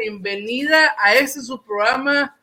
Bienvenida 0.00 0.94
a 0.98 1.14
este 1.14 1.40
su 1.42 1.62
programa 1.62 2.36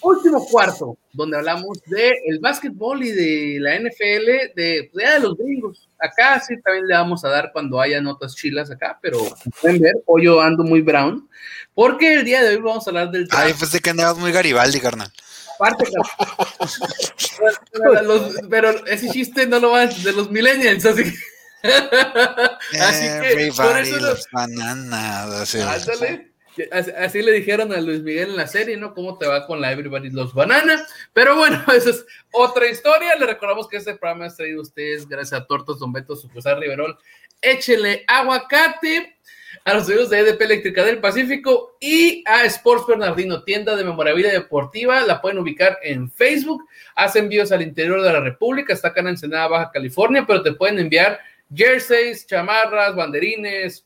Último 0.00 0.44
Cuarto, 0.46 0.96
donde 1.12 1.36
hablamos 1.36 1.78
de 1.86 2.12
el 2.26 2.40
básquetbol 2.40 3.02
y 3.04 3.10
de 3.12 3.58
la 3.60 3.76
NFL, 3.78 4.54
de, 4.56 4.90
pues, 4.92 5.12
de 5.14 5.20
los 5.20 5.36
gringos. 5.36 5.88
Acá 5.98 6.40
sí 6.40 6.54
también 6.62 6.86
le 6.88 6.94
vamos 6.94 7.24
a 7.24 7.28
dar 7.28 7.50
cuando 7.52 7.80
haya 7.80 8.00
notas 8.00 8.34
chilas 8.34 8.70
acá, 8.70 8.98
pero 9.00 9.18
pueden 9.60 9.80
ver, 9.80 9.94
hoy 10.06 10.24
yo 10.24 10.40
ando 10.40 10.64
muy 10.64 10.80
brown, 10.80 11.28
porque 11.74 12.14
el 12.14 12.24
día 12.24 12.42
de 12.42 12.56
hoy 12.56 12.62
vamos 12.62 12.86
a 12.86 12.90
hablar 12.90 13.10
del 13.10 13.28
Ay, 13.30 13.52
pensé 13.58 13.80
que 13.80 13.90
andabas 13.90 14.16
muy 14.18 14.32
Garibaldi, 14.32 14.80
carnal. 14.80 15.12
parte, 15.58 15.84
pero, 17.72 18.02
los- 18.02 18.34
pero 18.50 18.86
ese 18.86 19.08
chiste 19.10 19.46
no 19.46 19.58
lo 19.60 19.70
va 19.70 19.82
a 19.82 19.86
de 19.86 20.12
los 20.12 20.30
millennials, 20.30 20.84
así 20.84 21.04
que, 21.04 21.14
así 22.80 23.06
que 23.22 23.52
por 23.56 23.78
eso 23.78 23.96
lo- 23.96 24.08
loves 24.08 24.26
bananas. 24.32 25.54
Ándale. 25.54 26.25
Así, 26.72 27.22
le 27.22 27.32
dijeron 27.32 27.72
a 27.72 27.80
Luis 27.80 28.02
Miguel 28.02 28.30
en 28.30 28.36
la 28.36 28.46
serie, 28.46 28.76
¿no? 28.76 28.94
¿Cómo 28.94 29.18
te 29.18 29.26
va 29.26 29.46
con 29.46 29.60
la 29.60 29.72
Everybody 29.72 30.10
Los 30.10 30.32
Banana? 30.32 30.86
Pero 31.12 31.36
bueno, 31.36 31.62
esa 31.74 31.90
es 31.90 32.06
otra 32.32 32.68
historia. 32.68 33.14
Le 33.16 33.26
recordamos 33.26 33.68
que 33.68 33.76
este 33.76 33.94
programa 33.94 34.26
es 34.26 34.36
traído 34.36 34.62
ustedes 34.62 35.06
gracias 35.08 35.40
a 35.40 35.46
Tortas 35.46 35.78
Don 35.78 35.92
Beto, 35.92 36.16
Sucursal 36.16 36.60
Riverol. 36.60 36.96
Échele 37.42 38.04
aguacate 38.06 39.16
a 39.64 39.74
los 39.74 39.86
amigos 39.86 40.10
de 40.10 40.20
EDP 40.20 40.40
Eléctrica 40.42 40.84
del 40.84 40.98
Pacífico 40.98 41.76
y 41.80 42.22
a 42.26 42.44
Sports 42.44 42.86
Bernardino, 42.86 43.42
tienda 43.42 43.76
de 43.76 43.84
memorabilia 43.84 44.32
deportiva. 44.32 45.02
La 45.02 45.20
pueden 45.20 45.38
ubicar 45.38 45.78
en 45.82 46.10
Facebook. 46.10 46.64
Hace 46.94 47.20
envíos 47.20 47.52
al 47.52 47.62
interior 47.62 48.02
de 48.02 48.12
la 48.12 48.20
República. 48.20 48.72
Está 48.72 48.88
acá 48.88 49.00
en 49.00 49.08
Ensenada, 49.08 49.48
Baja 49.48 49.70
California, 49.72 50.24
pero 50.26 50.42
te 50.42 50.52
pueden 50.52 50.78
enviar 50.78 51.20
jerseys, 51.54 52.26
chamarras, 52.26 52.94
banderines, 52.94 53.85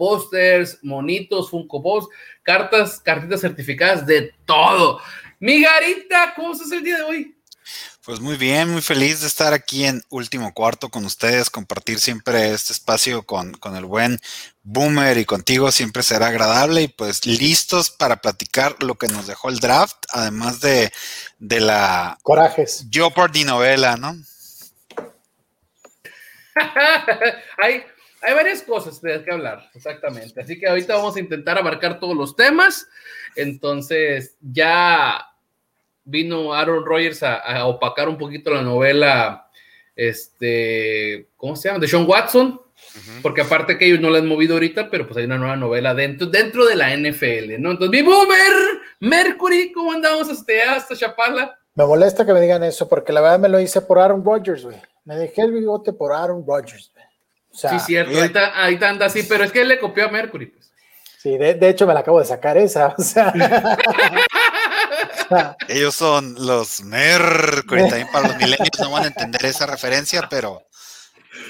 pósters, 0.00 0.78
monitos, 0.80 1.50
Funko 1.50 1.82
Pops, 1.82 2.08
cartas, 2.42 2.98
cartitas 3.00 3.42
certificadas, 3.42 4.06
de 4.06 4.32
todo. 4.46 4.98
Mi 5.38 5.60
Garita, 5.60 6.32
¿cómo 6.34 6.54
estás 6.54 6.72
el 6.72 6.82
día 6.82 6.96
de 6.96 7.02
hoy? 7.02 7.36
Pues 8.02 8.18
muy 8.18 8.38
bien, 8.38 8.70
muy 8.70 8.80
feliz 8.80 9.20
de 9.20 9.26
estar 9.26 9.52
aquí 9.52 9.84
en 9.84 10.02
Último 10.08 10.54
Cuarto 10.54 10.88
con 10.88 11.04
ustedes, 11.04 11.50
compartir 11.50 11.98
siempre 11.98 12.50
este 12.50 12.72
espacio 12.72 13.24
con, 13.24 13.52
con 13.52 13.76
el 13.76 13.84
buen 13.84 14.18
Boomer 14.62 15.18
y 15.18 15.26
contigo 15.26 15.70
siempre 15.70 16.02
será 16.02 16.28
agradable 16.28 16.80
y 16.80 16.88
pues 16.88 17.26
listos 17.26 17.90
para 17.90 18.22
platicar 18.22 18.82
lo 18.82 18.94
que 18.94 19.08
nos 19.08 19.26
dejó 19.26 19.50
el 19.50 19.58
draft, 19.58 19.98
además 20.08 20.60
de, 20.60 20.90
de 21.40 21.60
la 21.60 22.16
Corajes. 22.22 22.86
Jeopardy 22.90 23.44
novela, 23.44 23.98
¿no? 23.98 24.16
hay, 27.58 27.84
hay 28.22 28.34
varias 28.34 28.62
cosas 28.62 29.00
de 29.00 29.16
las 29.16 29.22
que 29.24 29.32
hablar, 29.32 29.70
exactamente. 29.74 30.40
Así 30.40 30.58
que 30.58 30.66
ahorita 30.66 30.96
vamos 30.96 31.16
a 31.16 31.20
intentar 31.20 31.58
abarcar 31.58 31.98
todos 31.98 32.16
los 32.16 32.36
temas. 32.36 32.88
Entonces, 33.36 34.36
ya 34.40 35.26
vino 36.04 36.52
Aaron 36.52 36.84
Rodgers 36.84 37.22
a, 37.22 37.36
a 37.36 37.66
opacar 37.66 38.08
un 38.08 38.18
poquito 38.18 38.50
la 38.50 38.62
novela, 38.62 39.48
este, 39.94 41.28
¿cómo 41.36 41.56
se 41.56 41.68
llama? 41.68 41.80
De 41.80 41.88
Sean 41.88 42.06
Watson. 42.08 42.60
Porque 43.22 43.42
aparte 43.42 43.78
que 43.78 43.86
ellos 43.86 44.00
no 44.00 44.10
la 44.10 44.18
han 44.18 44.26
movido 44.26 44.54
ahorita, 44.54 44.90
pero 44.90 45.06
pues 45.06 45.18
hay 45.18 45.24
una 45.24 45.38
nueva 45.38 45.56
novela 45.56 45.94
dentro, 45.94 46.26
dentro 46.26 46.64
de 46.66 46.76
la 46.76 46.96
NFL, 46.96 47.60
¿no? 47.60 47.72
Entonces, 47.72 47.90
mi 47.90 48.02
boomer, 48.02 48.52
Mercury, 49.00 49.70
¿cómo 49.72 49.92
andamos 49.92 50.28
hasta, 50.28 50.52
hasta 50.74 50.96
Chapala? 50.96 51.58
Me 51.74 51.84
molesta 51.84 52.26
que 52.26 52.32
me 52.32 52.40
digan 52.40 52.64
eso 52.64 52.88
porque 52.88 53.12
la 53.12 53.20
verdad 53.20 53.38
me 53.38 53.48
lo 53.48 53.60
hice 53.60 53.80
por 53.82 53.98
Aaron 53.98 54.24
Rodgers, 54.24 54.64
güey. 54.64 54.76
Me 55.04 55.16
dejé 55.16 55.42
el 55.42 55.52
bigote 55.52 55.92
por 55.92 56.12
Aaron 56.12 56.44
Rodgers, 56.46 56.90
güey. 56.92 56.99
O 57.52 57.56
sea, 57.56 57.70
Sí, 57.70 57.78
sí, 57.80 57.84
cierto, 57.86 58.10
bien. 58.10 58.22
ahorita, 58.22 58.46
ahorita 58.62 58.88
anda 58.88 59.06
así, 59.06 59.22
pero 59.24 59.44
es 59.44 59.52
que 59.52 59.62
él 59.62 59.68
le 59.68 59.78
copió 59.80 60.06
a 60.06 60.08
Mercury, 60.10 60.46
pues. 60.46 60.70
de, 61.24 61.54
de 61.54 61.68
hecho 61.68 61.86
me 61.86 61.94
la 61.94 62.00
acabo 62.00 62.18
de 62.20 62.26
sacar 62.26 62.56
esa. 62.58 62.94
O 62.98 63.02
sea, 63.02 63.32
Ellos 65.68 65.94
son 65.94 66.34
los 66.46 66.82
Mercury, 66.82 67.82
también 67.88 68.08
para 68.10 68.28
los 68.28 68.36
milenios 68.36 68.68
no 68.80 68.90
van 68.90 69.04
a 69.04 69.06
entender 69.08 69.46
esa 69.46 69.66
referencia, 69.66 70.26
pero 70.28 70.62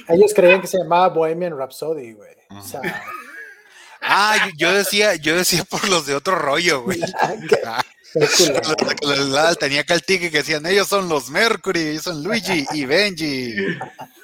ellos 0.08 0.32
creían 0.34 0.60
que 0.60 0.66
se 0.66 0.78
llamaba 0.78 1.08
Bohemian 1.08 1.56
Rhapsody, 1.56 2.12
güey. 2.12 2.30
O 2.50 2.62
sea, 2.62 2.80
ah, 4.02 4.48
yo, 4.56 4.68
yo 4.68 4.72
decía, 4.74 5.14
yo 5.16 5.36
decía 5.36 5.64
por 5.64 5.88
los 5.88 6.06
de 6.06 6.14
otro 6.14 6.34
rollo, 6.36 6.82
güey. 6.82 7.00
Ah. 7.66 7.82
la- 9.28 9.54
tenía 9.54 9.84
ticket 9.84 10.32
que 10.32 10.38
decían, 10.38 10.66
ellos 10.66 10.88
son 10.88 11.08
los 11.08 11.30
Mercury, 11.30 11.80
ellos 11.90 12.02
son 12.04 12.24
Luigi 12.24 12.66
y 12.72 12.84
Benji. 12.84 13.54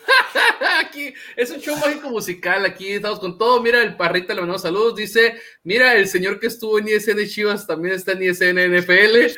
Aquí 0.81 1.13
es 1.37 1.51
un 1.51 1.61
show 1.61 1.77
mágico 1.77 2.09
musical. 2.11 2.65
Aquí 2.65 2.93
estamos 2.95 3.19
con 3.21 3.37
todo. 3.39 3.61
Mira, 3.63 3.83
el 3.83 3.97
parrita 3.97 4.35
le 4.35 4.41
mandamos 4.41 4.63
saludos. 4.63 4.95
Dice: 4.97 5.35
Mira, 5.65 5.95
el 5.95 6.09
señor 6.09 6.39
que 6.41 6.47
estuvo 6.49 6.79
en 6.79 6.89
ISN 6.89 7.27
Chivas 7.27 7.67
también 7.67 7.95
está 7.95 8.13
en 8.13 8.23
ISN 8.23 8.59
NFL. 8.79 9.37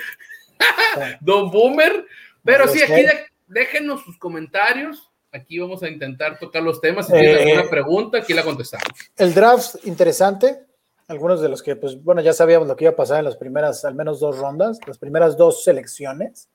Don 1.20 1.50
Boomer. 1.50 2.06
Pero 2.44 2.68
sí, 2.68 2.82
aquí 2.82 3.02
de- 3.02 3.26
déjenos 3.46 4.02
sus 4.04 4.18
comentarios. 4.18 5.10
Aquí 5.32 5.58
vamos 5.58 5.82
a 5.82 5.88
intentar 5.88 6.38
tocar 6.38 6.62
los 6.62 6.80
temas. 6.80 7.06
Si 7.06 7.12
tienen 7.12 7.36
Eh, 7.36 7.52
alguna 7.52 7.70
pregunta, 7.70 8.18
aquí 8.18 8.32
la 8.32 8.42
contestamos. 8.42 8.86
El 9.16 9.34
draft 9.34 9.76
interesante. 9.84 10.64
Algunos 11.06 11.40
de 11.40 11.48
los 11.48 11.62
que, 11.62 11.74
pues, 11.76 12.02
bueno, 12.02 12.20
ya 12.20 12.32
sabíamos 12.34 12.68
lo 12.68 12.76
que 12.76 12.84
iba 12.84 12.92
a 12.92 12.96
pasar 12.96 13.18
en 13.18 13.24
las 13.24 13.36
primeras, 13.36 13.82
al 13.86 13.94
menos 13.94 14.20
dos 14.20 14.36
rondas, 14.38 14.78
las 14.86 14.98
primeras 14.98 15.36
dos 15.38 15.64
selecciones. 15.64 16.48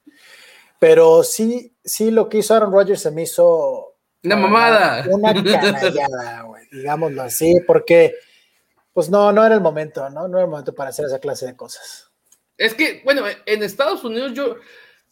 Pero 0.80 1.24
sí, 1.24 1.74
sí, 1.84 2.12
lo 2.12 2.30
que 2.30 2.40
hizo 2.40 2.54
Aaron 2.54 2.72
Rodgers 2.72 3.02
se 3.02 3.10
me 3.12 3.24
hizo 3.24 3.93
Una 4.24 4.36
mamada. 4.36 5.06
Una 5.10 5.34
canallada, 5.34 6.42
güey, 6.44 6.64
digámoslo 6.72 7.22
así, 7.24 7.60
porque 7.68 8.16
pues 8.94 9.10
no, 9.10 9.32
no 9.32 9.46
era 9.46 9.56
el 9.56 9.62
momento, 9.62 10.08
¿no? 10.10 10.28
No 10.28 10.38
era 10.38 10.46
el 10.46 10.50
momento 10.52 10.74
para 10.74 10.92
hacer 10.92 11.06
esa 11.06 11.20
clase 11.20 11.46
de 11.48 11.56
cosas. 11.56 12.10
Es 12.58 12.74
que, 12.76 13.02
bueno, 13.04 13.24
en 13.46 13.64
Estados 13.64 14.04
Unidos 14.04 14.34
yo 14.34 14.58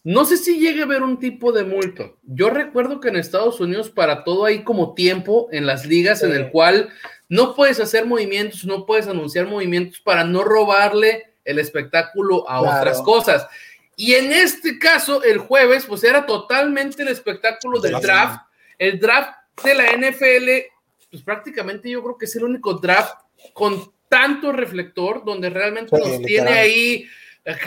no 0.04 0.26
sé 0.26 0.38
si 0.38 0.60
llegue 0.60 0.82
a 0.82 0.86
haber 0.86 1.04
un 1.04 1.20
tipo 1.20 1.52
de 1.52 1.64
multa. 1.64 2.12
Yo 2.24 2.50
recuerdo 2.50 3.00
que 3.00 3.10
en 3.10 3.18
Estados 3.18 3.60
Unidos 3.60 3.90
para 3.90 4.24
todo 4.24 4.46
hay 4.46 4.64
como 4.64 4.94
tiempo 4.94 5.48
en 5.52 5.66
las 5.66 5.86
ligas 5.86 6.24
en 6.24 6.32
el 6.32 6.52
cual 6.52 6.90
no 7.30 7.56
puedes 7.56 7.80
hacer 7.80 8.06
movimientos, 8.06 8.66
no 8.66 8.86
puedes 8.86 9.08
anunciar 9.08 9.48
movimientos 9.48 10.00
para 10.00 10.24
no 10.24 10.44
robarle 10.44 11.34
el 11.44 11.60
espectáculo 11.60 12.48
a 12.50 12.60
Claro. 12.62 12.78
otras 12.80 13.02
cosas. 13.02 13.48
Y 13.96 14.14
en 14.14 14.32
este 14.32 14.80
caso, 14.80 15.24
el 15.24 15.40
jueves, 15.40 15.86
pues 15.86 16.04
era 16.04 16.26
totalmente 16.26 17.02
el 17.04 17.10
espectáculo 17.10 17.80
del 17.80 17.96
Sí. 17.96 18.02
draft. 18.02 18.42
El 18.82 19.00
draft 19.00 19.32
de 19.64 19.76
la 19.76 19.92
NFL, 19.96 20.50
pues 21.12 21.22
prácticamente 21.24 21.90
yo 21.90 22.02
creo 22.02 22.18
que 22.18 22.26
es 22.26 22.36
el 22.36 22.44
único 22.46 22.74
draft 22.74 23.14
con 23.54 23.92
tanto 24.10 24.52
reflector 24.52 25.24
donde 25.24 25.50
realmente 25.50 25.96
Sí, 25.96 26.02
nos 26.02 26.20
literal. 26.20 26.26
tiene 26.26 26.52
ahí 26.60 27.06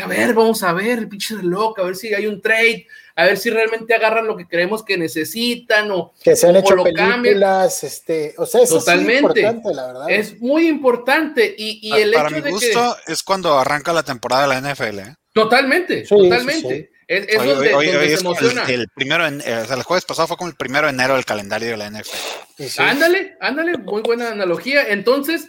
a 0.03 0.07
ver, 0.07 0.35
vamos 0.35 0.63
a 0.63 0.73
ver, 0.73 0.99
el 1.01 1.09
pinche 1.09 1.35
reloj, 1.37 1.79
a 1.81 1.83
ver 1.83 1.97
si 1.97 2.15
hay 2.15 2.27
un 2.29 2.41
trade, 2.41 2.87
a 3.17 3.25
ver 3.25 3.37
si 3.37 3.51
realmente 3.51 3.93
agarran 3.93 4.25
lo 4.27 4.37
que 4.37 4.47
creemos 4.47 4.85
que 4.85 4.97
necesitan 4.97 5.91
o 5.91 6.13
que 6.23 6.37
se 6.37 6.47
han 6.49 6.55
o 6.55 6.59
hecho 6.61 6.77
lo 6.77 6.85
cambian. 6.85 7.23
películas, 7.23 7.83
este, 7.83 8.35
o 8.39 8.47
sea, 8.47 8.63
eso 8.63 8.79
Totalmente. 8.79 9.17
es 9.17 9.21
importante, 9.47 9.75
la 9.75 9.87
verdad. 9.89 10.11
Es 10.11 10.41
muy 10.41 10.69
importante 10.69 11.55
y, 11.59 11.81
y 11.89 11.93
el 11.93 12.13
para 12.13 12.29
hecho 12.29 12.37
mi 12.37 12.43
de 12.43 12.51
gusto 12.53 12.97
es 13.07 13.23
cuando 13.25 13.59
arranca 13.59 13.93
la 13.93 14.05
temporada 14.05 14.43
de 14.43 14.61
la 14.61 14.73
NFL. 14.75 14.99
¿eh? 15.01 15.15
totalmente, 15.33 16.07
Sí, 16.07 16.15
totalmente. 16.17 16.69
sí, 16.69 16.83
sí. 16.83 16.89
Es, 17.07 17.27
es 17.29 17.39
Hoy- 17.39 17.49
donde, 17.49 17.75
hoy- 17.75 17.87
donde 17.87 18.01
hoy 18.01 18.09
se 18.15 18.21
emociona. 18.21 18.65
el, 18.65 18.81
el 18.83 18.89
primero, 18.89 19.27
en, 19.27 19.41
eh, 19.43 19.61
o 19.63 19.67
sea, 19.67 19.77
el 19.77 19.83
jueves 19.83 20.05
pasado 20.05 20.29
fue 20.29 20.37
como 20.37 20.49
el 20.51 20.57
primero 20.57 20.87
de 20.87 20.93
enero 20.93 21.15
del 21.15 21.25
calendario 21.25 21.69
de 21.71 21.77
la 21.77 21.91
NFL. 21.91 22.17
Sí. 22.59 22.83
Ándale, 22.83 23.37
ándale, 23.41 23.77
muy 23.79 24.03
buena 24.03 24.31
analogía. 24.31 24.89
Entonces, 24.89 25.47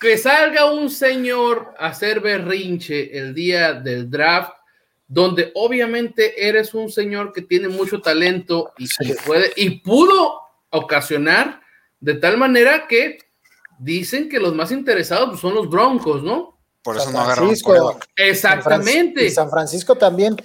que 0.00 0.18
salga 0.18 0.70
un 0.70 0.90
señor 0.90 1.72
a 1.78 1.86
hacer 1.88 2.20
berrinche 2.20 3.16
el 3.16 3.34
día 3.34 3.72
del 3.74 4.10
draft, 4.10 4.52
donde 5.06 5.50
obviamente 5.54 6.46
eres 6.48 6.74
un 6.74 6.90
señor 6.90 7.32
que 7.32 7.42
tiene 7.42 7.68
mucho 7.68 8.00
talento 8.00 8.72
y, 8.78 8.86
Sí. 8.86 9.14
puede 9.26 9.52
y 9.56 9.80
pudo 9.80 10.40
ocasionar 10.70 11.60
de 12.00 12.14
tal 12.14 12.36
manera 12.38 12.86
que 12.88 13.18
dicen 13.78 14.28
que 14.28 14.40
los 14.40 14.54
más 14.54 14.72
interesados 14.72 15.28
pues, 15.30 15.40
son 15.40 15.54
los 15.54 15.68
Broncos, 15.68 16.22
¿no? 16.22 16.58
Por 16.82 16.98
San 17.00 17.10
eso 17.14 17.44
no 17.44 17.54
coreback. 17.62 18.08
Exactamente. 18.16 19.24
Y 19.26 19.30
San 19.30 19.48
Francisco 19.50 19.94
también. 19.94 20.36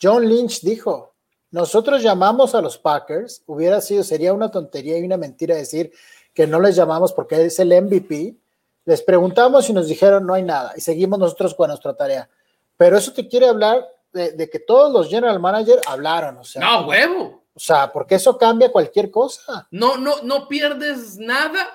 John 0.00 0.28
Lynch 0.28 0.60
dijo, 0.62 1.14
nosotros 1.50 2.02
llamamos 2.02 2.54
a 2.54 2.60
los 2.60 2.76
Packers, 2.78 3.42
hubiera 3.46 3.80
sido, 3.80 4.02
sería 4.04 4.32
una 4.32 4.50
tontería 4.50 4.98
y 4.98 5.02
una 5.04 5.16
mentira 5.16 5.54
decir 5.54 5.92
que 6.34 6.46
no 6.46 6.60
les 6.60 6.76
llamamos 6.76 7.12
porque 7.12 7.44
es 7.46 7.58
el 7.58 7.68
MVP. 7.68 8.36
Les 8.84 9.02
preguntamos 9.02 9.68
y 9.68 9.72
nos 9.72 9.88
dijeron 9.88 10.26
no 10.26 10.34
hay 10.34 10.42
nada 10.42 10.72
y 10.76 10.80
seguimos 10.80 11.18
nosotros 11.18 11.54
con 11.54 11.68
nuestra 11.68 11.94
tarea. 11.94 12.28
Pero 12.76 12.98
eso 12.98 13.12
te 13.12 13.26
quiere 13.26 13.48
hablar 13.48 13.84
de, 14.12 14.32
de 14.32 14.50
que 14.50 14.58
todos 14.60 14.92
los 14.92 15.08
general 15.08 15.40
manager 15.40 15.80
hablaron, 15.86 16.36
o 16.38 16.44
sea, 16.44 16.60
No, 16.62 16.86
huevo. 16.86 17.42
o 17.54 17.58
sea, 17.58 17.90
porque 17.92 18.16
eso 18.16 18.36
cambia 18.38 18.70
cualquier 18.70 19.10
cosa. 19.10 19.66
No, 19.70 19.96
no, 19.96 20.22
no 20.22 20.46
pierdes 20.46 21.16
nada 21.16 21.66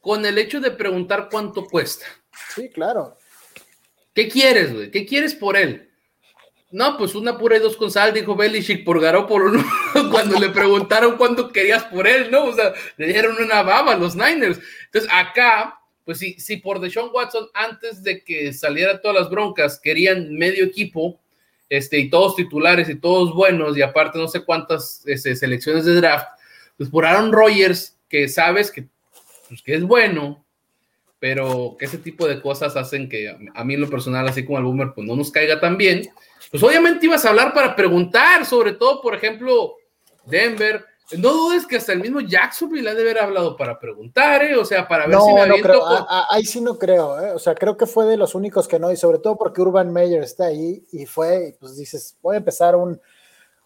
con 0.00 0.24
el 0.26 0.38
hecho 0.38 0.58
de 0.60 0.70
preguntar 0.72 1.28
cuánto 1.30 1.64
cuesta. 1.66 2.06
Sí, 2.54 2.70
claro. 2.70 3.16
¿Qué 4.14 4.28
quieres, 4.28 4.74
güey? 4.74 4.90
¿Qué 4.90 5.06
quieres 5.06 5.34
por 5.34 5.56
él? 5.56 5.91
No, 6.72 6.96
pues 6.96 7.14
una 7.14 7.36
pura 7.36 7.58
y 7.58 7.60
dos 7.60 7.76
con 7.76 7.90
sal, 7.90 8.14
dijo 8.14 8.34
Belichick 8.34 8.82
por 8.82 8.98
Garoppolo, 8.98 9.50
¿no? 9.50 9.62
Cuando 10.10 10.40
le 10.40 10.48
preguntaron 10.48 11.18
cuánto 11.18 11.52
querías 11.52 11.84
por 11.84 12.08
él, 12.08 12.30
¿no? 12.30 12.46
O 12.46 12.54
sea, 12.54 12.72
le 12.96 13.08
dieron 13.08 13.36
una 13.36 13.62
baba 13.62 13.92
a 13.92 13.96
los 13.98 14.16
Niners. 14.16 14.58
Entonces, 14.86 15.10
acá, 15.12 15.78
pues 16.06 16.18
si, 16.18 16.32
si 16.40 16.56
por 16.56 16.80
Deshaun 16.80 17.10
Watson, 17.12 17.46
antes 17.52 18.02
de 18.02 18.24
que 18.24 18.54
saliera 18.54 19.02
todas 19.02 19.20
las 19.20 19.30
broncas, 19.30 19.78
querían 19.78 20.34
medio 20.34 20.64
equipo, 20.64 21.20
este, 21.68 21.98
y 21.98 22.08
todos 22.08 22.36
titulares 22.36 22.88
y 22.88 22.94
todos 22.94 23.34
buenos, 23.34 23.76
y 23.76 23.82
aparte 23.82 24.18
no 24.18 24.28
sé 24.28 24.42
cuántas 24.42 25.02
este, 25.06 25.36
selecciones 25.36 25.84
de 25.84 25.94
draft, 25.96 26.26
pues 26.78 26.88
por 26.88 27.04
Aaron 27.04 27.32
Rodgers, 27.32 27.98
que 28.08 28.28
sabes 28.28 28.70
que, 28.70 28.86
pues, 29.48 29.62
que 29.62 29.74
es 29.74 29.82
bueno, 29.82 30.42
pero 31.18 31.76
que 31.78 31.84
ese 31.84 31.98
tipo 31.98 32.26
de 32.26 32.40
cosas 32.40 32.76
hacen 32.76 33.10
que 33.10 33.34
a 33.54 33.64
mí 33.64 33.74
en 33.74 33.80
lo 33.82 33.90
personal, 33.90 34.26
así 34.26 34.44
como 34.44 34.58
al 34.58 34.64
boomer, 34.64 34.92
pues 34.94 35.06
no 35.06 35.14
nos 35.14 35.30
caiga 35.30 35.60
tan 35.60 35.76
bien, 35.76 36.10
pues 36.52 36.62
obviamente 36.62 37.06
ibas 37.06 37.24
a 37.24 37.30
hablar 37.30 37.52
para 37.52 37.74
preguntar, 37.74 38.46
sobre 38.46 38.72
todo, 38.74 39.00
por 39.02 39.16
ejemplo, 39.16 39.74
Denver. 40.24 40.84
No 41.18 41.30
dudes 41.32 41.66
que 41.66 41.76
hasta 41.76 41.92
el 41.92 42.00
mismo 42.00 42.20
Jacksonville 42.20 42.88
ha 42.88 42.94
de 42.94 43.02
haber 43.02 43.18
hablado 43.18 43.54
para 43.56 43.78
preguntar, 43.78 44.42
¿eh? 44.44 44.56
O 44.56 44.64
sea, 44.64 44.86
para 44.88 45.06
ver 45.06 45.16
No, 45.16 45.24
si 45.26 45.32
me 45.34 45.46
no 45.46 45.56
creo, 45.56 45.80
con- 45.80 45.92
a- 45.92 46.06
a- 46.08 46.26
ahí 46.30 46.44
sí 46.44 46.60
no 46.62 46.78
creo, 46.78 47.20
¿eh? 47.20 47.32
o 47.32 47.38
sea, 47.38 47.54
creo 47.54 47.76
que 47.76 47.84
fue 47.86 48.06
de 48.06 48.16
los 48.16 48.34
únicos 48.34 48.66
que 48.68 48.78
no, 48.78 48.90
y 48.90 48.96
sobre 48.96 49.18
todo 49.18 49.36
porque 49.36 49.60
Urban 49.60 49.92
Meyer 49.92 50.22
está 50.22 50.46
ahí 50.46 50.82
y 50.92 51.04
fue, 51.04 51.48
y 51.48 51.52
pues 51.58 51.76
dices, 51.76 52.16
voy 52.22 52.36
a 52.36 52.38
empezar 52.38 52.76
un, 52.76 52.98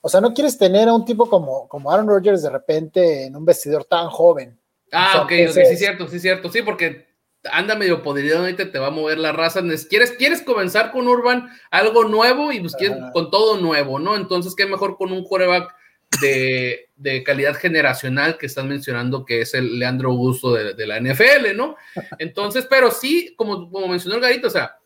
o 0.01 0.09
sea, 0.09 0.21
no 0.21 0.35
quieres 0.35 0.59
tener 0.59 0.89
a 0.89 0.95
un 0.95 1.05
tipo 1.05 1.29
como, 1.29 1.69
como 1.69 1.93
Aaron 1.93 2.09
Rodgers 2.09 2.43
de 2.43 2.51
repente 2.51 3.27
en 3.27 3.37
un 3.37 3.45
vestidor 3.45 3.85
tan 3.85 4.09
joven. 4.09 4.59
Ah, 4.91 5.09
O 5.09 5.13
sea, 5.13 5.23
ok, 5.23 5.31
entonces- 5.33 5.69
sí, 5.69 5.77
cierto, 5.77 6.09
sí, 6.09 6.19
cierto, 6.19 6.51
sí, 6.51 6.63
porque 6.63 7.07
anda 7.53 7.75
medio 7.75 8.03
podrido 8.03 8.39
ahorita, 8.39 8.71
te 8.71 8.79
va 8.79 8.89
a 8.89 8.91
mover 8.91 9.19
la 9.19 9.33
raza. 9.33 9.63
¿Quieres, 9.89 10.13
quieres 10.13 10.43
comenzar 10.43 10.93
con 10.93 11.07
Urban 11.09 11.49
algo 11.71 12.05
nuevo 12.05 12.53
y 12.53 12.61
pues 12.61 12.75
quieres 12.75 12.99
con 13.13 13.31
todo 13.31 13.59
nuevo, 13.61 13.99
¿no? 13.99 14.17
Entonces, 14.17 14.55
qué 14.55 14.67
mejor 14.67 14.97
con 14.97 15.13
un 15.13 15.25
quarterback 15.25 15.75
de, 16.21 16.89
de 16.97 17.23
calidad 17.23 17.55
generacional 17.57 18.39
que 18.39 18.47
están 18.47 18.69
mencionando 18.69 19.25
que 19.25 19.41
es 19.43 19.55
el 19.55 19.79
Leandro 19.79 20.11
Augusto 20.11 20.53
de, 20.53 20.75
de 20.75 20.87
la 20.87 21.01
NFL, 21.01 21.57
¿no? 21.57 21.77
Entonces, 22.19 22.67
pero 22.69 22.91
sí, 22.91 23.35
como, 23.37 23.71
como 23.71 23.89
mencionó 23.89 24.17
el 24.17 24.23
Garito, 24.23 24.47
o 24.49 24.51
sea, 24.51 24.79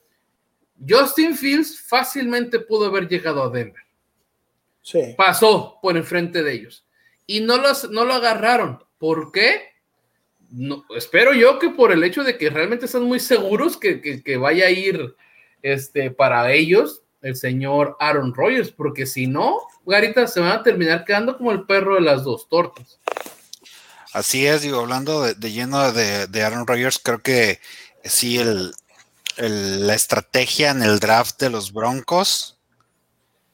Justin 0.89 1.37
Fields 1.37 1.81
fácilmente 1.81 2.59
pudo 2.59 2.87
haber 2.87 3.07
llegado 3.09 3.43
a 3.43 3.51
Denver 3.51 3.83
Sí. 4.83 5.15
pasó 5.17 5.79
por 5.83 5.97
enfrente 5.97 6.43
de 6.43 6.53
ellos 6.55 6.87
y 7.27 7.41
no, 7.41 7.59
los, 7.59 7.91
no 7.91 8.05
lo 8.05 8.15
agarraron. 8.15 8.83
¿Por 8.99 9.31
qué? 9.31 9.63
No, 10.51 10.85
espero 10.97 11.33
yo 11.33 11.59
que 11.59 11.71
por 11.71 11.93
el 11.93 12.03
hecho 12.03 12.25
de 12.25 12.37
que 12.37 12.51
realmente 12.51 12.87
están 12.87 13.05
muy 13.05 13.21
seguros 13.21 13.77
que, 13.77 14.01
que- 14.01 14.23
que 14.23 14.37
vaya 14.37 14.67
a 14.67 14.71
ir 14.71 15.15
este, 15.63 16.11
para 16.11 16.53
ellos 16.53 17.03
el 17.23 17.37
señor 17.37 17.97
Aaron 18.01 18.35
Rodgers, 18.35 18.71
porque 18.71 19.07
si 19.07 19.27
no, 19.27 19.59
Garita, 19.87 20.27
se 20.27 20.41
van 20.41 20.53
a 20.53 20.63
terminar 20.63 21.05
quedando 21.05 21.37
como 21.37 21.53
el 21.53 21.67
perro 21.67 21.95
de 21.97 22.01
las 22.01 22.25
dos 22.25 22.49
tortas. 22.49 22.99
Así 24.13 24.47
es, 24.47 24.63
digo, 24.63 24.81
hablando 24.81 25.23
de, 25.23 25.35
de 25.35 25.53
lleno 25.53 25.93
de, 25.93 26.27
de 26.27 26.43
Aaron 26.43 26.67
Rodgers, 26.67 26.99
creo 26.99 27.21
que 27.21 27.61
sí, 28.05 28.39
el, 28.39 28.73
el- 29.37 29.87
la 29.87 29.95
estrategia 29.95 30.71
en 30.71 30.83
el 30.83 30.99
draft 30.99 31.39
de 31.41 31.51
los 31.51 31.73
Broncos 31.73 32.59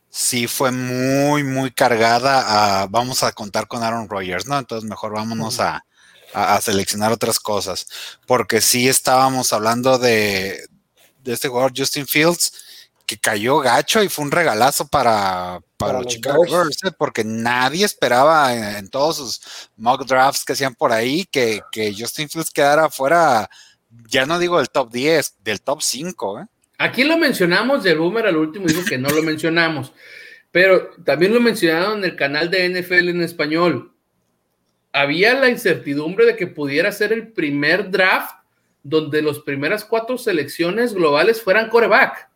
sí 0.09 0.47
fue 0.47 0.71
muy, 0.71 1.43
muy 1.45 1.71
cargada 1.73 2.83
a 2.83 2.87
vamos 2.87 3.23
a 3.23 3.33
contar 3.33 3.67
con 3.67 3.83
Aaron 3.83 4.09
Rodgers, 4.09 4.47
¿no? 4.47 4.59
Entonces 4.59 4.89
mejor 4.89 5.13
vámonos 5.13 5.61
a, 5.61 5.85
a- 6.37 6.57
a 6.57 6.61
seleccionar 6.61 7.13
otras 7.13 7.39
cosas, 7.41 7.87
porque 8.27 8.61
sí 8.61 8.89
estábamos 8.89 9.53
hablando 9.53 9.99
de, 9.99 10.61
de 11.25 11.33
este 11.33 11.49
jugador 11.49 11.73
Justin 11.77 12.07
Fields 12.07 12.53
que 13.07 13.17
cayó 13.19 13.59
gacho 13.61 14.03
y 14.03 14.09
fue 14.09 14.25
un 14.25 14.33
regalazo 14.33 14.89
para, 14.89 15.61
para, 15.77 15.93
Para 15.93 15.93
los 15.95 16.05
los 16.07 16.15
Chicago 16.15 16.43
Bears. 16.43 16.79
¿eh? 16.85 16.91
porque 16.99 17.23
nadie 17.25 17.85
esperaba 17.85 18.53
en, 18.55 18.65
en 18.77 18.89
todos 18.91 19.17
sus 19.19 19.41
mock 19.77 20.05
drafts 20.07 20.45
que 20.45 20.55
hacían 20.55 20.75
por 20.75 20.91
ahí 20.93 21.25
que, 21.31 21.61
que 21.71 21.95
Justin 21.97 22.29
Fields 22.29 22.51
quedara 22.51 22.91
fuera, 22.91 23.49
ya 24.09 24.27
no 24.27 24.39
digo 24.41 24.59
del 24.59 24.71
top 24.71 24.91
10, 24.93 25.37
del 25.45 25.61
top 25.63 25.83
5, 25.83 26.41
¿eh? 26.41 26.47
Aquí 26.79 27.05
lo 27.05 27.17
mencionamos 27.17 27.83
del 27.85 27.97
Boomer 27.99 28.27
al 28.27 28.37
último, 28.37 28.67
dijo 28.67 28.85
que 28.85 28.99
no 28.99 29.09
lo 29.09 29.23
mencionamos, 29.23 29.93
pero 30.53 30.91
también 31.07 31.33
lo 31.33 31.41
mencionaron 31.41 31.99
en 31.99 32.05
el 32.05 32.17
canal 32.17 32.51
de 32.51 32.69
NFL 32.69 33.09
en 33.09 33.23
español. 33.23 33.96
Había 34.97 35.35
la 35.35 35.49
incertidumbre 35.51 36.25
de 36.25 36.37
que 36.37 36.47
pudiera 36.47 36.91
ser 36.91 37.13
el 37.13 37.29
primer 37.33 37.91
draft 37.91 38.35
donde 38.83 39.21
las 39.21 39.41
primeras 39.41 39.85
cuatro 39.85 40.17
selecciones 40.17 40.95
globales 40.95 41.43
fueran 41.43 41.69
coreback. 41.69 42.29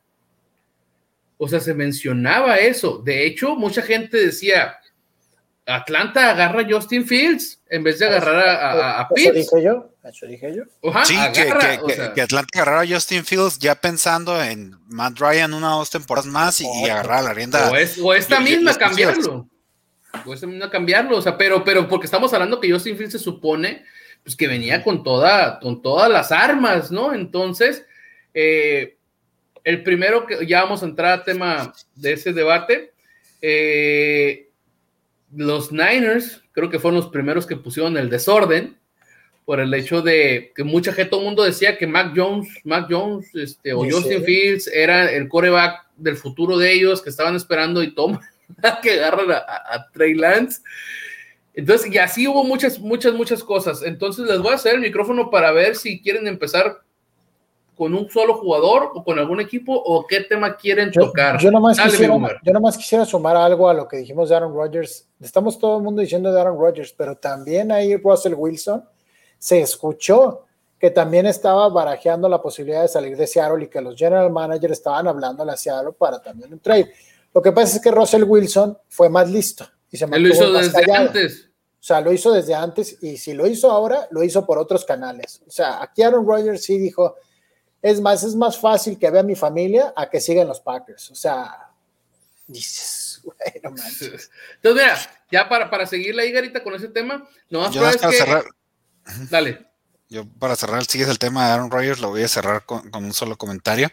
O 1.38 1.48
sea, 1.48 1.60
se 1.60 1.72
mencionaba 1.74 2.56
eso. 2.58 2.98
De 2.98 3.24
hecho, 3.24 3.54
mucha 3.56 3.80
gente 3.82 4.18
decía, 4.18 4.76
Atlanta 5.64 6.30
agarra 6.30 6.62
a 6.62 6.66
Justin 6.68 7.06
Fields 7.06 7.60
en 7.70 7.82
vez 7.84 7.98
de 7.98 8.06
agarrar 8.06 8.36
a, 8.46 8.70
a, 8.72 9.00
a 9.02 9.08
Eso 9.14 9.14
Pitts. 9.14 9.34
dije 9.50 9.64
yo, 9.64 9.90
eso 10.04 10.26
dije 10.26 10.54
yo. 10.54 10.90
Ajá, 10.90 11.04
sí, 11.04 11.14
que, 11.32 11.40
agarra, 11.42 11.60
que- 11.78 11.82
o 11.82 11.86
que- 11.86 11.94
sea. 11.94 12.12
que 12.12 12.20
Atlanta 12.22 12.48
agarrara 12.60 12.80
a 12.82 12.86
Justin 12.86 13.24
Fields 13.24 13.58
ya 13.58 13.74
pensando 13.76 14.42
en 14.42 14.76
Matt 14.88 15.18
Ryan 15.18 15.54
una 15.54 15.76
o 15.76 15.78
dos 15.78 15.90
temporadas 15.90 16.26
más 16.30 16.60
y, 16.60 16.66
y 16.84 16.90
agarrar 16.90 17.24
la 17.24 17.32
rienda. 17.32 17.70
O, 17.70 17.76
es- 17.76 17.98
o 18.02 18.12
esta 18.12 18.40
misma 18.40 18.76
cambiarlo. 18.76 19.48
Esta 20.32 20.46
misma 20.46 20.70
cambiarlo. 20.70 21.16
O 21.16 21.22
sea, 21.22 21.36
pero, 21.36 21.64
pero 21.64 21.88
porque 21.88 22.06
estamos 22.06 22.32
hablando 22.32 22.60
que 22.60 22.70
Justin 22.70 22.96
Fields 22.96 23.12
se 23.12 23.18
supone 23.18 23.84
pues, 24.22 24.36
que 24.36 24.48
venía 24.48 24.82
con, 24.82 25.02
toda, 25.02 25.58
con 25.60 25.82
todas 25.82 26.10
las 26.10 26.32
armas, 26.32 26.90
¿no? 26.90 27.14
Entonces, 27.14 27.86
eh, 28.34 28.96
el 29.64 29.82
primero 29.82 30.26
que 30.26 30.46
ya 30.46 30.62
vamos 30.62 30.82
a 30.82 30.86
entrar 30.86 31.12
al 31.12 31.24
tema 31.24 31.72
de 31.94 32.12
ese 32.12 32.32
debate. 32.32 32.92
eh, 33.42 34.46
los 35.32 35.70
Niners, 35.70 36.42
creo 36.52 36.70
que 36.70 36.80
fueron 36.80 37.00
los 37.00 37.10
primeros 37.10 37.46
que 37.46 37.56
pusieron 37.56 37.96
el 37.96 38.10
desorden 38.10 38.76
por 39.44 39.60
el 39.60 39.72
hecho 39.74 40.02
de 40.02 40.52
que 40.54 40.64
mucha 40.64 40.92
gente, 40.92 41.10
todo 41.10 41.20
el 41.20 41.26
mundo 41.26 41.42
decía 41.42 41.76
que 41.78 41.86
Mac 41.86 42.12
Jones, 42.14 42.48
Mac 42.64 42.86
Jones, 42.88 43.34
este, 43.34 43.72
o 43.72 43.84
Justin. 43.84 44.22
Fields 44.24 44.68
era 44.68 45.10
el 45.10 45.28
coreback 45.28 45.86
del 45.96 46.16
futuro 46.16 46.56
de 46.56 46.72
ellos 46.72 47.02
que 47.02 47.10
estaban 47.10 47.34
esperando 47.36 47.82
y 47.82 47.94
toma 47.94 48.20
que 48.82 48.92
agarran 48.92 49.30
a, 49.32 49.36
a- 49.38 49.74
a 49.76 49.90
Trey 49.92 50.14
Lance. 50.14 50.60
Entonces, 51.54 51.92
y 51.92 51.98
así 51.98 52.28
hubo 52.28 52.44
muchas, 52.44 52.78
muchas, 52.78 53.12
muchas 53.12 53.42
cosas. 53.42 53.82
Entonces, 53.82 54.26
les 54.26 54.38
voy 54.40 54.52
a 54.52 54.54
hacer 54.54 54.74
el 54.74 54.80
micrófono 54.80 55.30
para 55.30 55.50
ver 55.50 55.74
si 55.76 56.00
quieren 56.00 56.26
empezar 56.26 56.78
con 57.76 57.94
un 57.94 58.08
solo 58.10 58.34
jugador 58.34 58.90
o 58.94 59.02
con 59.02 59.18
algún 59.18 59.40
equipo 59.40 59.72
o 59.74 60.06
qué 60.06 60.20
tema 60.20 60.54
quieren 60.56 60.90
Yo, 60.90 61.06
tocar. 61.06 61.38
yo 61.40 61.50
nomás 61.50 61.78
Dale, 61.78 61.88
mi 61.88 61.92
quisiera, 61.92 62.12
boomer. 62.12 62.36
yo 62.44 62.52
nomás 62.52 62.76
quisiera 62.76 63.04
sumar 63.06 63.36
algo 63.36 63.68
a 63.70 63.74
lo 63.74 63.88
que 63.88 63.96
dijimos 63.96 64.28
de 64.28 64.36
Aaron 64.36 64.54
Rodgers. 64.54 65.08
Estamos 65.20 65.58
todo 65.58 65.78
el 65.78 65.82
mundo 65.82 66.02
diciendo 66.02 66.30
de 66.30 66.38
Aaron 66.40 66.58
Rodgers, 66.58 66.92
pero 66.92 67.16
también 67.16 67.72
ahí 67.72 67.96
Russell 67.96 68.34
Wilson 68.36 68.84
se 69.38 69.62
escuchó 69.62 70.44
que 70.78 70.90
también 70.90 71.24
estaba 71.26 71.68
barajeando 71.70 72.28
la 72.28 72.40
posibilidad 72.40 72.82
de 72.82 72.88
salir 72.88 73.16
de 73.16 73.26
Seattle 73.26 73.64
y 73.64 73.68
que 73.68 73.80
los 73.80 73.96
general 73.96 74.30
managers 74.30 74.72
estaban 74.74 75.08
hablando 75.08 75.42
a 75.42 75.56
Seattle 75.56 75.92
para 75.98 76.20
también 76.22 76.52
un 76.52 76.60
trade. 76.60 76.92
Lo 77.34 77.42
que 77.42 77.52
pasa 77.52 77.76
es 77.76 77.82
que 77.82 77.90
Russell 77.90 78.24
Wilson 78.24 78.76
fue 78.88 79.08
más 79.08 79.30
listo 79.30 79.68
y 79.90 79.96
se 79.96 80.04
Él 80.04 80.22
lo 80.22 80.28
hizo 80.28 80.52
desde 80.52 80.92
antes. 80.92 81.50
O 81.80 81.82
sea, 81.82 82.00
lo 82.00 82.12
hizo 82.12 82.32
desde 82.32 82.54
antes 82.54 83.02
y 83.02 83.16
si 83.16 83.32
lo 83.32 83.46
hizo 83.46 83.70
ahora, 83.70 84.06
lo 84.10 84.22
hizo 84.22 84.44
por 84.44 84.58
otros 84.58 84.84
canales. 84.84 85.40
O 85.46 85.50
sea, 85.50 85.82
aquí 85.82 86.02
Aaron 86.02 86.26
Rodgers 86.26 86.62
sí 86.62 86.78
dijo, 86.78 87.16
es 87.80 88.00
más, 88.00 88.22
es 88.22 88.34
más 88.34 88.58
fácil 88.58 88.98
que 88.98 89.10
vea 89.10 89.22
a 89.22 89.24
mi 89.24 89.34
familia 89.34 89.94
a 89.96 90.10
que 90.10 90.20
sigan 90.20 90.46
los 90.46 90.60
Packers. 90.60 91.10
O 91.10 91.14
sea, 91.14 91.70
dices, 92.46 93.20
güey, 93.24 93.62
no 93.62 93.70
manches. 93.70 94.30
Entonces, 94.56 94.84
mira, 94.84 94.98
ya 95.30 95.48
para, 95.48 95.70
para 95.70 95.86
seguirle 95.86 96.22
ahí, 96.22 96.32
Garita, 96.32 96.62
con 96.62 96.74
ese 96.74 96.88
tema, 96.88 97.26
no 97.48 97.60
más 97.60 97.74
para 97.74 98.10
que... 98.10 98.16
cerrar, 98.16 98.44
Dale. 99.30 99.66
yo 100.10 100.26
para 100.38 100.56
cerrar, 100.56 100.84
sigues 100.84 101.08
el 101.08 101.18
tema 101.18 101.46
de 101.46 101.52
Aaron 101.52 101.70
Rodgers, 101.70 102.00
lo 102.00 102.10
voy 102.10 102.22
a 102.22 102.28
cerrar 102.28 102.66
con, 102.66 102.90
con 102.90 103.04
un 103.04 103.14
solo 103.14 103.36
comentario. 103.36 103.88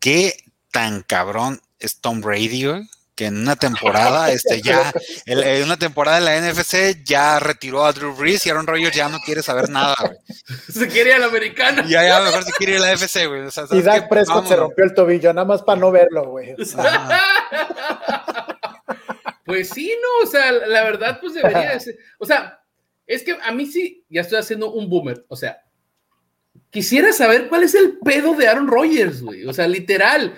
¿Qué 0.00 0.36
tan 0.72 1.02
cabrón 1.02 1.60
es 1.78 2.00
Tom 2.00 2.20
Brady, 2.20 2.64
güey? 2.66 2.88
Que 3.14 3.26
en 3.26 3.38
una 3.38 3.56
temporada, 3.56 4.30
este 4.30 4.60
ya, 4.60 4.92
el- 5.24 5.42
en 5.42 5.62
una 5.64 5.78
temporada 5.78 6.18
de 6.18 6.24
la 6.26 6.36
NFC 6.36 7.02
ya 7.02 7.38
retiró 7.40 7.86
a 7.86 7.92
Drew 7.94 8.14
Brees 8.14 8.44
y 8.44 8.50
Aaron 8.50 8.66
Rodgers 8.66 8.94
ya 8.94 9.08
no 9.08 9.20
quiere 9.20 9.42
saber 9.42 9.70
nada, 9.70 9.96
güey. 9.98 10.18
Se 10.70 10.86
quiere 10.86 11.10
ir 11.10 11.16
a 11.16 11.18
la 11.20 11.26
americana. 11.26 11.82
Ya, 11.88 12.04
ya, 12.06 12.20
mejor 12.20 12.44
si 12.44 12.52
quiere 12.52 12.72
ir 12.74 12.78
a 12.78 12.82
la 12.82 12.92
FC, 12.92 13.26
güey. 13.26 13.40
O 13.46 13.50
sea, 13.50 13.64
Y 13.64 13.68
¿sabes 13.68 13.84
Dak 13.86 14.02
qué? 14.02 14.08
Prescott 14.10 14.46
se 14.48 14.56
rompió 14.56 14.84
el 14.84 14.92
tobillo, 14.92 15.32
nada 15.32 15.46
más 15.46 15.62
para 15.62 15.80
no 15.80 15.90
verlo, 15.90 16.28
güey. 16.28 16.52
O 16.60 16.64
sea, 16.66 17.22
Pues 19.44 19.70
sí, 19.70 19.94
no, 20.02 20.26
o 20.28 20.30
sea, 20.30 20.50
la 20.52 20.82
verdad, 20.84 21.18
pues 21.20 21.34
debería 21.34 21.70
de 21.70 21.80
ser. 21.80 21.96
O 22.18 22.26
sea, 22.26 22.60
es 23.06 23.22
que 23.22 23.38
a 23.42 23.52
mí 23.52 23.66
sí, 23.66 24.04
ya 24.10 24.22
estoy 24.22 24.38
haciendo 24.38 24.72
un 24.72 24.90
boomer. 24.90 25.24
O 25.28 25.36
sea, 25.36 25.62
quisiera 26.70 27.12
saber 27.12 27.48
cuál 27.48 27.62
es 27.62 27.74
el 27.74 27.98
pedo 28.04 28.34
de 28.34 28.48
Aaron 28.48 28.66
Rodgers, 28.66 29.22
güey. 29.22 29.46
O 29.46 29.52
sea, 29.52 29.68
literal. 29.68 30.36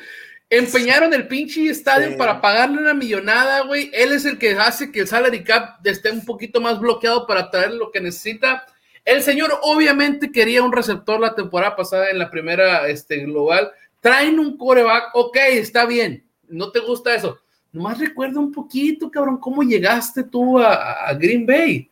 Empeñaron 0.50 1.12
el 1.12 1.28
pinche 1.28 1.68
estadio 1.68 2.10
Sí. 2.10 2.16
para 2.16 2.40
pagarle 2.40 2.78
una 2.78 2.94
millonada, 2.94 3.62
güey. 3.62 3.90
Él 3.92 4.12
es 4.12 4.24
el 4.24 4.38
que 4.38 4.52
hace 4.52 4.90
que 4.90 5.00
el 5.00 5.08
salary 5.08 5.44
cap 5.44 5.84
esté 5.86 6.10
un 6.10 6.24
poquito 6.24 6.60
más 6.60 6.80
bloqueado 6.80 7.26
para 7.26 7.50
traer 7.50 7.72
lo 7.72 7.90
que 7.90 8.00
necesita. 8.00 8.64
El 9.04 9.22
señor 9.22 9.58
obviamente 9.62 10.32
quería 10.32 10.62
un 10.62 10.72
receptor 10.72 11.20
la 11.20 11.34
temporada 11.34 11.76
pasada 11.76 12.10
en 12.10 12.18
la 12.18 12.30
primera 12.30 12.88
este, 12.88 13.18
global. 13.24 13.70
Traen 14.00 14.38
un 14.38 14.56
coreback, 14.56 15.10
ok, 15.14 15.36
está 15.52 15.84
bien. 15.84 16.24
No 16.48 16.70
te 16.70 16.80
gusta 16.80 17.14
eso. 17.14 17.38
Nomás 17.72 17.98
recuerda 17.98 18.40
un 18.40 18.50
poquito, 18.50 19.10
cabrón, 19.10 19.38
cómo 19.38 19.62
llegaste 19.62 20.22
tú 20.24 20.58
a, 20.58 21.06
a 21.08 21.12
Green 21.14 21.44
Bay. 21.44 21.90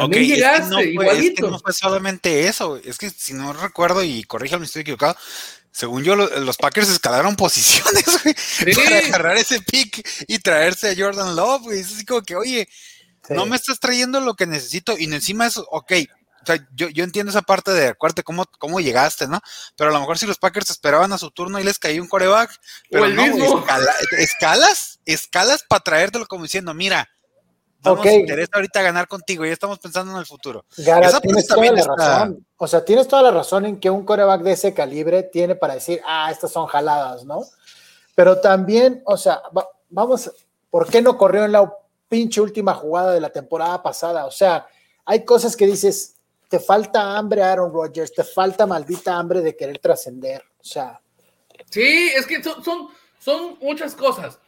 Ok, 0.00 0.12
También 0.12 0.22
es 0.22 0.28
que 0.30 0.34
llegaste, 0.36 0.70
no 0.70 0.76
fue- 0.76 0.82
es 0.84 0.86
que 0.86 0.92
igualito. 0.92 1.50
no 1.50 1.58
fue 1.58 1.72
solamente 1.72 2.46
eso, 2.48 2.76
es 2.76 2.96
que 2.96 3.10
si 3.10 3.34
no 3.34 3.52
recuerdo 3.52 4.02
y 4.04 4.22
corríjame 4.24 4.64
si 4.64 4.68
estoy 4.70 4.82
equivocado, 4.82 5.16
según 5.78 6.02
yo 6.02 6.16
lo- 6.16 6.28
los 6.40 6.56
Packers 6.56 6.88
escalaron 6.88 7.36
posiciones, 7.36 8.04
güey, 8.24 8.34
para 8.74 8.98
agarrar 8.98 9.36
ese 9.36 9.60
pick 9.60 10.04
y 10.26 10.40
traerse 10.40 10.90
a 10.90 10.94
Jordan 10.96 11.36
Love, 11.36 11.62
güey. 11.62 11.78
Es 11.80 11.92
así 11.92 12.04
como 12.04 12.22
que, 12.22 12.34
oye, 12.34 12.68
sí. 13.26 13.34
no 13.34 13.46
me 13.46 13.54
estás 13.54 13.78
trayendo 13.78 14.18
lo 14.20 14.34
que 14.34 14.46
necesito 14.46 14.98
y 14.98 15.04
encima 15.04 15.46
eso, 15.46 15.64
ok. 15.70 15.92
O 16.42 16.46
sea, 16.48 16.66
yo, 16.74 16.88
yo 16.88 17.04
entiendo 17.04 17.30
esa 17.30 17.42
parte 17.42 17.70
de 17.72 17.88
acuérdate 17.88 18.22
cómo, 18.24 18.44
cómo 18.58 18.80
llegaste, 18.80 19.28
¿no? 19.28 19.40
Pero 19.76 19.90
a 19.90 19.92
lo 19.92 20.00
mejor 20.00 20.18
si 20.18 20.26
los 20.26 20.38
Packers 20.38 20.70
esperaban 20.70 21.12
a 21.12 21.18
su 21.18 21.30
turno 21.30 21.60
y 21.60 21.64
les 21.64 21.78
caía 21.78 22.00
un 22.02 22.08
coreback, 22.08 22.50
pero 22.90 23.04
el 23.04 23.14
no, 23.14 23.22
escala- 23.24 23.94
escalas, 24.18 24.98
escalas 25.04 25.62
para 25.68 25.84
traértelo 25.84 26.26
como 26.26 26.42
diciendo, 26.44 26.74
mira, 26.74 27.08
no 27.84 27.92
Ok. 27.92 28.04
nos 28.06 28.14
interesa 28.14 28.50
ahorita 28.54 28.82
ganar 28.82 29.06
contigo, 29.08 29.44
ya 29.44 29.52
estamos 29.52 29.78
pensando 29.78 30.12
en 30.12 30.18
el 30.18 30.26
futuro. 30.26 30.64
Gara, 30.78 31.06
Esa 31.06 31.20
tienes 31.20 31.46
parte 31.46 31.54
toda 31.54 31.64
la 31.64 31.68
también 31.70 31.78
está- 31.78 32.18
razón. 32.18 32.46
O 32.56 32.66
sea, 32.66 32.84
tienes 32.84 33.08
toda 33.08 33.22
la 33.22 33.30
razón 33.30 33.66
en 33.66 33.78
que 33.80 33.88
un 33.90 34.04
coreback 34.04 34.42
de 34.42 34.52
ese 34.52 34.74
calibre 34.74 35.22
tiene 35.22 35.54
para 35.54 35.74
decir, 35.74 36.00
ah, 36.06 36.30
estas 36.30 36.50
son 36.50 36.66
jaladas, 36.66 37.24
¿no? 37.24 37.42
Pero 38.14 38.40
también, 38.40 39.02
o 39.06 39.16
sea, 39.16 39.40
va- 39.56 39.68
vamos, 39.90 40.30
¿por 40.70 40.88
qué 40.88 41.00
no 41.00 41.16
corrió 41.16 41.44
en 41.44 41.52
la 41.52 41.72
pinche 42.08 42.40
última 42.40 42.74
jugada 42.74 43.12
de 43.12 43.20
la 43.20 43.30
temporada 43.30 43.80
pasada? 43.82 44.26
O 44.26 44.30
sea, 44.30 44.66
hay 45.04 45.24
cosas 45.24 45.54
que 45.56 45.66
dices, 45.66 46.16
te 46.48 46.58
falta 46.58 47.16
hambre, 47.16 47.42
Aaron 47.42 47.72
Rodgers, 47.72 48.12
te 48.12 48.24
falta 48.24 48.66
maldita 48.66 49.16
hambre 49.16 49.40
de 49.40 49.54
querer 49.56 49.78
trascender. 49.78 50.42
O 50.60 50.64
sea, 50.64 51.00
Sí, 51.70 52.10
es 52.16 52.26
que 52.26 52.42
son, 52.42 52.64
son, 52.64 52.88
son 53.18 53.58
muchas 53.60 53.94
cosas. 53.94 54.38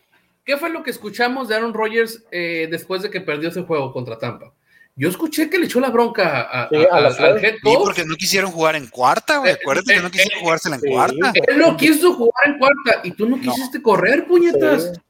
¿Qué 0.44 0.56
fue 0.56 0.70
lo 0.70 0.82
que 0.82 0.90
escuchamos 0.90 1.48
de 1.48 1.54
Aaron 1.54 1.74
Rodgers 1.74 2.24
eh, 2.30 2.66
después 2.70 3.02
de 3.02 3.10
que 3.10 3.20
perdió 3.20 3.48
ese 3.50 3.62
juego 3.62 3.92
contra 3.92 4.18
Tampa? 4.18 4.52
Yo 4.96 5.08
escuché 5.08 5.48
que 5.48 5.58
le 5.58 5.66
echó 5.66 5.80
la 5.80 5.88
bronca 5.90 6.40
a, 6.42 6.64
a- 6.64 6.68
Sí, 6.68 6.76
a 6.76 6.94
a- 6.96 7.00
la 7.00 7.08
al 7.08 7.44
head 7.44 7.54
Sí, 7.54 7.60
coach. 7.62 7.78
porque 7.84 8.04
no 8.04 8.16
quisieron 8.16 8.50
jugar 8.50 8.76
en 8.76 8.88
cuarta, 8.88 9.38
güey. 9.38 9.52
Eh, 9.52 9.58
Acuérdate 9.60 9.94
que 9.94 10.00
no 10.00 10.08
eh, 10.08 10.10
quisieron 10.10 10.38
eh, 10.38 10.42
jugársela 10.42 10.74
en 10.76 10.80
sí. 10.82 10.88
cuarta. 10.90 11.32
Él 11.48 11.58
no 11.58 11.76
quiso 11.76 12.12
jugar 12.14 12.46
en 12.46 12.58
cuarta 12.58 13.00
y 13.04 13.12
tú 13.12 13.28
no 13.28 13.40
quisiste 13.40 13.80
correr, 13.80 14.26
puñetas. 14.26 14.84
Sí. 14.94 15.00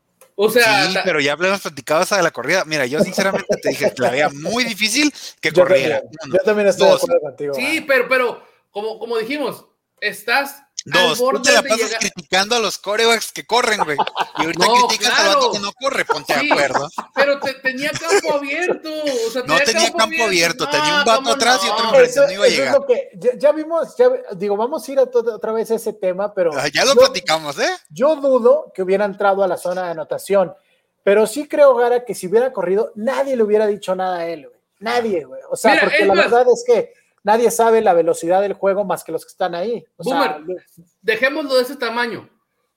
O 0.43 0.49
sea, 0.49 0.87
Sí, 0.91 0.99
pero 1.05 1.21
ya 1.21 1.33
hablamos 1.33 1.61
platicado 1.61 2.03
esa 2.03 2.17
de 2.17 2.23
la 2.23 2.31
corrida. 2.31 2.65
Mira, 2.67 2.87
yo 2.87 3.01
sinceramente 3.01 3.57
te 3.61 3.71
dije 3.71 3.93
que 3.95 4.03
la 4.03 4.11
veía 4.11 4.29
muy 4.31 4.65
difícil 4.65 5.13
que 5.41 5.51
yo 5.51 5.63
corriera. 5.63 6.01
también, 6.01 6.33
yo 6.39 6.45
también 6.45 6.69
estoy 6.69 6.89
Dos. 6.89 7.01
de 7.01 7.05
acuerdo 7.07 7.21
contigo. 7.23 7.55
sí, 7.55 7.85
pero, 7.87 8.09
pero 8.09 8.43
como, 8.71 8.99
como 8.99 9.19
dijimos, 9.19 9.67
estás 10.01 10.63
Dos, 10.93 11.19
tú 11.19 11.25
borde 11.25 11.43
te 11.43 11.53
la 11.53 11.63
pasas 11.63 11.79
llegar- 11.79 12.01
criticando 12.01 12.57
a 12.57 12.59
los 12.61 12.79
corebacks 12.79 13.33
que 13.33 13.47
corren, 13.47 13.81
güey. 13.85 13.97
Y 14.39 14.43
ahorita 14.45 14.67
No, 14.67 14.75
criticas 14.87 15.11
al 15.11 15.25
claro. 15.25 15.41
vato 15.41 15.53
que 15.53 15.59
no 15.61 15.73
corre, 15.73 16.05
ponte 16.05 16.35
Sí, 16.35 16.47
de 16.47 16.53
acuerdo. 16.53 16.89
Pero 17.15 17.41
te- 17.41 17.55
tenía 17.55 17.91
campo 17.91 18.35
abierto. 18.35 18.89
O 19.27 19.31
sea, 19.31 19.43
No 19.47 19.59
tenía 19.61 19.93
campo 19.93 20.25
abierto, 20.25 20.69
tenía 20.69 20.95
un 20.99 21.05
vato 21.05 21.17
¿cómo 21.23 21.31
atrás 21.33 21.61
y 21.65 21.69
otro 21.69 21.85
no? 21.85 21.91
enfrente. 21.91 22.11
Eso, 22.11 22.27
no 22.27 22.33
iba 22.33 22.45
a 22.45 22.49
es 22.49 22.57
llegar. 22.57 22.75
lo 22.75 22.87
que 22.87 23.11
ya, 23.15 23.31
ya 23.37 23.53
vimos, 23.53 23.97
ya, 23.97 24.09
digo, 24.37 24.57
vamos 24.57 24.89
a 24.89 24.93
ir 24.93 24.99
a 24.99 25.03
otra 25.03 25.53
vez 25.53 25.71
a 25.71 25.75
ese 25.75 25.93
tema, 25.93 26.33
pero 26.35 26.51
Ah, 26.57 26.69
Ya 26.69 26.85
lo 26.85 26.95
yo- 26.95 27.01
platicamos, 27.01 27.59
¿eh? 27.59 27.71
Yo 27.91 28.17
dudo 28.17 28.73
que 28.75 28.83
hubiera 28.83 29.05
entrado 29.05 29.43
a 29.43 29.49
la 29.49 29.57
zona 29.57 29.85
de 29.85 29.91
anotación, 29.91 30.55
pero 31.03 31.27
sí 31.27 31.49
creo, 31.49 31.75
Gara, 31.75 32.05
que 32.05 32.15
si 32.15 32.27
hubiera 32.27 32.53
corrido, 32.53 32.93
nadie 32.95 33.37
le 33.37 33.43
hubiera 33.43 33.67
dicho 33.67 33.95
nada 33.95 34.19
a 34.19 34.27
él, 34.27 34.47
güey. 34.49 34.61
Nadie, 34.81 35.25
güey. 35.25 35.41
O 35.51 35.57
sea, 35.57 35.73
Mira, 35.73 35.85
porque 35.85 36.05
la 36.07 36.15
más- 36.15 36.31
verdad 36.31 36.47
es 36.53 36.65
que 36.67 36.95
nadie 37.23 37.51
sabe 37.51 37.81
la 37.81 37.95
velocidad 37.95 38.41
del 38.41 38.53
juego 38.55 38.85
más 38.85 39.05
que 39.05 39.13
los 39.13 39.25
que 39.25 39.31
están 39.31 39.55
ahí. 39.55 39.85
O 39.97 40.05
sea, 40.05 40.39
Boomer. 40.39 40.65
Dejémoslo 41.03 41.55
de 41.57 41.63
ese 41.63 41.77
tamaño. 41.77 42.29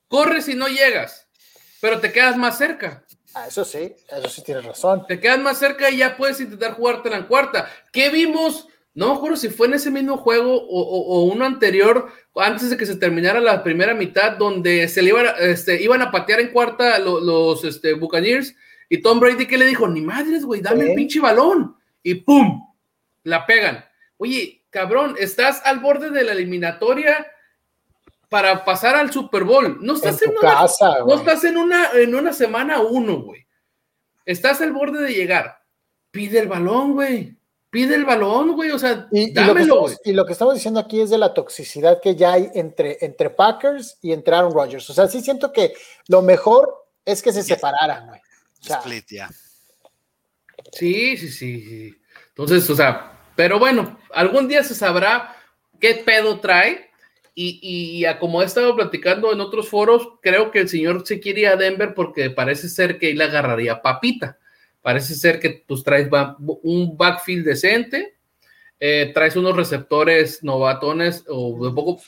Corres 0.07 0.47
y 0.47 0.55
no 0.55 0.67
llegas, 0.67 1.27
pero 1.81 1.99
te 1.99 2.11
quedas 2.11 2.37
más 2.37 2.57
cerca. 2.57 3.03
ah, 3.33 3.47
eso 3.47 3.65
sí, 3.65 3.95
eso 4.09 4.29
sí 4.29 4.43
tienes 4.43 4.63
razón. 4.65 5.05
Te 5.07 5.19
quedas 5.19 5.39
más 5.39 5.57
cerca 5.57 5.89
y 5.89 5.97
ya 5.97 6.15
puedes 6.15 6.39
intentar 6.39 6.73
jugártela 6.75 7.17
en 7.17 7.23
cuarta. 7.23 7.67
¿Qué 7.91 8.09
vimos? 8.09 8.67
No 8.95 9.07
me 9.09 9.15
acuerdo 9.15 9.37
si 9.37 9.49
fue 9.49 9.65
en 9.65 9.73
ese 9.73 9.89
mismo 9.89 10.17
juego 10.17 10.53
o, 10.55 10.81
o- 10.81 11.17
o 11.17 11.23
uno 11.23 11.45
anterior, 11.45 12.11
antes 12.35 12.69
de 12.69 12.77
que 12.77 12.85
se 12.85 12.95
terminara 12.97 13.39
la 13.39 13.63
primera 13.63 13.95
mitad, 13.95 14.33
donde 14.37 14.87
se 14.87 15.01
le 15.01 15.09
iban, 15.09 15.25
a- 15.25 15.31
este, 15.39 15.81
iban 15.81 16.03
a 16.03 16.11
patear 16.11 16.41
en 16.41 16.51
cuarta 16.51 16.99
lo- 16.99 17.19
los, 17.19 17.63
este, 17.63 17.93
Buccaneers 17.93 18.53
y 18.89 19.01
Tom 19.01 19.19
Brady 19.19 19.47
que 19.47 19.57
le 19.57 19.65
dijo, 19.65 19.87
ni 19.87 20.01
madres, 20.01 20.45
güey, 20.45 20.61
dame 20.61 20.81
el 20.89 20.93
pinche 20.95 21.19
balón. 21.19 21.75
Y 22.03 22.13
¡pum! 22.15 22.71
La 23.23 23.47
pegan. 23.47 23.83
Oye, 24.17 24.63
cabrón, 24.69 25.15
estás 25.19 25.61
al 25.65 25.79
borde 25.79 26.09
de 26.09 26.23
la 26.23 26.31
eliminatoria 26.31 27.27
para 28.29 28.65
pasar 28.65 28.95
al 28.95 29.11
Super 29.11 29.43
Bowl. 29.43 29.77
No 29.81 29.93
estás 29.93 30.21
en, 30.23 30.31
una, 30.31 30.41
casa, 30.41 30.99
no 31.05 31.13
estás 31.15 31.43
en 31.43 31.57
una, 31.57 31.91
en 31.91 32.15
una 32.15 32.33
semana 32.33 32.79
uno, 32.79 33.21
güey. 33.21 33.45
Estás 34.25 34.61
al 34.61 34.71
borde 34.73 35.03
de 35.03 35.13
llegar. 35.13 35.59
Pide 36.09 36.39
el 36.39 36.47
balón, 36.47 36.93
güey. 36.93 37.37
Pide 37.69 37.95
el 37.95 38.05
balón, 38.05 38.53
güey. 38.53 38.71
O 38.71 38.79
sea, 38.79 39.07
Y, 39.11 39.21
y 39.21 39.27
lo 39.27 39.33
que 39.33 39.47
dámelo, 39.47 39.79
güey. 39.81 39.93
estamos, 39.93 40.05
y 40.05 40.13
lo 40.13 40.25
que 40.25 40.31
estamos 40.31 40.53
diciendo 40.55 40.79
aquí 40.79 41.01
es 41.01 41.09
de 41.09 41.17
la 41.17 41.33
toxicidad 41.33 42.01
que 42.01 42.15
ya 42.15 42.33
hay 42.33 42.49
entre, 42.55 42.97
entre 43.05 43.29
Packers 43.29 43.97
y 44.01 44.13
entre 44.13 44.35
Aaron 44.35 44.53
Rodgers. 44.53 44.89
O 44.89 44.93
sea, 44.93 45.07
sí 45.07 45.21
siento 45.21 45.51
que 45.51 45.73
lo 46.07 46.21
mejor 46.21 46.87
es 47.05 47.21
que 47.21 47.33
se 47.33 47.43
separaran, 47.43 48.07
güey. 48.07 48.19
O 48.61 48.63
sea, 48.63 48.77
Split, 48.77 49.05
ya. 49.11 49.29
Sí, 50.71 51.17
sí, 51.17 51.29
sí, 51.29 51.61
sí. 51.61 51.95
Entonces, 52.29 52.67
o 52.69 52.75
sea, 52.75 53.12
pero 53.35 53.59
bueno, 53.59 53.97
algún 54.13 54.47
día 54.47 54.63
se 54.63 54.75
sabrá 54.75 55.35
qué 55.79 55.95
pedo 55.95 56.39
trae. 56.39 56.89
Y, 57.35 57.59
y 57.63 58.05
a 58.05 58.19
como 58.19 58.43
he 58.43 58.45
estado 58.45 58.75
platicando 58.75 59.33
en 59.33 59.41
otros 59.41 59.67
foros, 59.67 60.07
creo 60.21 60.51
que 60.51 60.59
el 60.59 60.69
señor 60.69 61.05
se 61.07 61.19
quiere 61.19 61.47
a 61.47 61.55
Denver 61.55 61.95
porque 61.95 62.29
parece 62.29 62.69
ser 62.69 62.99
que 62.99 63.09
él 63.09 63.21
agarraría 63.21 63.81
papita. 63.81 64.37
Parece 64.83 65.15
ser 65.15 65.39
que 65.39 65.63
pues 65.65 65.81
traes 65.83 66.09
un 66.61 66.95
backfield 66.95 67.45
decente, 67.45 68.17
eh, 68.79 69.11
traes 69.13 69.35
unos 69.35 69.55
receptores 69.55 70.43
novatones 70.43 71.23
o 71.27 71.65
de 71.65 71.73
poco 71.73 72.01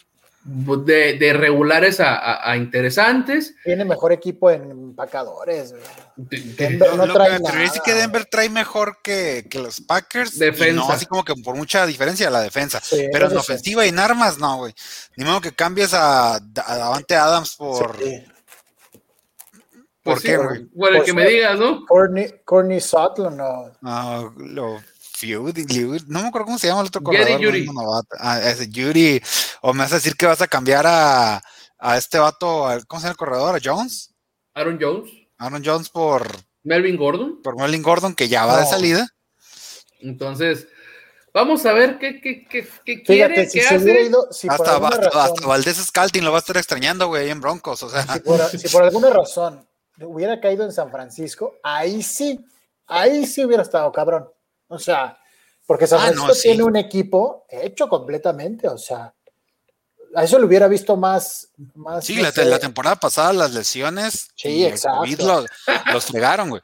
de, 0.44 1.18
de 1.18 1.34
regulares 1.34 2.00
a 2.00 2.56
interesantes. 2.56 3.56
tiene 3.64 3.84
mejor 3.84 4.12
equipo 4.12 4.52
en 4.52 4.70
empacadores, 4.70 5.74
Denver 6.18 6.90
Lo, 6.90 6.96
no 6.98 7.06
lo 7.08 7.14
trae 7.14 7.28
que 7.28 7.34
me 7.34 7.40
nada. 7.40 7.84
que 7.84 7.94
Denver 7.94 8.26
trae 8.26 8.50
mejor 8.50 9.00
que, 9.04 9.48
que 9.50 9.60
los 9.60 9.82
Packers. 9.82 10.36
y 10.40 10.72
no 10.74 10.90
así 10.90 11.06
como 11.06 11.24
que 11.26 11.34
por 11.36 11.56
mucha 11.56 11.86
diferencia 11.86 12.30
la 12.30 12.42
defensa. 12.42 12.80
Sí, 12.82 13.08
Pero 13.12 13.26
en 13.26 13.32
sí. 13.32 13.38
ofensiva 13.38 13.86
y 13.86 13.90
en 13.90 14.00
armas, 14.00 14.38
no, 14.38 14.58
güey. 14.58 14.74
Ni 15.18 15.26
modo 15.26 15.42
que 15.42 15.54
cambies 15.54 15.94
a, 15.94 16.36
a 16.36 16.40
Davante 16.40 17.16
Adams 17.16 17.56
por. 17.56 17.98
Sí. 18.02 18.24
¿Por 20.04 20.14
Pues 20.14 20.22
qué, 20.24 20.32
sí, 20.32 20.36
güey? 20.38 20.66
Por 20.66 20.90
el 20.92 20.98
Por 20.98 21.06
que 21.06 21.14
me 21.14 21.28
digas, 21.28 21.60
¿no? 21.60 21.86
Courtney, 21.86 22.42
Courtney 22.46 22.80
Sutton, 22.80 23.36
no. 23.38 23.72
Ah, 23.84 24.30
lo 24.38 24.80
Feud, 25.18 25.58
no 26.08 26.22
me 26.22 26.28
acuerdo 26.28 26.46
cómo 26.46 26.60
se 26.60 26.68
llama 26.68 26.82
el 26.82 26.88
otro 26.88 27.02
corredor. 27.02 27.40
Yuri. 27.40 27.66
Ah, 28.20 28.40
ese 28.42 28.70
Yuri. 28.70 29.22
O 29.62 29.74
me 29.74 29.80
vas 29.84 29.92
a 29.94 29.96
decir 29.96 30.16
que 30.16 30.26
vas 30.28 30.42
a 30.42 30.48
cambiar 30.48 30.86
a, 30.86 31.42
a 31.80 31.98
este 31.98 32.20
vato, 32.20 32.68
al- 32.68 32.86
¿cómo 32.86 33.00
se 33.00 33.06
llama 33.06 33.12
el 33.14 33.18
corredor? 33.18 33.56
¿A 33.56 33.60
Jones? 33.64 34.14
Aaron 34.54 34.78
Jones, 34.80 35.10
Aaron 35.38 35.64
Jones 35.66 35.90
por, 35.90 36.28
Melvin 36.64 36.98
Gordon. 36.98 37.42
por 37.42 37.58
Melvin 37.58 37.82
Gordon, 37.84 38.16
que 38.16 38.28
ya 38.28 38.46
va 38.46 38.60
de 38.62 38.66
salida. 38.66 39.08
Entonces, 40.00 40.68
vamos 41.34 41.66
a 41.66 41.74
ver 41.74 41.98
qué, 42.00 42.22
qué, 42.22 42.46
qué, 42.48 42.68
qué 42.86 43.04
quiere, 43.04 43.36
Fíjate, 43.36 43.50
si 43.50 43.60
qué 43.60 43.66
hace. 43.68 44.02
ido, 44.04 44.28
si 44.32 44.48
por 44.48 44.56
hasta, 44.68 44.80
razón, 44.80 45.22
hasta 45.22 45.48
Valdés 45.48 45.78
Scalting 45.78 46.24
lo 46.24 46.32
va 46.32 46.38
a 46.38 46.40
estar 46.40 46.58
extrañando, 46.58 47.08
güey, 47.08 47.24
ahí 47.26 47.30
en 47.32 47.42
Broncos. 47.42 47.84
O 47.84 47.90
sea, 47.90 48.04
si 48.04 48.20
por, 48.20 48.40
si 48.50 48.70
por 48.70 48.84
alguna 48.84 49.10
razón 49.10 49.68
hubiera 50.02 50.40
caído 50.40 50.66
en 50.66 50.72
San 50.72 50.92
Francisco, 50.92 51.56
ahí 51.64 52.04
sí, 52.04 52.40
ahí 52.88 53.26
sí 53.26 53.44
hubiera 53.46 53.64
estado 53.64 53.92
cabrón. 53.92 54.30
O 54.68 54.80
sea, 54.80 55.18
porque 55.66 55.88
San 55.88 56.00
Ah, 56.00 56.02
no, 56.08 56.08
Francisco 56.14 56.34
sí. 56.36 56.50
tiene 56.50 56.64
un 56.64 56.76
equipo 56.76 57.46
hecho 57.50 57.88
completamente, 57.90 58.68
o 58.68 58.78
sea, 58.78 59.14
a 60.16 60.24
eso 60.24 60.40
lo 60.40 60.48
hubiera 60.48 60.68
visto 60.68 60.96
más, 60.98 61.50
más 61.76 62.06
sí, 62.06 62.16
la, 62.16 62.32
la 62.46 62.60
temporada 62.60 62.96
pasada 62.96 63.34
las 63.34 63.54
lesiones 63.54 64.30
Sí, 64.36 64.50
y 64.50 64.64
el 64.66 64.72
exacto. 64.72 65.00
COVID 65.00 65.20
los, 65.22 65.46
los 65.94 66.06
fregaron, 66.06 66.50
güey. 66.50 66.62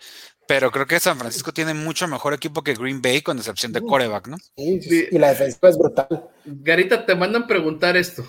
Pero 0.47 0.69
creo 0.71 0.85
que 0.85 0.99
San 0.99 1.17
Francisco 1.17 1.53
tiene 1.53 1.73
mucho 1.73 2.07
mejor 2.07 2.33
equipo 2.33 2.63
que 2.63 2.73
Green 2.73 3.01
Bay, 3.01 3.21
con 3.21 3.37
excepción 3.37 3.71
de 3.71 3.81
coreback, 3.81 4.27
¿no? 4.27 4.37
sí, 4.57 4.81
sí, 4.81 4.89
Sí. 4.89 5.07
y 5.11 5.17
la 5.17 5.29
defensiva 5.29 5.69
es 5.69 5.77
brutal. 5.77 6.07
Garita, 6.45 7.05
te 7.05 7.15
mandan 7.15 7.47
preguntar 7.47 7.95
esto. 7.95 8.25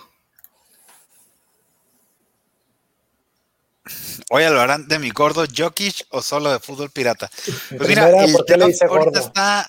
Oye, 4.30 4.48
¿lo 4.48 4.60
harán 4.60 4.86
de 4.86 4.98
mi 4.98 5.10
gordo 5.10 5.44
Jokic 5.54 6.06
o 6.10 6.22
solo 6.22 6.52
de 6.52 6.60
fútbol 6.60 6.90
pirata? 6.90 7.28
Pues 7.76 7.88
mira, 7.88 8.04
primera, 8.06 8.24
el 8.24 8.32
¿por 8.32 8.44
qué 8.44 8.56
le 8.56 8.64
draft 8.66 8.82
ahorita 8.82 9.20
está. 9.20 9.68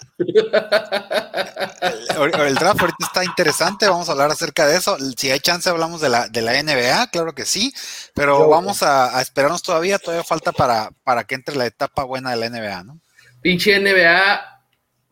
El, 2.16 2.42
el 2.48 2.56
draft 2.56 2.80
ahorita 2.82 3.06
está 3.06 3.24
interesante. 3.24 3.88
Vamos 3.88 4.08
a 4.10 4.12
hablar 4.14 4.32
acerca 4.32 4.66
de 4.68 4.78
eso. 4.78 4.98
Si 5.18 5.32
hay 5.32 5.40
chance, 5.40 5.70
hablamos 5.70 6.02
de 6.02 6.10
la, 6.10 6.28
de 6.30 6.42
la 6.42 6.62
NBA, 6.62 7.08
claro 7.12 7.34
que 7.34 7.46
sí. 7.46 7.74
Pero 8.14 8.40
Yo- 8.40 8.50
vamos 8.50 8.84
a, 8.84 9.18
a 9.18 9.22
esperarnos 9.22 9.64
todavía. 9.64 9.98
Todavía 10.00 10.24
falta 10.24 10.52
para, 10.52 10.92
para 11.04 11.24
que 11.24 11.36
entre 11.36 11.56
la 11.56 11.66
etapa 11.66 12.04
buena 12.04 12.32
de 12.32 12.38
la 12.38 12.50
NBA, 12.50 12.84
¿no? 12.84 13.00
Pinche 13.42 13.78
NBA, 13.80 14.62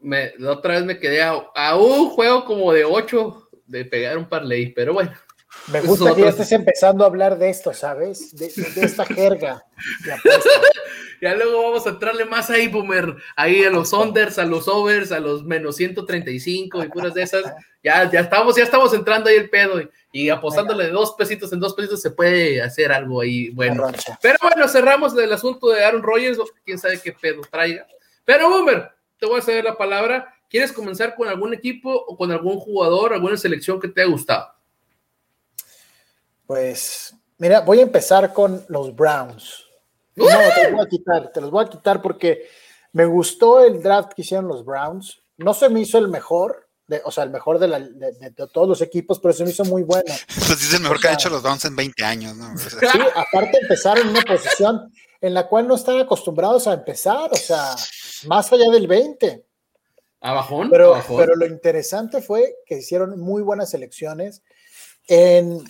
me, 0.01 0.31
la 0.37 0.51
otra 0.51 0.75
vez 0.75 0.85
me 0.85 0.99
quedé 0.99 1.21
a, 1.23 1.33
a 1.55 1.75
un 1.75 2.09
juego 2.11 2.45
como 2.45 2.71
de 2.71 2.85
8 2.85 3.49
de 3.65 3.85
pegar 3.85 4.17
un 4.17 4.29
parlay, 4.29 4.67
pero 4.73 4.93
bueno. 4.93 5.11
Me 5.67 5.81
gusta 5.81 6.15
que 6.15 6.21
ya 6.21 6.29
estés 6.29 6.51
empezando 6.51 7.03
a 7.03 7.07
hablar 7.07 7.37
de 7.37 7.49
esto, 7.49 7.73
¿sabes? 7.73 8.35
De, 8.35 8.47
esta 8.47 9.05
jerga. 9.05 9.65
Ya 11.21 11.35
luego 11.35 11.61
vamos 11.61 11.85
a 11.85 11.91
entrarle 11.91 12.25
más 12.25 12.49
ahí, 12.49 12.67
Boomer, 12.67 13.15
ahí 13.35 13.63
a 13.63 13.69
los 13.69 13.93
unders, 13.93 14.39
a 14.39 14.45
los 14.45 14.67
overs, 14.67 15.11
a 15.11 15.19
los 15.19 15.43
menos 15.43 15.75
135 15.75 16.83
y 16.83 16.87
puras 16.87 17.13
de 17.13 17.21
esas. 17.21 17.43
Ya, 17.83 18.09
ya 18.09 18.21
estamos, 18.21 18.55
ya 18.55 18.63
estamos 18.63 18.91
entrando 18.95 19.29
ahí 19.29 19.35
el 19.35 19.47
pedo 19.47 19.79
y, 19.79 19.89
y 20.11 20.29
apostándole 20.29 20.85
de 20.85 20.89
dos 20.89 21.13
pesitos 21.13 21.53
en 21.53 21.59
dos 21.59 21.75
pesitos 21.75 22.01
se 22.01 22.09
puede 22.09 22.59
hacer 22.59 22.91
algo 22.91 23.21
ahí 23.21 23.49
bueno. 23.51 23.91
Pero 24.19 24.37
bueno, 24.41 24.67
cerramos 24.67 25.15
el 25.15 25.31
asunto 25.31 25.69
de 25.69 25.85
Aaron 25.85 26.01
Rodgers, 26.01 26.39
quién 26.65 26.79
sabe 26.79 26.99
qué 26.99 27.13
pedo 27.13 27.41
traiga. 27.51 27.85
Pero 28.25 28.49
Boomer, 28.49 28.89
te 29.19 29.27
voy 29.27 29.39
a 29.39 29.43
ceder 29.43 29.63
la 29.63 29.77
palabra. 29.77 30.33
¿Quieres 30.49 30.71
comenzar 30.71 31.13
con 31.13 31.27
algún 31.27 31.53
equipo 31.53 31.93
o 31.93 32.17
con 32.17 32.31
algún 32.31 32.59
jugador, 32.59 33.13
alguna 33.13 33.37
selección 33.37 33.79
que 33.79 33.87
te 33.87 34.01
haya 34.01 34.11
gustado? 34.11 34.47
Pues, 36.51 37.15
mira, 37.37 37.61
voy 37.61 37.79
a 37.79 37.83
empezar 37.83 38.33
con 38.33 38.65
los 38.67 38.93
Browns. 38.93 39.63
No, 40.17 40.25
te 40.25 40.63
los 40.65 40.71
voy 40.73 40.85
a 40.85 40.89
quitar, 40.89 41.31
te 41.31 41.39
los 41.39 41.49
voy 41.49 41.63
a 41.63 41.69
quitar 41.69 42.01
porque 42.01 42.45
me 42.91 43.05
gustó 43.05 43.63
el 43.63 43.81
draft 43.81 44.11
que 44.13 44.23
hicieron 44.23 44.49
los 44.49 44.65
Browns. 44.65 45.21
No 45.37 45.53
se 45.53 45.69
me 45.69 45.79
hizo 45.79 45.97
el 45.97 46.09
mejor, 46.09 46.67
de, 46.87 47.01
o 47.05 47.09
sea, 47.11 47.23
el 47.23 47.29
mejor 47.29 47.57
de, 47.57 47.69
la- 47.69 47.79
de- 47.79 48.11
de- 48.11 48.31
de 48.31 48.47
todos 48.47 48.67
los 48.67 48.81
equipos, 48.81 49.17
pero 49.21 49.33
se 49.33 49.45
me 49.45 49.51
hizo 49.51 49.63
muy 49.63 49.83
bueno. 49.83 50.13
Pues 50.27 50.59
dice 50.59 50.75
el 50.75 50.81
mejor 50.81 50.99
que 50.99 51.07
han 51.07 51.13
hecho 51.13 51.29
los 51.29 51.41
Browns 51.41 51.63
en 51.63 51.73
20 51.77 52.03
años, 52.03 52.35
¿no? 52.35 52.57
Sí, 52.57 52.75
aparte 53.15 53.57
empezaron 53.61 54.03
en 54.03 54.09
una 54.09 54.21
posición 54.23 54.91
en 55.21 55.33
la 55.33 55.47
cual 55.47 55.69
no 55.69 55.75
están 55.75 55.99
acostumbrados 56.01 56.67
a 56.67 56.73
empezar, 56.73 57.31
o 57.31 57.37
sea, 57.37 57.77
más 58.25 58.51
allá 58.51 58.69
del 58.69 58.87
20. 58.87 59.45
¿Abajón? 60.19 60.69
Pero, 60.69 60.95
¿Abajón? 60.95 61.15
pero 61.17 61.33
lo 61.37 61.45
interesante 61.45 62.21
fue 62.21 62.55
que 62.65 62.79
hicieron 62.79 63.17
muy 63.21 63.41
buenas 63.41 63.69
selecciones. 63.69 64.41
En 65.07 65.63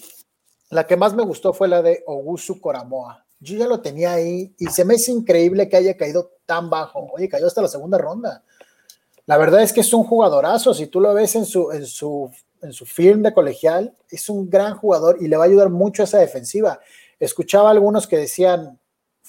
la 0.72 0.88
que 0.88 0.96
más 0.96 1.14
me 1.14 1.24
gustó 1.24 1.54
fue 1.54 1.68
la 1.68 1.82
de 1.82 2.04
Ogusu 2.08 2.60
Coramoa. 2.60 3.26
Yo 3.40 3.58
ya 3.58 3.68
lo 3.68 3.82
tenía 3.82 4.14
ahí 4.14 4.54
y 4.58 4.68
se 4.68 4.86
me 4.86 4.96
hace 4.96 5.12
increíble 5.12 5.68
que 5.68 5.78
haya 5.78 5.98
caído 5.98 6.32
tan 6.46 6.70
bajo. 6.70 7.12
Oye, 7.14 7.28
cayó 7.28 7.48
hasta 7.48 7.62
la 7.62 7.68
segunda 7.68 7.98
ronda. 7.98 8.44
La 9.26 9.38
verdad 9.38 9.62
es 9.62 9.74
que 9.74 9.82
es 9.82 9.94
un 9.94 10.04
jugadorazo. 10.04 10.74
Si 10.74 10.88
tú 10.88 11.02
lo 11.02 11.14
ves 11.14 11.36
en 11.36 11.46
su, 11.46 11.72
en 11.72 11.86
su, 11.86 12.32
en 12.62 12.72
su 12.72 12.86
film 12.86 13.22
de 13.22 13.34
colegial, 13.34 13.96
es 14.10 14.30
un 14.30 14.50
gran 14.50 14.76
jugador 14.76 15.18
y 15.20 15.28
le 15.28 15.36
va 15.36 15.44
a 15.44 15.48
ayudar 15.48 15.70
mucho 15.70 16.04
a 16.04 16.06
esa 16.06 16.20
defensiva. 16.20 16.80
Escuchaba 17.20 17.68
a 17.68 17.72
algunos 17.72 18.08
que 18.08 18.18
decían, 18.18 18.80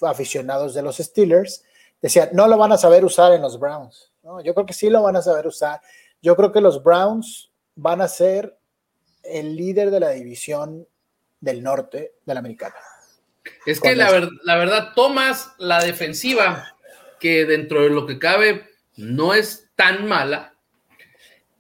aficionados 0.01 0.75
de 0.75 0.83
los 0.83 0.99
Steelers, 0.99 1.65
decían, 2.01 2.31
no 2.33 2.47
lo 2.47 2.57
van 2.57 2.73
a 2.73 2.79
saber 2.79 3.05
usar 3.05 3.33
en 3.33 3.43
los 3.43 3.59
Browns. 3.59 4.13
Yo 4.45 4.55
creo 4.55 4.67
que 4.67 4.75
sí 4.75 4.91
lo 4.91 5.03
van 5.03 5.17
a 5.17 5.23
saber 5.23 5.49
usar. 5.49 5.81
Yo 6.21 6.37
creo 6.37 6.53
que 6.53 6.61
los 6.61 6.85
Browns 6.85 7.51
van 7.75 8.01
a 8.01 8.07
ser 8.07 8.57
el 9.25 9.57
líder 9.57 9.91
de 9.91 10.01
la 10.01 10.11
división 10.11 10.87
del 11.43 11.63
norte 11.63 12.13
de 12.25 12.33
la 12.35 12.41
americana. 12.41 12.77
Es 13.67 13.81
que 13.81 13.95
la, 13.95 14.11
ver- 14.11 14.31
la 14.45 14.57
verdad, 14.57 14.93
tomas 14.95 15.53
la 15.59 15.85
defensiva, 15.85 16.75
que 17.21 17.45
dentro 17.45 17.83
de 17.83 17.91
lo 17.91 18.07
que 18.07 18.19
cabe 18.19 18.71
no 18.97 19.35
es 19.35 19.69
tan 19.77 20.07
mala, 20.07 20.55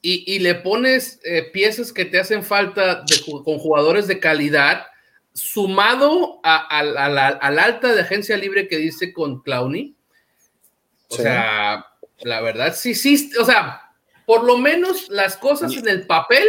y, 0.00 0.24
y 0.34 0.38
le 0.38 0.54
pones 0.56 1.20
eh, 1.24 1.50
piezas 1.52 1.92
que 1.92 2.04
te 2.04 2.18
hacen 2.18 2.42
falta 2.42 3.02
de 3.02 3.20
con 3.44 3.58
jugadores 3.58 4.06
de 4.06 4.18
calidad, 4.18 4.86
sumado 5.32 6.40
a, 6.42 6.56
a- 6.56 6.80
a 6.80 7.08
la, 7.08 7.28
a 7.28 7.50
la 7.50 7.64
alta 7.64 7.92
de 7.94 8.00
agencia 8.02 8.36
libre 8.36 8.68
que 8.68 8.78
dice 8.78 9.12
con 9.12 9.42
Clowney. 9.42 9.94
O 11.08 11.16
Sí. 11.16 11.22
sea, 11.22 11.86
la 12.22 12.40
verdad, 12.40 12.74
sí, 12.74 12.94
sí, 12.94 13.30
o 13.38 13.44
sea, 13.44 13.92
por 14.26 14.44
lo 14.44 14.56
menos 14.56 15.08
las 15.08 15.36
cosas 15.36 15.76
en 15.76 15.88
el 15.88 16.06
papel 16.06 16.46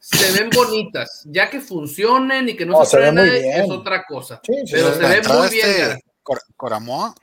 se 0.00 0.32
ven 0.32 0.50
bonitas, 0.50 1.22
ya 1.26 1.50
que 1.50 1.60
funcionen 1.60 2.48
y 2.48 2.56
que 2.56 2.64
no, 2.66 2.78
No, 2.78 2.84
se 2.84 2.98
se 2.98 3.58
es 3.60 3.70
otra 3.70 4.04
cosa. 4.06 4.40
Sí, 4.44 4.52
sí, 4.66 4.72
Pero 4.72 4.94
se 4.94 5.02
la 5.02 5.08
ve 5.08 5.16
entrada 5.16 5.40
muy 5.42 5.50
bien. 5.50 5.66
este. 5.68 6.04
Cor- 6.22 6.42
Coramoa 6.56 7.14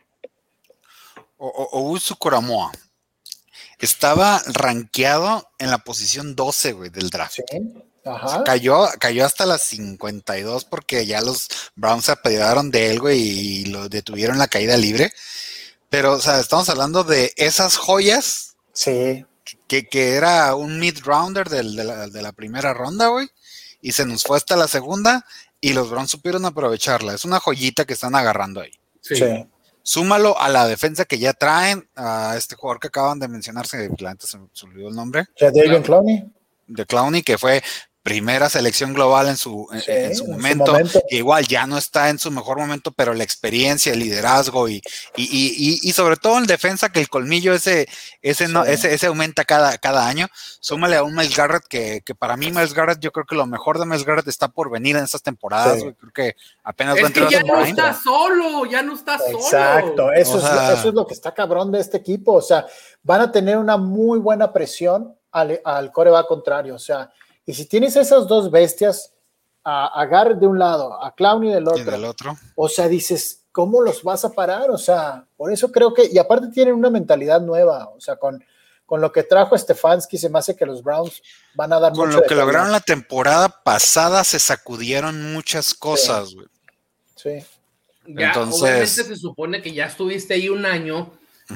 o, 1.37 1.47
o, 1.47 1.63
o 1.79 1.89
Usu 1.91 2.15
Coramoa 2.17 2.71
estaba 3.79 4.41
rankeado 4.47 5.49
en 5.59 5.69
la 5.69 5.79
posición 5.79 6.35
12, 6.35 6.73
güey, 6.73 6.89
del 6.89 7.09
draft. 7.09 7.35
Sí, 7.35 7.43
ajá. 8.05 8.43
Cayó, 8.43 8.87
cayó 8.99 9.25
hasta 9.25 9.45
las 9.45 9.61
52 9.63 10.65
porque 10.65 11.05
ya 11.05 11.21
los 11.21 11.47
Browns 11.75 12.05
se 12.05 12.13
apoderaron 12.13 12.71
de 12.71 12.91
él, 12.91 12.99
güey, 12.99 13.19
y 13.21 13.65
lo 13.65 13.89
detuvieron 13.89 14.37
la 14.37 14.47
caída 14.47 14.77
libre. 14.77 15.11
Pero, 15.89 16.13
o 16.13 16.19
sea, 16.19 16.39
estamos 16.39 16.67
hablando 16.69 17.03
de 17.03 17.33
esas 17.37 17.77
joyas 17.77 18.55
Sí, 18.73 19.25
que, 19.67 19.87
que 19.87 20.13
era 20.15 20.55
un 20.55 20.79
mid-rounder 20.79 21.49
del- 21.49 21.75
de, 21.75 21.83
la, 21.83 22.07
de 22.07 22.21
la 22.21 22.31
primera 22.31 22.73
ronda, 22.73 23.07
güey, 23.07 23.27
y 23.81 23.91
se 23.91 24.05
nos 24.05 24.23
fue 24.23 24.37
hasta 24.37 24.55
la 24.55 24.67
segunda 24.67 25.25
y 25.61 25.73
los 25.73 25.89
Browns 25.89 26.11
supieron 26.11 26.45
aprovecharla. 26.45 27.13
Es 27.13 27.25
una 27.25 27.39
joyita 27.39 27.85
que 27.85 27.93
están 27.93 28.15
agarrando 28.15 28.61
ahí. 28.61 28.71
Sí. 29.01 29.15
sí. 29.15 29.45
Súmalo 29.83 30.39
a 30.39 30.49
la 30.49 30.67
defensa 30.67 31.05
que 31.05 31.19
ya 31.19 31.33
traen, 31.33 31.87
a 31.95 32.33
este 32.37 32.55
jugador 32.55 32.79
que 32.79 32.87
acaban 32.87 33.19
de 33.19 33.27
mencionarse, 33.27 33.77
me 33.89 34.15
se 34.19 34.37
me 34.39 34.47
olvidó 34.73 34.89
el 34.89 34.95
nombre, 34.95 35.27
Ya 35.39 35.51
David 35.51 35.83
Clowney. 35.83 36.25
de 36.65 36.85
Clowney, 36.87 37.21
que 37.21 37.37
fue 37.37 37.61
primera 38.05 38.49
selección 38.49 38.93
global 38.93 39.27
en 39.29 39.35
su, 39.35 39.67
en- 39.71 39.81
Sí, 39.81 39.91
en 39.91 40.03
en 40.05 40.15
su 40.15 40.25
su 40.25 40.31
momento, 40.31 40.77
igual 41.09 41.47
ya 41.47 41.65
no 41.65 41.75
está 41.75 42.09
en 42.11 42.19
su 42.19 42.29
mejor 42.29 42.59
momento, 42.59 42.91
pero 42.91 43.15
la 43.15 43.23
experiencia, 43.23 43.91
el 43.93 43.97
liderazgo 43.99 44.69
y, 44.69 44.75
y, 45.15 45.23
y- 45.23 45.55
y- 45.57 45.79
y 45.81 45.91
sobre 45.91 46.15
todo 46.15 46.37
en 46.37 46.45
defensa, 46.45 46.89
que 46.89 46.99
el 46.99 47.09
colmillo 47.09 47.51
ese, 47.55 47.87
ese, 48.21 48.47
no, 48.47 48.63
ese, 48.63 48.93
ese 48.93 49.07
aumenta 49.07 49.43
cada, 49.43 49.79
cada 49.79 50.07
año. 50.07 50.27
Súmale 50.59 50.97
a 50.97 51.03
un 51.03 51.15
Miles 51.15 51.35
Garrett, 51.35 51.63
que, 51.67 52.03
que 52.05 52.13
para 52.13 52.37
mí 52.37 52.51
Miles 52.51 52.75
Garrett, 52.75 52.99
yo 52.99 53.11
creo 53.11 53.25
que 53.25 53.33
lo 53.33 53.47
mejor 53.47 53.79
de 53.79 53.87
Miles 53.87 54.05
Garrett 54.05 54.27
está 54.27 54.49
por 54.49 54.69
venir 54.69 54.95
en 54.95 55.03
estas 55.05 55.23
temporadas, 55.23 55.79
Sí. 55.81 55.91
creo 55.99 56.13
que 56.13 56.35
apenas 56.63 56.97
va 56.97 56.99
a 56.99 57.07
entrar 57.07 57.27
ya 57.29 57.41
no 57.41 57.59
está 57.65 57.91
solo, 57.95 58.65
ya 58.67 58.83
no 58.83 58.93
está 58.93 59.17
solo. 59.17 59.39
Exacto, 59.39 60.13
eso, 60.13 60.35
O 60.35 60.37
es, 60.37 60.77
eso 60.79 60.89
es 60.89 60.93
lo 60.93 61.07
que 61.07 61.15
está 61.15 61.33
cabrón 61.33 61.71
de 61.71 61.79
este 61.79 61.97
equipo. 61.97 62.33
O 62.33 62.41
sea, 62.43 62.67
van 63.01 63.21
a 63.21 63.31
tener 63.31 63.57
una 63.57 63.77
muy 63.77 64.19
buena 64.19 64.53
presión 64.53 65.15
al, 65.31 65.59
al 65.65 65.91
coreback 65.91 66.27
contrario. 66.27 66.75
O 66.75 66.79
sea, 66.79 67.09
y 67.45 67.53
si 67.53 67.65
tienes 67.65 67.95
esas 67.95 68.27
dos 68.27 68.49
bestias, 68.51 69.11
a, 69.63 69.87
a 69.99 70.05
Garrett 70.05 70.37
de 70.39 70.47
un 70.47 70.59
lado, 70.59 71.01
a 71.03 71.13
Clowney 71.15 71.51
del 71.51 71.63
Y 71.63 71.67
otro, 71.67 71.91
del 71.91 72.05
otro. 72.05 72.37
o 72.55 72.69
sea, 72.69 72.87
dices, 72.87 73.41
¿cómo 73.51 73.81
los 73.81 74.03
vas 74.03 74.23
a 74.23 74.31
parar? 74.31 74.69
O 74.69 74.77
sea, 74.77 75.25
por 75.37 75.51
eso 75.51 75.71
creo 75.71 75.93
que, 75.93 76.07
y 76.11 76.17
aparte 76.19 76.47
tienen 76.49 76.75
una 76.75 76.89
mentalidad 76.91 77.41
nueva, 77.41 77.89
o 77.89 77.99
sea, 77.99 78.15
con, 78.17 78.43
con 78.85 79.01
lo 79.01 79.11
que 79.11 79.23
trajo 79.23 79.57
Stefanski, 79.57 80.17
se 80.19 80.29
me 80.29 80.37
hace 80.37 80.55
que 80.55 80.65
los 80.67 80.83
Browns 80.83 81.21
van 81.55 81.73
a 81.73 81.79
dar 81.79 81.93
Con 81.93 82.07
mucho 82.09 82.19
lo 82.21 82.27
que 82.27 82.35
lograron 82.35 82.71
la 82.71 82.79
temporada 82.81 83.49
pasada, 83.63 84.23
se 84.23 84.37
sacudieron 84.37 85.33
muchas 85.33 85.73
cosas, 85.73 86.35
güey. 86.35 86.47
Sí, 87.15 87.43
Ya, 88.07 88.27
Entonces- 88.27 88.61
obviamente 88.61 88.85
se 89.03 89.15
supone 89.15 89.61
que 89.63 89.73
ya 89.73 89.85
estuviste 89.87 90.35
ahí 90.35 90.47
un 90.49 90.63
año 90.67 91.11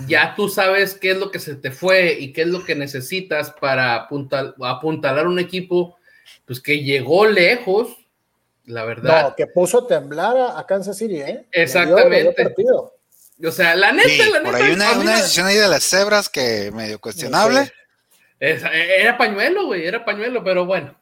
ya 0.08 0.36
tú 0.36 0.50
sabes 0.50 0.94
qué 0.94 1.12
es 1.12 1.18
lo 1.18 1.32
que 1.32 1.40
se 1.40 1.56
te 1.56 1.72
fue 1.72 2.14
y 2.20 2.32
qué 2.32 2.44
es 2.44 2.48
lo 2.48 2.64
que 2.64 2.76
necesitas 2.76 3.52
para 3.52 3.96
apuntal, 3.96 4.56
apuntalar 4.62 5.28
un 5.28 5.40
equipo, 5.40 5.98
pues 6.46 6.62
que 6.62 6.84
llegó 6.84 7.26
lejos, 7.26 7.98
la 8.66 8.86
verdad. 8.86 9.30
No, 9.30 9.36
que 9.36 9.48
puso 9.48 9.86
a 9.86 9.88
temblar 9.88 10.38
a, 10.38 10.66
Kansas 10.68 10.98
City, 10.98 11.22
¿eh? 11.22 11.46
Exactamente. 11.52 12.36
o 13.44 13.52
sea, 13.52 13.76
la 13.76 13.92
neta, 13.92 14.30
la 14.30 14.40
neta. 14.40 14.52
Por 14.52 14.56
ahí 14.56 14.72
una, 14.74 14.92
una, 14.94 15.16
decisión 15.18 15.48
ahí 15.48 15.58
de 15.58 15.68
las 15.68 15.84
cebras 15.84 16.30
que 16.30 16.72
medio 16.72 17.00
cuestionable. 17.00 17.72
era 18.40 19.18
pañuelo, 19.18 19.66
güey, 19.66 19.88
era 19.88 20.06
pañuelo, 20.06 20.44
pero 20.44 20.66
bueno. 20.66 20.96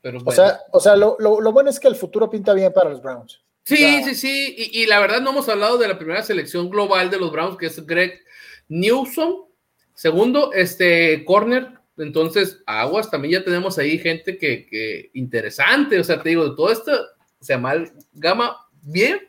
Pero 0.00 0.18
O 0.24 0.32
sea, 0.32 0.60
o 0.72 0.80
sea 0.80 0.96
lo, 0.96 1.16
lo, 1.20 1.52
bueno 1.52 1.70
es 1.70 1.78
que 1.78 1.86
el 1.86 1.94
futuro 1.94 2.28
pinta 2.28 2.52
bien 2.54 2.72
para 2.72 2.90
los 2.90 3.00
Browns. 3.00 3.40
Sí, 3.62 4.02
sí, 4.02 4.16
sí. 4.16 4.54
Y, 4.58 4.82
y, 4.82 4.86
la 4.86 4.98
verdad 4.98 5.20
no 5.20 5.30
hemos 5.30 5.48
hablado 5.48 5.78
de 5.78 5.86
la 5.86 5.96
primera 5.96 6.24
selección 6.24 6.68
global 6.68 7.08
de 7.08 7.18
los 7.20 7.30
Browns, 7.30 7.56
que 7.56 7.66
es 7.66 7.86
Greg 7.86 8.20
Newsom. 8.68 9.46
Segundo, 9.94 10.52
este 10.52 11.24
corner. 11.24 11.68
Entonces, 11.98 12.62
aguas, 12.66 13.10
también 13.10 13.40
ya 13.40 13.44
tenemos 13.44 13.78
ahí 13.78 13.98
gente 13.98 14.38
que, 14.38 14.66
que 14.66 15.10
interesante. 15.14 15.98
O 15.98 16.04
sea, 16.04 16.22
te 16.22 16.30
digo, 16.30 16.48
de 16.48 16.56
todo 16.56 16.72
esto 16.72 16.92
se 17.40 17.52
llama 17.54 17.74
gama 18.12 18.56
bien, 18.82 19.20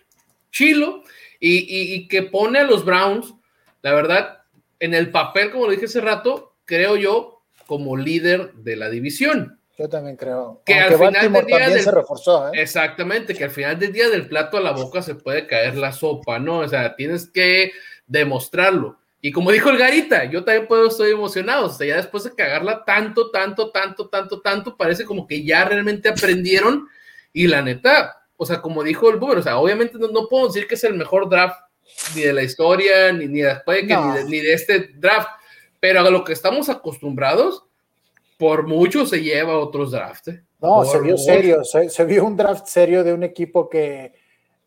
chilo, 0.51 1.03
y, 1.39 1.93
y, 1.93 2.07
que 2.07 2.23
pone 2.23 2.59
a 2.59 2.63
los 2.63 2.85
Browns, 2.85 3.33
la 3.81 3.93
verdad, 3.93 4.43
en 4.79 4.93
el 4.93 5.11
papel, 5.11 5.51
como 5.51 5.65
lo 5.65 5.71
dije 5.71 5.85
hace 5.85 5.99
rato, 5.99 6.55
creo 6.63 6.95
yo, 6.95 7.43
como 7.65 7.97
líder 7.97 8.53
de 8.53 8.75
la 8.75 8.89
división. 8.89 9.59
Yo 9.77 9.89
también 9.89 10.15
creo. 10.15 10.61
Que 10.65 10.75
al 10.75 10.93
final 10.93 11.33
del 11.33 11.45
día 11.45 11.81
se 11.81 11.91
reforzó, 11.91 12.47
¿eh? 12.47 12.61
Exactamente, 12.61 13.33
que 13.33 13.45
al 13.45 13.49
final 13.49 13.79
del 13.79 13.91
día 13.91 14.09
del 14.09 14.27
plato 14.27 14.57
a 14.57 14.61
la 14.61 14.71
boca 14.71 15.01
se 15.01 15.15
puede 15.15 15.47
caer 15.47 15.75
la 15.75 15.91
sopa, 15.91 16.39
¿no? 16.39 16.59
O 16.59 16.67
sea, 16.67 16.95
tienes 16.95 17.27
que 17.27 17.71
demostrarlo. 18.05 18.99
Y 19.25 19.31
como 19.31 19.53
dijo 19.53 19.69
el 19.69 19.77
Garita, 19.77 20.25
yo 20.25 20.43
también 20.43 20.67
puedo, 20.67 20.89
estoy 20.89 21.11
emocionado. 21.11 21.67
O 21.67 21.69
sea, 21.69 21.87
ya 21.87 21.95
después 21.95 22.25
de 22.25 22.35
cagarla 22.35 22.83
tanto, 22.83 23.31
tanto, 23.31 23.71
tanto, 23.71 24.09
tanto, 24.09 24.41
tanto, 24.41 24.75
parece 24.75 25.05
como 25.05 25.25
que 25.25 25.45
ya 25.45 25.63
realmente 25.63 26.09
aprendieron. 26.09 26.89
Y 27.31 27.47
la 27.47 27.61
neta, 27.61 28.17
o 28.35 28.45
sea, 28.45 28.61
como 28.61 28.83
dijo 28.83 29.09
el 29.09 29.15
Boomer, 29.15 29.37
o 29.37 29.41
sea, 29.41 29.59
obviamente 29.59 29.97
no, 29.97 30.09
no 30.09 30.27
puedo 30.27 30.47
decir 30.47 30.67
que 30.67 30.75
es 30.75 30.83
el 30.83 30.95
mejor 30.95 31.29
draft 31.29 31.57
ni 32.17 32.23
de 32.23 32.33
la 32.33 32.43
historia, 32.43 33.13
ni, 33.13 33.27
ni 33.27 33.39
después 33.39 33.87
de, 33.87 33.95
ni, 33.95 34.29
ni 34.29 34.39
de 34.39 34.53
este 34.53 34.89
draft, 34.95 35.29
pero 35.79 36.01
a 36.01 36.09
lo 36.09 36.25
que 36.25 36.33
estamos 36.33 36.67
acostumbrados, 36.67 37.63
por 38.37 38.67
mucho 38.67 39.05
se 39.05 39.21
lleva 39.23 39.57
otros 39.57 39.91
drafts. 39.91 40.27
¿eh? 40.27 40.43
No, 40.59 40.83
se 40.83 40.99
vio 40.99 41.17
serio, 41.17 41.63
se, 41.63 42.03
vio 42.03 42.25
un 42.25 42.35
draft 42.35 42.65
serio 42.65 43.05
de 43.05 43.13
un 43.13 43.23
equipo 43.23 43.69
que 43.69 44.11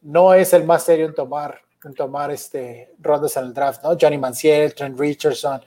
no 0.01 0.33
es 0.33 0.55
el 0.55 0.64
más 0.64 0.83
serio 0.85 1.05
en 1.05 1.14
tomar, 1.14 1.61
en 1.87 1.94
tomar 1.94 2.31
este, 2.31 2.92
rondas 2.99 3.37
en 3.37 3.44
el 3.44 3.55
draft, 3.55 3.83
¿no? 3.83 3.96
Johnny 4.01 4.18
Manciel, 4.18 4.75
Trent 4.75 4.99
Richardson, 4.99 5.61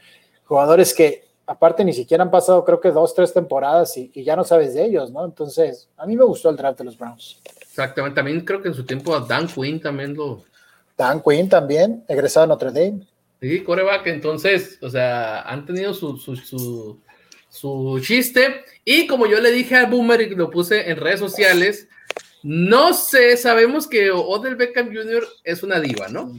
jugadores 0.45 0.93
que 0.93 1.23
aparte 1.45 1.83
ni 1.83 1.93
siquiera 1.93 2.23
han 2.23 2.31
pasado 2.31 2.63
creo 2.63 2.79
que 2.79 2.91
dos, 2.91 3.15
tres 3.15 3.33
temporadas 3.33 3.97
y, 3.97 4.11
ya 4.23 4.35
no 4.35 4.43
sabes 4.43 4.73
de 4.73 4.85
ellos, 4.85 5.11
¿no? 5.11 5.25
Entonces, 5.25 5.89
a 5.97 6.05
mí 6.05 6.15
me 6.15 6.23
gustó 6.23 6.49
el 6.49 6.55
draft 6.55 6.77
de 6.79 6.85
los 6.85 6.97
Browns. 6.97 7.41
Exactamente, 7.61 8.15
también 8.15 8.41
creo 8.41 8.61
que 8.61 8.67
en 8.67 8.73
su 8.73 8.85
tiempo 8.85 9.15
a 9.15 9.21
Dan 9.21 9.47
Quinn 9.47 9.81
también 9.81 10.13
lo... 10.13 10.43
Dan 10.97 11.21
Quinn 11.21 11.47
también, 11.47 12.03
egresado 12.07 12.43
a 12.43 12.47
Notre 12.47 12.71
Dame. 12.71 13.07
Sí, 13.41 13.63
coreback, 13.63 14.05
entonces, 14.07 14.77
o 14.81 14.89
sea, 14.89 15.41
han 15.43 15.65
tenido 15.65 15.93
su, 15.93 16.17
su, 16.17 16.35
su 16.35 16.99
su 17.49 17.99
chiste. 18.01 18.63
Y 18.85 19.07
como 19.07 19.25
yo 19.25 19.39
le 19.41 19.51
dije 19.51 19.75
al 19.75 19.87
Boomer 19.87 20.21
y 20.21 20.29
lo 20.35 20.49
puse 20.49 20.89
en 20.89 20.97
redes 20.97 21.19
sociales, 21.19 21.87
no 22.43 22.93
sé, 22.93 23.37
sabemos 23.37 23.87
que 23.87 24.11
Odell 24.11 24.55
Beckham 24.55 24.87
Jr. 24.87 25.27
es 25.43 25.63
una 25.63 25.79
diva, 25.79 26.07
¿no? 26.07 26.33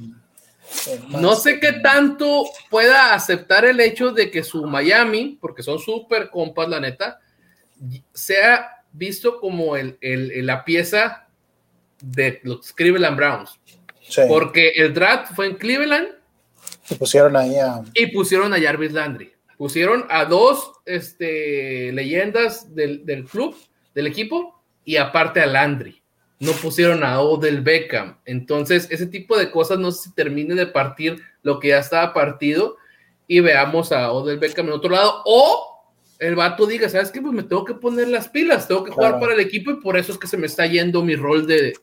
No 1.09 1.35
sé 1.35 1.59
qué 1.59 1.73
tanto 1.73 2.45
pueda 2.71 3.13
aceptar 3.15 3.65
el 3.65 3.81
hecho 3.81 4.13
de 4.13 4.31
que 4.31 4.45
su 4.45 4.65
Miami, 4.67 5.37
porque 5.41 5.63
son 5.63 5.79
súper 5.79 6.31
compas, 6.31 6.69
la 6.69 6.81
neta, 6.81 7.21
sea 8.15 8.85
visto 8.93 9.41
como 9.41 9.77
el, 9.77 9.99
la 10.01 10.65
pieza 10.65 11.27
de 12.01 12.41
los 12.45 12.73
Cleveland 12.73 13.17
Browns. 13.17 13.59
Porque 14.29 14.71
el 14.77 14.95
draft 14.95 15.35
fue 15.35 15.47
en 15.47 15.57
Cleveland. 15.57 16.09
Y 16.89 16.95
pusieron 16.95 17.37
ahí 17.37 17.57
a... 17.57 17.83
Y 17.95 18.07
pusieron 18.09 18.53
a 18.55 18.61
Jarvis 18.61 18.93
Landry 18.93 19.33
pusieron 19.61 20.07
a 20.09 20.25
dos 20.25 20.73
este, 20.87 21.93
leyendas 21.93 22.75
del, 22.75 23.27
club, 23.31 23.55
del 23.95 24.07
equipo, 24.07 24.60
y 24.85 24.97
aparte 24.97 25.41
a 25.41 25.47
Landry. 25.47 26.03
No 26.39 26.53
pusieron 26.53 27.05
a 27.05 27.21
Odell 27.21 27.61
Beckham. 27.61 28.19
Entonces, 28.25 28.89
ese 28.91 29.07
tipo 29.07 29.37
de 29.37 29.51
cosas 29.51 29.79
no 29.79 29.93
se 29.93 30.11
termine 30.13 30.55
de 30.55 30.67
partir 30.67 31.23
lo 31.43 31.61
que 31.61 31.69
ya 31.69 31.79
estaba 31.79 32.15
partido 32.15 32.77
y 33.27 33.41
veamos 33.41 33.93
a 33.93 34.11
Odell 34.11 34.39
Beckham 34.39 34.67
en 34.67 34.73
otro 34.73 34.91
lado. 34.91 35.23
O 35.27 35.95
el 36.19 36.35
vato 36.35 36.67
diga, 36.67 36.89
¿sabes 36.89 37.11
qué? 37.11 37.21
Pues 37.21 37.35
me 37.35 37.43
tengo 37.43 37.65
que 37.65 37.75
poner 37.75 38.09
las 38.09 38.29
pilas, 38.29 38.67
tengo 38.67 38.85
que 38.85 38.91
jugar 38.91 39.21
para 39.21 39.35
el 39.35 39.41
equipo 39.41 39.71
y 39.71 39.81
por 39.81 39.97
eso 39.97 40.13
es 40.13 40.19
que 40.19 40.27
se 40.27 40.37
me 40.37 40.47
está 40.47 40.67
yendo 40.67 41.03
mi 41.03 41.15
rol 41.15 41.47
de, 41.47 41.75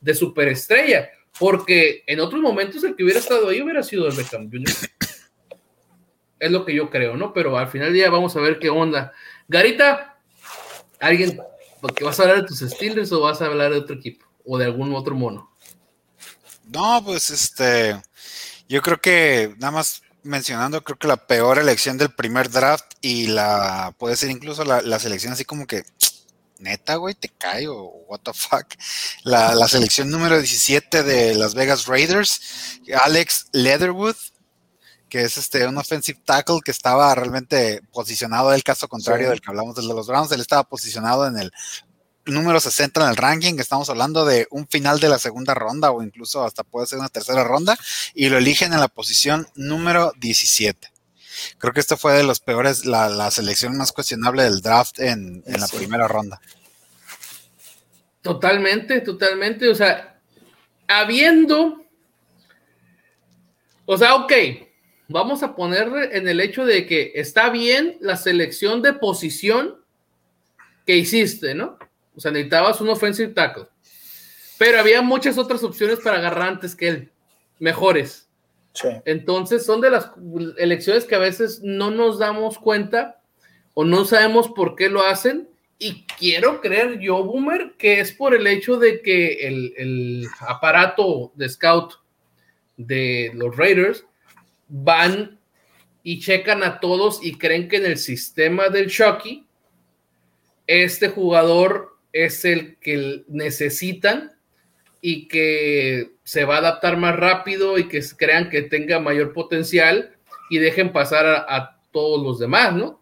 de 0.00 0.14
superestrella. 0.14 1.10
Porque 1.38 2.04
en 2.06 2.20
otros 2.20 2.40
momentos 2.40 2.84
el 2.84 2.94
que 2.94 3.02
hubiera 3.02 3.18
estado 3.18 3.48
ahí 3.48 3.60
hubiera 3.60 3.82
sido 3.82 4.06
el 4.06 4.16
Beckham 4.16 4.48
Jr. 4.50 4.74
Es 6.38 6.50
lo 6.50 6.64
que 6.64 6.74
yo 6.74 6.90
creo, 6.90 7.16
¿no? 7.16 7.32
Pero 7.32 7.58
al 7.58 7.68
final 7.68 7.88
del 7.88 7.94
día 7.94 8.10
vamos 8.10 8.36
a 8.36 8.40
ver 8.40 8.58
qué 8.58 8.68
onda. 8.68 9.12
Garita, 9.48 10.18
¿alguien, 11.00 11.40
porque 11.84 12.02
vas 12.02 12.18
a 12.18 12.22
hablar 12.22 12.40
de 12.40 12.48
tus 12.48 12.60
Steelers 12.60 13.12
o 13.12 13.20
vas 13.20 13.42
a 13.42 13.44
hablar 13.44 13.70
de 13.70 13.76
otro 13.76 13.96
equipo 13.96 14.24
o 14.42 14.56
de 14.56 14.64
algún 14.64 14.94
otro 14.94 15.14
mono? 15.14 15.52
No, 16.64 17.04
pues 17.04 17.28
este, 17.28 18.00
yo 18.66 18.80
creo 18.80 18.98
que 19.02 19.54
nada 19.58 19.70
más 19.70 20.00
mencionando, 20.22 20.82
creo 20.82 20.98
que 20.98 21.08
la 21.08 21.18
peor 21.18 21.58
elección 21.58 21.98
del 21.98 22.08
primer 22.08 22.50
draft 22.50 22.86
y 23.02 23.26
la, 23.26 23.94
puede 23.98 24.16
ser 24.16 24.30
incluso 24.30 24.64
la, 24.64 24.98
selección 24.98 25.34
así 25.34 25.44
como 25.44 25.66
que, 25.66 25.84
neta, 26.58 26.94
güey, 26.94 27.14
te 27.14 27.28
cae 27.28 27.68
o 27.68 27.82
what 28.08 28.20
the 28.20 28.32
fuck. 28.32 28.64
La, 29.22 29.54
la 29.54 29.68
selección 29.68 30.08
número 30.08 30.38
17 30.38 31.02
de 31.02 31.34
Las 31.34 31.54
Vegas 31.54 31.84
Raiders, 31.84 32.80
Alex 33.02 33.48
Leatherwood, 33.52 34.16
que 35.14 35.22
es 35.22 35.36
este 35.36 35.64
un 35.68 35.78
offensive 35.78 36.18
tackle 36.24 36.58
que 36.60 36.72
estaba 36.72 37.14
realmente 37.14 37.82
posicionado, 37.92 38.52
el 38.52 38.64
caso 38.64 38.88
contrario 38.88 39.30
del 39.30 39.40
que 39.40 39.48
hablamos 39.48 39.76
de 39.76 39.84
los 39.84 40.08
Browns, 40.08 40.32
él 40.32 40.40
estaba 40.40 40.64
posicionado 40.64 41.28
en 41.28 41.38
el 41.38 41.52
número 42.26 42.58
60 42.58 43.00
en 43.00 43.10
el 43.10 43.16
ranking, 43.16 43.54
estamos 43.60 43.88
hablando 43.90 44.24
de 44.24 44.48
un 44.50 44.66
final 44.66 44.98
de 44.98 45.08
la 45.08 45.20
segunda 45.20 45.54
ronda 45.54 45.92
o 45.92 46.02
incluso 46.02 46.42
hasta 46.42 46.64
puede 46.64 46.88
ser 46.88 46.98
una 46.98 47.10
tercera 47.10 47.44
ronda, 47.44 47.78
y 48.12 48.28
lo 48.28 48.38
eligen 48.38 48.72
en 48.72 48.80
la 48.80 48.88
posición 48.88 49.46
número 49.54 50.12
17. 50.18 50.92
Creo 51.58 51.72
que 51.72 51.78
esto 51.78 51.96
fue 51.96 52.14
de 52.14 52.24
los 52.24 52.40
peores, 52.40 52.84
la, 52.84 53.30
selección 53.30 53.76
más 53.76 53.92
cuestionable 53.92 54.42
del 54.42 54.62
draft 54.62 54.98
en, 54.98 55.44
en 55.46 55.60
la 55.60 55.68
primera 55.68 56.08
ronda. 56.08 56.40
Totalmente, 58.20 59.00
totalmente. 59.00 59.68
O 59.68 59.76
sea, 59.76 60.18
habiendo. 60.88 61.84
O 63.86 63.96
sea, 63.96 64.16
ok, 64.16 64.32
vamos 65.08 65.42
a 65.42 65.54
poner 65.54 65.88
en 66.12 66.28
el 66.28 66.40
hecho 66.40 66.64
de 66.64 66.86
que 66.86 67.12
está 67.14 67.50
bien 67.50 67.96
la 68.00 68.16
selección 68.16 68.82
de 68.82 68.94
posición 68.94 69.76
que 70.86 70.96
hiciste, 70.96 71.54
¿no? 71.54 71.78
O 72.16 72.20
sea, 72.20 72.30
necesitabas 72.30 72.80
un 72.80 72.88
offensive 72.88 73.32
tackle. 73.32 73.66
Pero 74.58 74.78
había 74.78 75.02
muchas 75.02 75.36
otras 75.36 75.62
opciones 75.64 75.98
para 76.00 76.18
agarrar 76.18 76.48
antes 76.48 76.76
que 76.76 76.88
él, 76.88 77.12
mejores. 77.58 78.28
Sí. 78.72 78.88
Entonces, 79.04 79.64
son 79.64 79.80
de 79.80 79.90
las 79.90 80.10
elecciones 80.58 81.04
que 81.04 81.14
a 81.14 81.20
veces 81.20 81.60
no 81.62 81.90
nos 81.90 82.18
damos 82.18 82.58
cuenta 82.58 83.20
o 83.74 83.84
no 83.84 84.04
sabemos 84.04 84.48
por 84.48 84.76
qué 84.76 84.88
lo 84.88 85.02
hacen. 85.02 85.48
Y 85.78 86.06
quiero 86.18 86.60
creer 86.60 87.00
yo, 87.00 87.24
Boomer, 87.24 87.74
que 87.76 88.00
es 88.00 88.12
por 88.12 88.34
el 88.34 88.46
hecho 88.46 88.78
de 88.78 89.02
que 89.02 89.46
el, 89.46 89.74
el 89.76 90.26
aparato 90.40 91.32
de 91.34 91.48
scout 91.48 91.94
de 92.76 93.32
los 93.34 93.56
Raiders 93.56 94.04
van 94.68 95.38
y 96.02 96.20
checan 96.20 96.62
a 96.62 96.80
todos 96.80 97.20
y 97.22 97.38
creen 97.38 97.68
que 97.68 97.76
en 97.76 97.86
el 97.86 97.98
sistema 97.98 98.68
del 98.68 98.90
Chucky, 98.90 99.46
este 100.66 101.08
jugador 101.08 101.96
es 102.12 102.44
el 102.44 102.78
que 102.78 103.24
necesitan 103.28 104.32
y 105.00 105.28
que 105.28 106.12
se 106.22 106.44
va 106.44 106.56
a 106.56 106.58
adaptar 106.58 106.96
más 106.96 107.16
rápido 107.16 107.76
y 107.78 107.88
que 107.88 108.02
crean 108.16 108.48
que 108.48 108.62
tenga 108.62 109.00
mayor 109.00 109.32
potencial 109.32 110.16
y 110.48 110.58
dejen 110.58 110.92
pasar 110.92 111.26
a, 111.26 111.70
todos 111.90 112.20
los 112.20 112.40
demás, 112.40 112.74
¿no? 112.74 113.00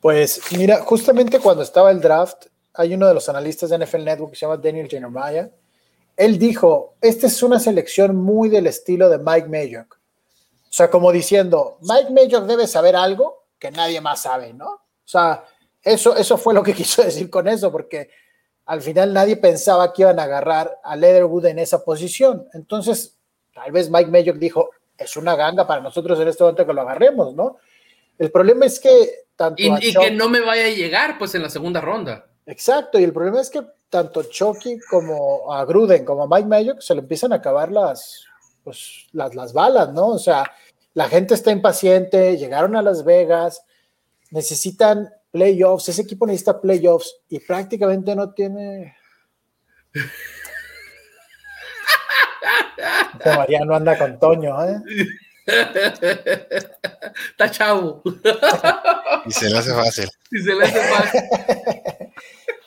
Pues 0.00 0.40
mira, 0.58 0.78
justamente 0.78 1.38
cuando 1.38 1.62
estaba 1.62 1.92
el 1.92 2.00
draft, 2.00 2.46
hay 2.74 2.94
uno 2.94 3.06
de 3.06 3.14
los 3.14 3.28
analistas 3.28 3.70
de 3.70 3.78
NFL 3.78 4.02
Network 4.02 4.32
que 4.32 4.36
se 4.36 4.44
llama 4.44 4.56
Daniel 4.56 4.88
Jeremiah. 4.88 5.50
Él 6.16 6.36
dijo, 6.36 6.96
esta 7.00 7.28
es 7.28 7.42
una 7.44 7.60
selección 7.60 8.16
muy 8.16 8.48
del 8.48 8.66
estilo 8.66 9.08
de 9.08 9.18
Mike 9.18 9.48
Mayock. 9.48 10.00
O 10.74 10.76
sea, 10.76 10.90
como 10.90 11.12
diciendo, 11.12 11.78
Mike 11.82 12.10
Major 12.10 12.44
debe 12.48 12.66
saber 12.66 12.96
algo 12.96 13.44
que 13.60 13.70
nadie 13.70 14.00
más 14.00 14.22
sabe, 14.22 14.52
¿no? 14.52 14.66
O 14.66 14.80
sea, 15.04 15.44
eso, 15.80 16.16
eso 16.16 16.36
fue 16.36 16.52
lo 16.52 16.64
que 16.64 16.74
quiso 16.74 17.00
decir 17.04 17.30
con 17.30 17.46
eso, 17.46 17.70
porque 17.70 18.10
al 18.66 18.82
final 18.82 19.12
nadie 19.12 19.36
pensaba 19.36 19.92
que 19.92 20.02
iban 20.02 20.18
a 20.18 20.24
agarrar 20.24 20.80
a 20.82 20.96
Leatherwood 20.96 21.46
en 21.46 21.60
esa 21.60 21.84
posición. 21.84 22.48
Entonces, 22.54 23.16
tal 23.54 23.70
vez 23.70 23.88
Mike 23.88 24.10
Major 24.10 24.36
dijo, 24.36 24.70
es 24.98 25.16
una 25.16 25.36
ganga 25.36 25.64
para 25.64 25.80
nosotros 25.80 26.18
en 26.18 26.26
este 26.26 26.42
momento 26.42 26.66
que 26.66 26.72
lo 26.72 26.80
agarremos, 26.80 27.36
¿no? 27.36 27.58
El 28.18 28.32
problema 28.32 28.66
es 28.66 28.80
que 28.80 29.26
tanto. 29.36 29.62
Y, 29.62 29.72
y 29.80 29.94
que 29.94 30.10
no 30.10 30.28
me 30.28 30.40
vaya 30.40 30.64
a 30.64 30.70
llegar, 30.70 31.18
pues, 31.18 31.36
en 31.36 31.42
la 31.42 31.50
segunda 31.50 31.80
ronda. 31.80 32.26
Exacto, 32.46 32.98
y 32.98 33.04
el 33.04 33.12
problema 33.12 33.40
es 33.40 33.48
que 33.48 33.62
tanto 33.88 34.24
Chucky 34.24 34.80
como 34.90 35.52
a 35.52 35.64
Gruden 35.64 36.04
como 36.04 36.24
a 36.24 36.26
Mike 36.26 36.48
Mayock 36.48 36.80
se 36.80 36.96
le 36.96 37.00
empiezan 37.00 37.32
a 37.32 37.36
acabar 37.36 37.70
las, 37.70 38.24
pues, 38.64 39.06
las, 39.12 39.36
las 39.36 39.52
balas, 39.52 39.92
¿no? 39.92 40.08
O 40.08 40.18
sea, 40.18 40.50
la 40.94 41.08
gente 41.08 41.34
está 41.34 41.50
impaciente, 41.50 42.38
llegaron 42.38 42.76
a 42.76 42.82
Las 42.82 43.04
Vegas, 43.04 43.64
necesitan 44.30 45.10
playoffs, 45.30 45.88
ese 45.88 46.02
equipo 46.02 46.26
necesita 46.26 46.60
playoffs 46.60 47.16
y 47.28 47.40
prácticamente 47.40 48.14
no 48.14 48.32
tiene... 48.32 48.96
Mariano 53.24 53.74
anda 53.74 53.98
con 53.98 54.18
Toño, 54.18 54.64
¿eh? 54.64 54.80
Está 57.30 57.50
chavo. 57.50 58.02
Y 59.26 59.32
se 59.32 59.50
le 59.50 59.58
hace 59.58 59.72
fácil. 59.72 60.08
Y 60.30 60.38
se 60.38 60.54
le 60.54 60.64
hace 60.64 60.80
fácil. 60.80 61.20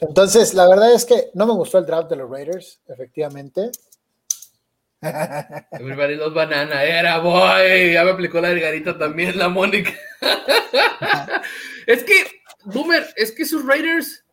Entonces, 0.01 0.53
la 0.53 0.67
verdad 0.67 0.93
es 0.93 1.05
que 1.05 1.31
no 1.33 1.45
me 1.45 1.53
gustó 1.53 1.77
el 1.77 1.85
draft 1.85 2.09
de 2.09 2.17
los 2.17 2.29
Raiders, 2.29 2.81
efectivamente. 2.87 3.71
Everybody 5.71 6.15
los 6.15 6.33
banana, 6.33 6.83
era 6.83 7.19
boy. 7.19 7.93
Ya 7.93 8.03
me 8.03 8.11
aplicó 8.11 8.41
la 8.41 8.49
delgadita 8.49 8.97
también, 8.97 9.37
la 9.37 9.49
Mónica. 9.49 9.93
es 11.85 12.03
que, 12.03 12.41
Boomer, 12.65 13.05
es 13.15 13.31
que 13.31 13.45
sus 13.45 13.65
Raiders, 13.65 14.25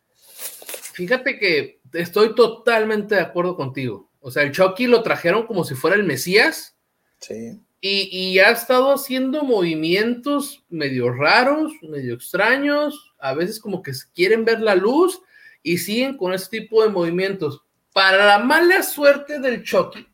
fíjate 0.95 1.39
que 1.39 1.81
estoy 1.93 2.35
totalmente 2.35 3.17
de 3.17 3.21
acuerdo 3.21 3.57
contigo. 3.57 4.11
O 4.21 4.31
sea, 4.31 4.43
el 4.43 4.53
Chucky 4.53 4.87
lo 4.87 5.03
trajeron 5.03 5.47
como 5.47 5.65
si 5.65 5.75
fuera 5.75 5.97
el 5.97 6.05
Mesías. 6.05 6.77
Sí. 7.21 7.61
Y, 7.81 8.09
y, 8.11 8.39
ha 8.39 8.51
estado 8.51 8.95
haciendo 8.95 9.43
movimientos 9.43 10.65
medio 10.71 11.13
raros, 11.13 11.71
medio 11.83 12.15
extraños, 12.15 13.13
a 13.19 13.35
veces 13.35 13.61
como 13.61 13.83
que 13.83 13.93
quieren 14.15 14.47
ver 14.47 14.63
la 14.63 14.75
luz 14.75 15.21
y 15.63 15.77
siguen 15.77 16.17
con 16.17 16.33
ese 16.33 16.49
tipo 16.49 16.83
de 16.83 16.89
movimientos. 16.89 17.63
Para 17.93 18.25
la 18.25 18.39
mala 18.39 18.83
suerte 18.83 19.39
del 19.39 19.63
Chucky, 19.63 20.07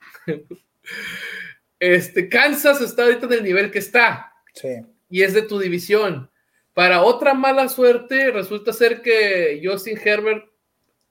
este, 1.78 2.28
Kansas 2.28 2.80
está 2.80 3.04
ahorita 3.04 3.26
en 3.26 3.32
el 3.32 3.44
nivel 3.44 3.70
que 3.70 3.78
está. 3.78 4.32
Sí. 4.54 4.68
Y 5.08 5.22
es 5.22 5.34
de 5.34 5.42
tu 5.42 5.58
división. 5.58 6.30
Para 6.74 7.02
otra 7.02 7.34
mala 7.34 7.68
suerte, 7.68 8.30
resulta 8.30 8.72
ser 8.72 9.02
que 9.02 9.60
Justin 9.62 9.98
Herbert 10.02 10.44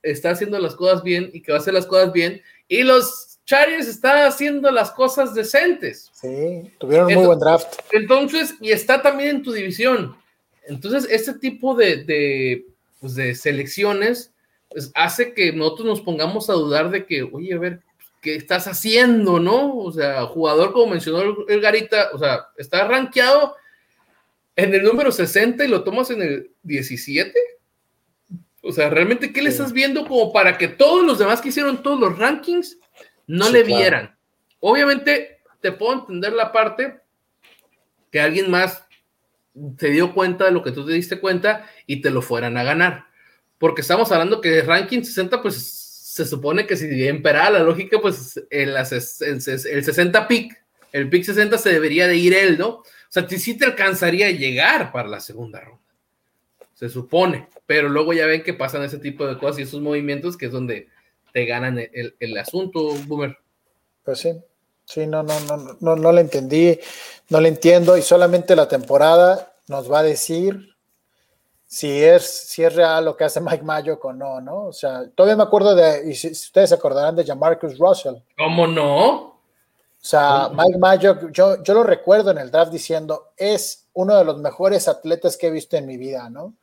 está 0.02 0.32
haciendo 0.32 0.58
las 0.60 0.76
cosas 0.76 1.04
bien 1.04 1.30
y 1.34 1.42
que 1.42 1.52
va 1.52 1.58
a 1.58 1.62
hacer 1.62 1.74
las 1.74 1.86
cosas 1.86 2.14
bien. 2.14 2.42
Y 2.68 2.84
los 2.84 3.40
Chargers 3.46 3.88
están 3.88 4.28
haciendo 4.28 4.72
las 4.72 4.92
cosas 4.92 5.34
decentes. 5.34 6.12
Sí, 6.14 6.72
tuvieron 6.78 7.08
un 7.08 7.14
muy 7.16 7.26
buen 7.26 7.40
draft. 7.40 7.68
Entonces, 7.92 8.56
y 8.62 8.72
está 8.72 9.02
también 9.02 9.38
en 9.38 9.44
tu 9.44 9.52
división. 9.52 10.16
Entonces, 10.68 11.08
este 11.10 11.34
tipo 11.34 11.76
de, 11.76 12.04
de, 12.04 12.66
pues 13.00 13.16
de 13.16 13.34
selecciones 13.34 14.32
pues, 14.70 14.92
hace 14.94 15.34
que 15.34 15.52
nosotros 15.52 15.88
nos 15.88 16.02
pongamos 16.02 16.50
a 16.50 16.54
dudar 16.54 16.92
de 16.92 17.06
que, 17.06 17.24
oye, 17.24 17.54
a 17.54 17.58
ver, 17.58 17.82
¿qué 18.22 18.36
estás 18.36 18.68
haciendo, 18.68 19.40
no? 19.40 19.78
O 19.78 19.92
sea, 19.92 20.26
jugador, 20.26 20.74
como 20.74 20.92
mencionó 20.92 21.46
el 21.48 21.62
Garita, 21.62 22.10
o 22.14 22.18
sea, 22.18 22.48
está 22.58 22.88
rankeado 22.88 23.56
en 24.56 24.74
el 24.74 24.84
número 24.84 25.12
60 25.12 25.64
y 25.64 25.68
lo 25.68 25.84
tomas 25.84 26.10
en 26.12 26.22
el 26.22 26.52
17. 26.64 27.34
O 28.62 28.72
sea, 28.72 28.90
realmente, 28.90 29.32
¿qué 29.32 29.42
le 29.42 29.50
estás 29.50 29.72
viendo 29.72 30.06
como 30.06 30.34
para 30.34 30.58
que 30.58 30.68
todos 30.68 31.06
los 31.06 31.18
demás 31.18 31.42
que 31.42 31.50
hicieron 31.50 31.82
todos 31.82 32.00
los 32.00 32.18
rankings 32.18 32.78
no 33.26 33.46
sí, 33.46 33.54
le 33.54 33.64
vieran? 33.64 34.18
Obviamente, 34.60 35.40
te 35.62 35.72
puedo 35.72 36.02
entender 36.02 36.34
la 36.34 36.52
parte 36.52 37.00
que 38.12 38.20
alguien 38.20 38.52
más 38.52 38.86
se 39.78 39.90
dio 39.90 40.14
cuenta 40.14 40.46
de 40.46 40.52
lo 40.52 40.64
que 40.64 40.72
tú 40.72 40.86
te 40.86 40.94
diste 40.94 41.20
cuenta 41.20 41.70
y 41.86 42.02
te 42.02 42.10
lo 42.10 42.22
fueran 42.22 42.58
a 42.58 42.64
ganar. 42.64 43.06
Porque 43.58 43.82
estamos 43.82 44.12
hablando 44.12 44.42
que 44.42 44.62
ranking 44.62 45.04
60, 45.04 45.42
pues 45.42 45.79
se 46.10 46.26
supone 46.26 46.66
que 46.66 46.76
si 46.76 46.88
bien 46.88 47.22
la 47.24 47.60
lógica, 47.60 48.00
pues 48.02 48.42
el, 48.50 48.76
el 48.76 49.84
60 49.84 50.28
pick, 50.28 50.60
el 50.92 51.08
pick 51.08 51.24
60 51.24 51.56
se 51.60 51.72
debería 51.72 52.08
de 52.08 52.16
ir 52.16 52.34
él, 52.34 52.58
¿no? 52.58 52.68
O 52.70 52.84
sea, 53.10 53.30
sí 53.30 53.56
te 53.56 53.66
alcanzaría 53.66 54.26
a 54.26 54.32
llegar 54.32 54.92
para 54.92 55.08
la 55.08 55.20
segunda 55.20 55.60
ronda. 55.60 55.84
Se 56.74 56.90
supone, 56.90 57.48
pero 57.68 57.90
luego 57.90 58.14
ya 58.14 58.26
ven 58.26 58.42
que 58.42 58.56
pasan 58.56 58.82
ese 58.82 58.98
tipo 58.98 59.28
de 59.28 59.38
cosas 59.38 59.60
y 59.60 59.64
esos 59.64 59.82
movimientos 59.82 60.36
que 60.36 60.48
es 60.48 60.52
donde 60.52 60.88
te 61.32 61.46
ganan 61.46 61.78
el, 61.78 61.92
el, 61.94 62.16
el 62.20 62.38
asunto, 62.40 62.96
Boomer. 63.06 63.38
Pues 64.04 64.18
sí, 64.18 64.32
sí, 64.86 65.06
no, 65.06 65.22
no, 65.22 65.40
no, 65.42 65.78
no, 65.80 65.96
no 65.96 66.12
le 66.12 66.22
entendí, 66.22 66.80
no 67.30 67.40
le 67.40 67.50
entiendo 67.50 67.96
y 67.96 68.02
solamente 68.02 68.56
la 68.56 68.68
temporada 68.68 69.54
nos 69.68 69.92
va 69.92 70.00
a 70.00 70.04
decir 70.04 70.69
si 71.72 72.04
es, 72.04 72.24
si 72.26 72.64
es 72.64 72.74
real 72.74 73.06
lo 73.06 73.16
que 73.16 73.26
hace 73.26 73.40
Mike 73.40 73.62
Mayock 73.62 74.04
o 74.04 74.12
no, 74.12 74.42
¿no? 74.42 74.66
O 74.66 74.74
sea, 74.74 75.08
todavía 75.14 75.36
me 75.36 75.44
acuerdo 75.44 75.76
de, 75.76 76.10
y 76.10 76.16
si, 76.16 76.34
si 76.34 76.48
ustedes 76.48 76.70
se 76.70 76.76
acordarán 76.76 77.16
de 77.16 77.24
Jamarcus 77.24 77.78
Russell. 77.78 78.16
¿Cómo 78.36 78.66
no? 78.66 79.16
O 79.18 79.38
sea, 80.02 80.50
Mike 80.52 80.80
Mayock, 80.80 81.32
yo, 81.32 81.62
yo 81.62 81.74
lo 81.76 81.84
recuerdo 81.84 82.32
en 82.32 82.40
el 82.40 82.50
draft 82.50 82.72
diciendo, 82.72 83.34
es 83.38 83.88
uno 83.94 84.18
de 84.18 84.26
los 84.26 84.40
mejores 84.40 84.88
atletas 84.88 85.38
que 85.38 85.46
he 85.46 85.52
visto 85.52 85.78
en 85.78 85.86
mi 85.86 85.98
vida, 85.98 86.28
¿no? 86.32 86.56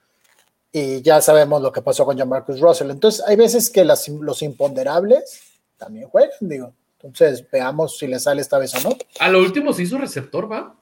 Y 0.72 1.00
ya 1.02 1.20
sabemos 1.20 1.62
lo 1.62 1.70
que 1.70 1.82
pasó 1.82 2.04
con 2.04 2.18
Jamarcus 2.18 2.58
Russell. 2.58 2.90
Entonces, 2.90 3.24
hay 3.24 3.36
veces 3.36 3.70
que 3.70 3.84
las, 3.84 4.08
los 4.08 4.42
imponderables 4.42 5.40
también 5.76 6.08
juegan, 6.08 6.30
digo. 6.40 6.72
Entonces, 7.00 7.48
veamos 7.48 7.96
si 7.96 8.08
le 8.08 8.18
sale 8.18 8.40
esta 8.40 8.58
vez 8.58 8.74
o 8.74 8.88
no. 8.88 8.96
A 9.20 9.28
lo 9.28 9.38
último 9.38 9.72
se 9.72 9.84
hizo 9.84 9.98
receptor, 9.98 10.50
¿va? 10.50 10.74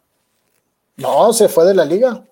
No, 0.96 1.30
se 1.34 1.50
fue 1.50 1.66
de 1.66 1.74
la 1.74 1.84
liga. 1.84 2.24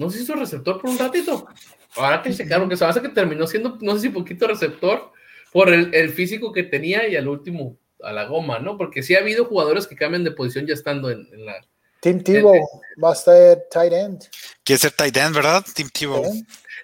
No 0.00 0.08
se 0.08 0.22
hizo 0.22 0.34
receptor 0.34 0.80
por 0.80 0.88
un 0.88 0.96
ratito. 0.96 1.46
Ahora 1.94 2.22
que 2.22 2.32
checaron 2.32 2.70
que 2.70 2.76
se 2.78 2.86
hace 2.86 3.02
que 3.02 3.10
terminó 3.10 3.46
siendo, 3.46 3.76
no 3.82 3.94
sé 3.94 4.00
si 4.00 4.08
poquito 4.08 4.46
receptor 4.46 5.12
por 5.52 5.70
el, 5.70 5.94
el, 5.94 6.08
físico 6.08 6.54
que 6.54 6.62
tenía 6.62 7.06
y 7.06 7.16
al 7.16 7.28
último 7.28 7.76
a 8.02 8.10
la 8.10 8.24
goma, 8.24 8.60
¿no? 8.60 8.78
Porque 8.78 9.02
sí 9.02 9.14
ha 9.14 9.18
habido 9.18 9.44
jugadores 9.44 9.86
que 9.86 9.96
cambian 9.96 10.24
de 10.24 10.30
posición 10.30 10.66
ya 10.66 10.72
estando 10.72 11.10
en, 11.10 11.28
en 11.34 11.44
la. 11.44 11.60
Tim 12.00 12.22
Tebow 12.22 12.66
va 13.04 13.12
a 13.12 13.14
ser 13.14 13.66
tight 13.70 13.92
end. 13.92 14.22
Quiere 14.64 14.80
ser 14.80 14.92
tight 14.92 15.14
end, 15.18 15.34
¿verdad? 15.34 15.62
Tim 15.74 15.90
Tebow. 15.90 16.32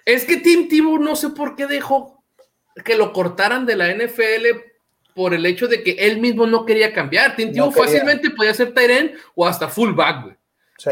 Es 0.05 0.23
que 0.23 0.37
Tim 0.37 0.69
Tebow 0.69 0.99
no 0.99 1.15
sé 1.15 1.29
por 1.31 1.55
qué 1.55 1.65
dejó 1.65 2.23
que 2.85 2.95
lo 2.95 3.11
cortaran 3.13 3.65
de 3.65 3.77
la 3.77 3.91
NFL 3.95 4.59
por 5.15 5.33
el 5.33 5.43
hecho 5.47 5.67
de 5.67 5.81
que 5.81 5.93
él 5.93 6.21
mismo 6.21 6.45
no 6.45 6.67
quería 6.67 6.93
cambiar. 6.93 7.35
Tim 7.35 7.51
Tebow 7.51 7.71
no 7.71 7.75
fácilmente 7.75 8.29
podía 8.29 8.53
ser 8.53 8.75
tight 8.75 8.91
end 8.91 9.11
o 9.33 9.47
hasta 9.47 9.67
fullback, 9.67 10.23
güey. 10.23 10.35
Sí. 10.77 10.91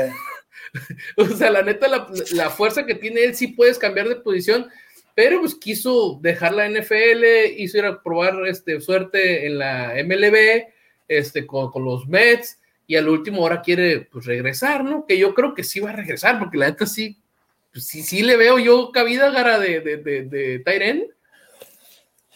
o 1.18 1.26
sea, 1.26 1.52
la 1.52 1.62
neta, 1.62 1.88
la, 1.88 2.08
la, 2.34 2.50
fuerza 2.50 2.86
que 2.86 2.96
tiene 2.96 3.24
él 3.24 3.36
sí 3.36 3.48
puedes 3.48 3.78
cambiar 3.78 4.10
de 4.10 4.16
posición, 4.18 4.68
pero 5.14 5.40
pues 5.40 5.56
quiso 5.56 6.20
dejar 6.22 6.54
la 6.54 6.70
NFL, 6.70 7.24
hizo 7.58 7.78
ir 7.78 7.86
a 7.86 8.02
probar 8.04 8.46
este, 8.48 8.82
suerte 8.82 9.48
en 9.48 9.60
la 9.60 9.94
MLB, 10.04 10.66
este, 11.08 11.46
con, 11.46 11.72
con 11.72 11.86
los 11.86 12.08
Mets, 12.08 12.60
y 12.88 12.96
al 12.96 13.10
último 13.10 13.42
ahora 13.42 13.62
quiere 13.62 14.02
pues 14.02 14.26
regresar, 14.26 14.84
¿no? 14.84 15.06
Que 15.08 15.18
yo 15.18 15.34
creo 15.34 15.54
que 15.54 15.64
sí 15.64 15.80
va 15.80 15.92
a 15.92 15.96
regresar, 15.96 16.38
porque 16.38 16.58
la 16.58 16.68
neta 16.68 16.86
sí, 16.86 17.18
pues, 17.72 17.88
sí, 17.88 18.04
sí 18.04 18.22
le 18.22 18.38
veo 18.38 18.60
yo 18.60 18.92
cabida 18.92 19.32
gara 19.32 19.60
de, 19.60 19.82
de, 19.82 19.98
de, 19.98 20.24
de 20.24 20.60
Tyren. 20.60 21.14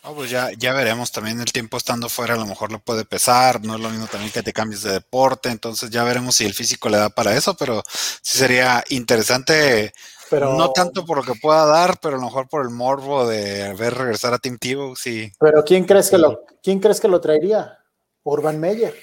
Oh, 0.04 0.14
pues 0.14 0.30
ya, 0.30 0.52
ya 0.58 0.74
veremos 0.74 1.12
también 1.12 1.40
el 1.40 1.52
tiempo 1.52 1.76
estando 1.76 2.08
fuera, 2.08 2.36
a 2.36 2.38
lo 2.38 2.46
mejor 2.46 2.72
le 2.72 2.80
puede 2.80 3.04
pesar, 3.04 3.62
no 3.64 3.76
es 3.76 3.82
lo 3.82 3.90
mismo 3.90 4.08
también 4.08 4.32
que 4.32 4.42
te 4.42 4.54
cambies 4.54 4.84
de 4.84 4.94
deporte, 4.94 5.50
entonces 5.50 5.90
ya 5.90 6.04
veremos 6.06 6.36
si 6.36 6.46
el 6.46 6.54
físico 6.54 6.88
le 6.88 6.98
da 6.98 7.10
para 7.10 7.36
eso, 7.36 7.56
pero 7.56 7.84
sí 8.22 8.38
sería 8.38 8.84
interesante, 8.90 9.94
pero, 10.30 10.54
no 10.54 10.72
tanto 10.72 11.06
por 11.06 11.18
lo 11.18 11.24
que 11.24 11.40
pueda 11.40 11.66
dar, 11.66 12.00
pero 12.00 12.16
a 12.16 12.20
lo 12.20 12.26
mejor 12.26 12.48
por 12.48 12.62
el 12.62 12.70
morbo 12.70 13.28
de 13.28 13.74
ver 13.74 13.94
regresar 13.96 14.34
a 14.34 14.40
Team 14.40 14.58
Tebow, 14.58 14.96
sí. 14.96 15.34
Pero 15.38 15.66
¿quién 15.66 15.84
crees 15.84 16.10
que 16.10 16.18
lo, 16.18 16.46
quién 16.64 16.80
crees 16.80 17.02
que 17.02 17.10
lo 17.10 17.20
traería? 17.20 17.80
Urban 18.24 18.60
Meyer. 18.60 18.96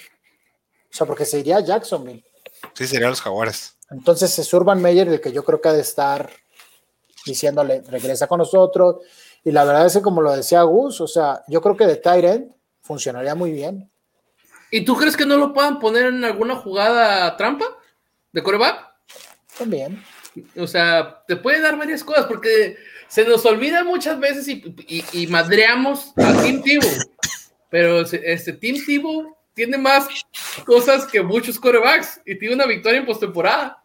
O 0.91 0.97
sea, 0.97 1.07
porque 1.07 1.27
se 1.27 1.41
iría 1.41 1.59
a 1.59 1.61
Jacksonville. 1.61 2.25
Sí, 2.73 2.87
sería 2.87 3.09
los 3.09 3.21
Jaguares. 3.21 3.77
Entonces 3.91 4.39
es 4.39 4.55
Urban 4.55 4.81
Meyer 4.81 5.09
el 5.09 5.21
que 5.21 5.33
yo 5.33 5.45
creo 5.45 5.61
que 5.61 5.69
ha 5.69 5.73
de 5.73 5.83
estar 5.83 6.31
diciéndole, 7.27 7.83
regresa 7.83 8.29
con 8.29 8.39
nosotros, 8.39 8.97
y 9.47 9.53
la 9.53 9.63
verdad 9.63 9.87
es 9.87 9.93
que, 9.93 10.03
como 10.03 10.23
lo 10.23 10.35
decía 10.35 10.63
Gus, 10.63 11.01
o 11.01 11.07
sea, 11.07 11.45
yo 11.47 11.63
creo 11.63 11.77
que 11.77 11.87
de 11.87 11.95
Tyrant 11.95 12.51
funcionaría 12.83 13.37
muy 13.37 13.53
bien. 13.53 13.89
¿Y 14.73 14.85
tú 14.85 14.97
crees 14.97 15.17
que 15.17 15.25
no 15.25 15.37
lo 15.37 15.55
puedan 15.55 15.79
poner 15.79 16.07
en 16.07 16.25
alguna 16.25 16.57
jugada 16.57 17.37
trampa 17.37 17.65
de 18.33 18.43
coreback? 18.43 18.93
También. 19.57 20.03
O 20.59 20.67
sea, 20.67 21.23
te 21.29 21.37
puede 21.37 21.61
dar 21.61 21.79
varias 21.79 22.03
cosas 22.03 22.27
porque 22.27 22.77
se 23.07 23.25
nos 23.25 23.47
olvida 23.47 23.85
muchas 23.85 24.19
veces 24.19 24.49
y, 24.49 24.65
y, 24.89 25.05
y 25.13 25.27
madreamos 25.29 26.13
a 26.17 26.43
Tim 26.43 26.61
Tebow. 26.61 26.91
Pero 27.71 28.01
este 28.01 28.53
Tim 28.53 28.85
Tebow 28.85 29.33
tiene 29.55 29.79
más 29.79 30.09
cosas 30.65 31.07
que 31.07 31.23
muchos 31.23 31.61
corebacks 31.61 32.21
y 32.27 32.37
tiene 32.37 32.57
una 32.57 32.67
victoria 32.67 32.99
en 32.99 33.07
postemporada. 33.07 33.81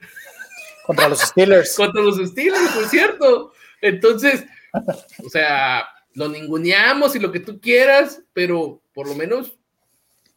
Contra 0.87 1.07
los 1.07 1.19
Steelers. 1.19 1.75
Contra 1.77 2.01
los 2.01 2.17
Steelers, 2.17 2.71
por 2.73 2.89
cierto. 2.89 3.53
Entonces, 3.79 4.43
o 4.73 5.29
sea, 5.29 5.85
lo 6.13 6.27
ninguneamos 6.29 7.15
y 7.15 7.19
lo 7.19 7.31
que 7.31 7.39
tú 7.39 7.59
quieras, 7.59 8.21
pero 8.33 8.81
por 8.93 9.07
lo 9.07 9.15
menos 9.15 9.57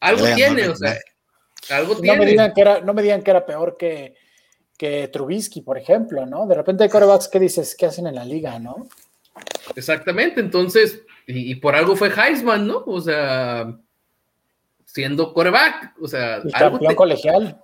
algo 0.01 0.25
Lea, 0.25 0.35
tiene, 0.37 0.67
no, 0.67 0.73
o 0.73 0.77
sea. 0.77 0.97
Algo 1.71 1.95
No 1.95 2.01
me, 2.01 2.09
tiene. 2.09 2.27
digan 2.27 2.53
que 2.55 2.61
era, 2.61 2.81
no 2.81 2.93
me 2.93 3.03
digan 3.03 3.23
que 3.23 3.31
era 3.31 3.47
peor 3.47 3.77
que, 3.79 4.15
que 4.77 5.09
Trubisky, 5.09 5.63
por 5.63 5.79
ejemplo, 5.79 6.27
¿no? 6.27 6.47
De 6.47 6.55
repente 6.55 6.85
hay 6.85 6.91
corebacks 6.91 7.29
que 7.29 7.41
dices, 7.41 7.75
¿qué 7.75 7.87
hacen 7.87 8.07
en 8.07 8.17
la 8.17 8.25
liga, 8.25 8.59
no? 8.59 8.87
Exactamente, 9.75 10.41
entonces, 10.41 11.01
y, 11.27 11.51
y 11.53 11.55
por 11.57 11.75
algo 11.75 11.97
fue 11.97 12.13
Heisman, 12.15 12.67
¿no? 12.67 12.83
O 12.87 13.01
sea, 13.01 13.75
siendo 14.85 15.33
coreback, 15.33 15.95
o 16.01 16.07
sea, 16.07 16.37
El 16.37 16.55
algo 16.55 16.73
campeón 16.73 16.91
te- 16.91 16.97
colegial. 16.97 17.63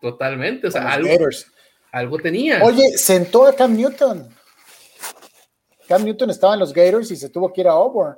totalmente, 0.00 0.68
o 0.68 0.70
sea, 0.70 0.90
algo, 0.92 1.10
algo 1.92 2.18
tenía. 2.18 2.62
Oye, 2.64 2.96
sentó 2.96 3.46
a 3.46 3.54
Cam 3.54 3.76
Newton. 3.76 4.28
Cam 5.88 6.04
Newton 6.04 6.30
estaba 6.30 6.54
en 6.54 6.60
los 6.60 6.72
Gators 6.72 7.10
y 7.10 7.16
se 7.16 7.28
tuvo 7.28 7.52
que 7.52 7.60
ir 7.62 7.68
a 7.68 7.72
Auburn. 7.72 8.16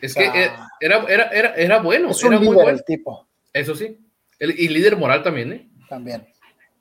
es 0.00 0.12
o 0.12 0.14
sea, 0.14 0.32
que 0.32 0.50
era, 0.80 1.04
era, 1.08 1.24
era, 1.28 1.54
era 1.54 1.78
bueno, 1.80 2.10
Es 2.10 2.22
un 2.22 2.32
era 2.34 2.38
muy 2.38 2.48
líder 2.50 2.62
bueno, 2.64 2.78
el 2.78 2.84
tipo 2.84 3.28
eso 3.52 3.74
sí, 3.74 3.98
El- 4.38 4.58
y 4.60 4.68
líder 4.68 4.96
moral 4.96 5.22
también, 5.22 5.52
¿eh? 5.52 5.68
también. 5.88 6.26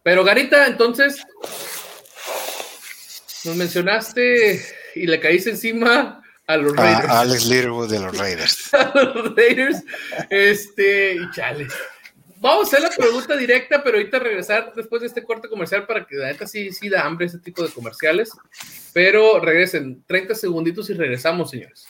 Pero 0.04 0.24
Garita, 0.24 0.68
entonces, 0.68 1.24
nos 3.46 3.56
mencionaste 3.56 4.62
y 4.96 5.08
le 5.08 5.20
caíste 5.20 5.52
encima 5.52 6.22
a 6.48 6.58
los 6.58 6.76
Raiders. 6.76 7.10
A 7.10 7.20
Alex 7.22 7.46
Leatherwood 7.46 7.90
de 7.92 8.00
los 8.00 8.18
Raiders. 8.18 8.74
a 8.74 8.92
los 8.94 9.36
Raiders. 9.36 9.84
Este, 10.30 11.16
y 11.16 11.32
chale. 11.32 11.68
Vamos 12.38 12.66
a 12.66 12.78
hacer 12.78 12.82
la 12.82 12.96
pregunta 12.96 13.36
directa, 13.38 13.82
pero 13.84 13.98
ahorita 13.98 14.20
regresar 14.20 14.74
después 14.76 15.02
de 15.02 15.08
este 15.08 15.24
corte 15.24 15.48
comercial 15.48 15.86
para 15.86 16.06
que 16.06 16.16
la 16.16 16.28
neta 16.28 16.46
sí, 16.46 16.72
sí 16.72 16.90
da 16.90 17.06
hambre 17.06 17.28
ese 17.28 17.40
tipo 17.40 17.64
de 17.64 17.70
comerciales. 17.70 18.32
Pero 18.94 19.40
regresen, 19.40 20.04
30 20.06 20.36
segunditos 20.36 20.90
y 20.90 20.94
regresamos, 20.94 21.52
señores. 21.52 21.88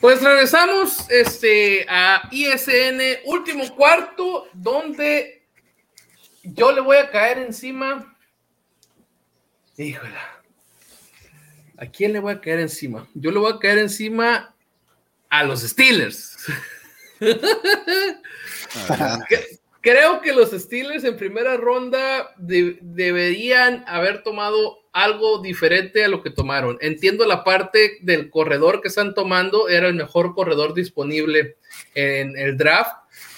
Pues 0.00 0.22
regresamos 0.22 1.10
este, 1.10 1.84
a 1.88 2.28
ISN 2.30 3.00
último 3.24 3.74
cuarto, 3.74 4.48
donde 4.52 5.42
yo 6.42 6.70
le 6.72 6.80
voy 6.80 6.98
a 6.98 7.10
caer 7.10 7.38
encima. 7.38 8.16
Híjole. 9.76 10.14
¿A 11.78 11.86
quién 11.86 12.12
le 12.12 12.20
voy 12.20 12.32
a 12.32 12.40
caer 12.40 12.60
encima? 12.60 13.08
Yo 13.14 13.30
le 13.30 13.38
voy 13.38 13.52
a 13.52 13.58
caer 13.58 13.78
encima 13.78 14.54
a 15.28 15.44
los 15.44 15.62
Steelers. 15.62 16.36
Adelante. 18.88 19.60
Creo 19.80 20.20
que 20.20 20.32
los 20.32 20.50
Steelers 20.50 21.04
en 21.04 21.16
primera 21.16 21.56
ronda 21.56 22.34
de- 22.36 22.78
deberían 22.80 23.84
haber 23.86 24.22
tomado 24.22 24.78
algo 24.92 25.40
diferente 25.40 26.04
a 26.04 26.08
lo 26.08 26.22
que 26.22 26.30
tomaron. 26.30 26.78
Entiendo 26.80 27.24
la 27.26 27.44
parte 27.44 27.98
del 28.00 28.28
corredor 28.30 28.80
que 28.80 28.88
están 28.88 29.14
tomando, 29.14 29.68
era 29.68 29.86
el 29.86 29.94
mejor 29.94 30.34
corredor 30.34 30.74
disponible 30.74 31.56
en 31.94 32.36
el 32.36 32.56
draft, 32.56 32.90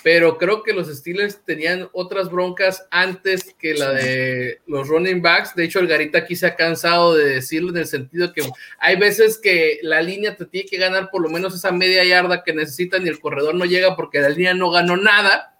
pero 0.03 0.39
creo 0.39 0.63
que 0.63 0.73
los 0.73 0.89
Steelers 0.89 1.45
tenían 1.45 1.91
otras 1.93 2.31
broncas 2.31 2.87
antes 2.91 3.55
que 3.59 3.75
la 3.75 3.91
de 3.93 4.61
los 4.67 4.89
running 4.89 5.21
backs. 5.21 5.55
De 5.55 5.65
hecho, 5.65 5.79
el 5.81 5.89
Garita 5.89 6.19
aquí 6.21 6.37
se 6.37 6.47
ha 6.47 6.57
cansado 6.57 7.15
de 7.15 7.35
decirlo 7.35 7.69
en 7.71 7.77
el 7.79 7.87
sentido 7.87 8.33
que 8.33 8.41
hay 8.79 8.97
veces 8.97 9.37
que 9.37 9.79
la 9.83 10.01
línea 10.01 10.37
te 10.37 10.47
tiene 10.47 10.69
que 10.71 10.79
ganar 10.79 11.11
por 11.11 11.21
lo 11.21 11.29
menos 11.29 11.55
esa 11.55 11.71
media 11.71 12.03
yarda 12.05 12.43
que 12.43 12.55
necesitan 12.55 13.05
y 13.05 13.11
el 13.11 13.21
corredor 13.21 13.55
no 13.55 13.67
llega 13.67 13.95
porque 13.95 14.21
la 14.21 14.31
línea 14.31 14.55
no 14.55 14.71
ganó 14.71 14.97
nada. 14.97 15.59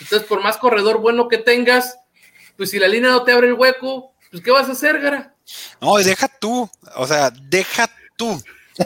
Entonces, 0.00 0.28
por 0.28 0.42
más 0.42 0.56
corredor 0.56 0.98
bueno 0.98 1.28
que 1.28 1.38
tengas, 1.38 1.98
pues 2.56 2.70
si 2.70 2.78
la 2.78 2.88
línea 2.88 3.10
no 3.10 3.24
te 3.24 3.32
abre 3.32 3.48
el 3.48 3.54
hueco, 3.54 4.12
pues 4.30 4.42
¿qué 4.42 4.50
vas 4.50 4.68
a 4.68 4.72
hacer, 4.72 5.00
Gara? 5.00 5.34
No, 5.80 5.96
deja 5.96 6.28
tú. 6.28 6.70
O 6.96 7.06
sea, 7.06 7.30
deja 7.30 7.90
tú. 8.16 8.40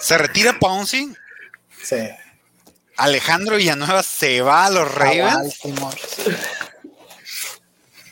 Se 0.00 0.18
retira 0.18 0.58
Pouncing. 0.58 1.16
Sí. 1.82 2.08
Alejandro 2.96 3.56
Villanueva 3.56 4.02
se 4.02 4.42
va 4.42 4.66
a 4.66 4.70
los 4.70 4.92
Ravens. 4.92 5.60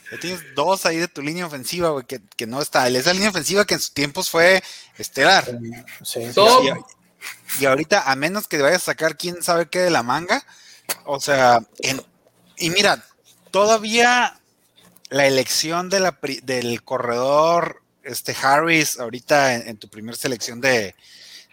Ya 0.09 0.17
tienes 0.21 0.55
dos 0.55 0.85
ahí 0.85 0.97
de 0.97 1.09
tu 1.09 1.21
línea 1.21 1.45
ofensiva, 1.45 1.89
güey, 1.89 2.05
que, 2.05 2.21
que 2.37 2.47
no 2.47 2.61
está. 2.61 2.87
Esa 2.87 3.13
línea 3.13 3.29
ofensiva 3.29 3.65
que 3.65 3.73
en 3.73 3.81
sus 3.81 3.93
tiempos 3.93 4.29
fue 4.29 4.63
estelar. 4.97 5.45
Sí, 6.03 6.25
sí, 6.27 6.33
Top. 6.33 6.63
sí. 6.63 6.69
Y, 7.59 7.63
y 7.63 7.65
ahorita, 7.65 8.09
a 8.09 8.15
menos 8.15 8.47
que 8.47 8.61
vayas 8.61 8.83
a 8.83 8.85
sacar 8.85 9.17
quién 9.17 9.43
sabe 9.43 9.69
qué 9.69 9.79
de 9.79 9.89
la 9.89 10.03
manga, 10.03 10.45
o 11.05 11.19
sea, 11.19 11.59
en- 11.79 12.01
y 12.57 12.69
mira, 12.69 13.03
todavía 13.51 14.39
la 15.09 15.25
elección 15.25 15.89
de 15.89 15.99
la, 15.99 16.19
pri- 16.19 16.41
del 16.43 16.83
corredor 16.83 17.81
este 18.03 18.35
Harris, 18.41 18.99
ahorita 18.99 19.55
en, 19.55 19.67
en 19.69 19.77
tu 19.77 19.89
primer 19.89 20.15
selección 20.15 20.61
de, 20.61 20.95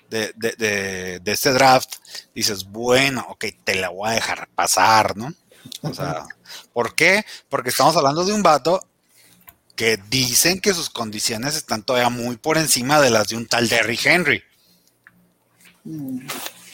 de, 0.08 0.32
de, 0.36 1.18
de- 1.20 1.32
este 1.32 1.52
draft, 1.52 1.94
dices, 2.34 2.64
bueno, 2.64 3.26
ok, 3.28 3.46
te 3.64 3.74
la 3.74 3.88
voy 3.88 4.10
a 4.10 4.14
dejar 4.14 4.48
pasar, 4.54 5.16
¿no? 5.16 5.32
O 5.82 5.92
sea, 5.94 6.24
¿por 6.72 6.94
qué? 6.94 7.24
Porque 7.48 7.70
estamos 7.70 7.96
hablando 7.96 8.24
de 8.24 8.32
un 8.32 8.42
vato 8.42 8.86
que 9.74 9.96
dicen 10.08 10.60
que 10.60 10.74
sus 10.74 10.90
condiciones 10.90 11.56
están 11.56 11.82
todavía 11.82 12.10
muy 12.10 12.36
por 12.36 12.58
encima 12.58 13.00
de 13.00 13.10
las 13.10 13.28
de 13.28 13.36
un 13.36 13.46
tal 13.46 13.68
Derrick 13.68 14.04
Henry. 14.06 14.42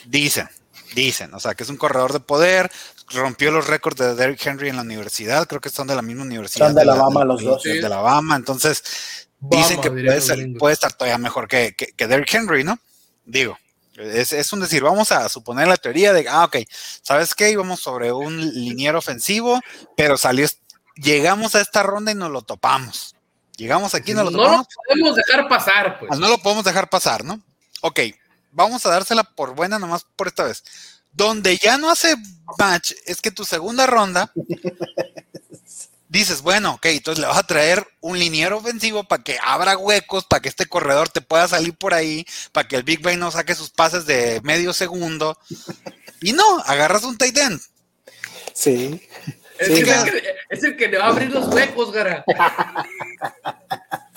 Dicen, 0.07 0.49
dicen, 0.94 1.33
o 1.35 1.40
sea, 1.40 1.55
que 1.55 1.62
es 1.62 1.68
un 1.68 1.76
corredor 1.76 2.12
de 2.12 2.20
poder, 2.20 2.70
rompió 3.12 3.50
los 3.50 3.66
récords 3.66 3.96
de 3.98 4.14
Derrick 4.14 4.44
Henry 4.46 4.68
en 4.68 4.76
la 4.76 4.83
universidad, 4.83 5.46
creo 5.46 5.61
que 5.61 5.70
son 5.70 5.87
de 5.87 5.94
la 5.96 6.03
misma 6.03 6.22
universidad. 6.22 6.66
Son 6.66 6.74
de 6.74 6.83
Alabama 6.83 7.24
los 7.24 7.42
dos. 7.42 7.62
De 7.62 7.85
Alabama, 7.85 8.37
entonces 8.37 9.29
dicen 9.40 9.81
que 9.81 9.90
puede, 9.90 10.20
ser- 10.20 10.46
puede 10.59 10.74
estar 10.74 10.92
todavía 10.92 11.18
mejor 11.18 11.48
que, 11.48 11.74
que, 11.76 11.88
que 11.88 12.07
Derrick 12.07 12.33
Henry, 12.35 12.64
¿no? 12.64 12.79
Digo, 13.24 13.59
es, 13.96 14.33
es 14.33 14.53
un 14.53 14.61
decir, 14.61 14.83
vamos 14.83 15.12
a 15.12 15.29
suponer 15.29 15.68
la 15.68 15.76
teoría 15.76 16.12
de, 16.12 16.26
ah, 16.29 16.44
ok, 16.44 16.59
¿sabes 17.03 17.35
qué? 17.35 17.50
Íbamos 17.50 17.81
sobre 17.81 18.12
un 18.12 18.38
liniero 18.55 18.98
ofensivo, 18.98 19.61
pero 19.96 20.16
salió, 20.16 20.46
llegamos 20.96 21.55
a 21.55 21.61
esta 21.61 21.83
ronda 21.83 22.12
y 22.12 22.14
nos 22.14 22.31
lo 22.31 22.42
topamos. 22.42 23.14
Llegamos 23.57 23.94
aquí 23.94 24.12
y 24.12 24.14
nos 24.14 24.24
lo 24.24 24.31
No 24.31 24.38
topamos. 24.38 24.66
lo 24.68 24.83
podemos 24.88 25.16
dejar 25.16 25.48
pasar, 25.48 25.98
pues. 25.98 26.11
Ah, 26.12 26.16
No 26.16 26.29
lo 26.29 26.38
podemos 26.38 26.64
dejar 26.64 26.88
pasar, 26.88 27.24
¿no? 27.24 27.40
Ok, 27.83 28.00
vamos 28.52 28.84
a 28.86 28.90
dársela 28.90 29.24
por 29.24 29.54
buena 29.54 29.78
nomás 29.78 30.04
por 30.16 30.28
esta 30.28 30.44
vez. 30.44 30.62
Donde 31.12 31.58
ya 31.58 31.76
no 31.76 31.90
hace 31.90 32.14
match 32.58 32.92
es 33.06 33.20
que 33.20 33.30
tu 33.30 33.44
segunda 33.44 33.86
ronda 33.86 34.32
dices, 36.10 36.42
bueno, 36.42 36.74
ok, 36.74 36.86
entonces 36.86 37.20
le 37.20 37.28
vas 37.28 37.38
a 37.38 37.46
traer 37.46 37.86
un 38.00 38.18
liniero 38.18 38.58
ofensivo 38.58 39.04
para 39.04 39.22
que 39.22 39.38
abra 39.42 39.78
huecos, 39.78 40.24
para 40.24 40.42
que 40.42 40.48
este 40.48 40.66
corredor 40.66 41.08
te 41.08 41.20
pueda 41.20 41.46
salir 41.46 41.74
por 41.74 41.94
ahí, 41.94 42.26
para 42.52 42.66
que 42.66 42.74
el 42.76 42.82
Big 42.82 43.00
Bang 43.00 43.18
no 43.18 43.30
saque 43.30 43.54
sus 43.54 43.70
pases 43.70 44.06
de 44.06 44.40
medio 44.42 44.72
segundo. 44.72 45.38
Y 46.22 46.34
no, 46.34 46.58
agarras 46.66 47.04
un 47.04 47.16
tight 47.16 47.38
end. 47.38 47.58
Sí. 48.52 49.00
es, 49.58 49.68
sí, 49.68 49.80
el 49.80 49.84
que, 49.86 50.34
es 50.50 50.62
el 50.62 50.76
que 50.76 50.88
le 50.88 50.98
va 50.98 51.06
a 51.06 51.08
abrir 51.08 51.30
los 51.30 51.48
huecos, 51.48 51.90
Gara. 51.92 52.22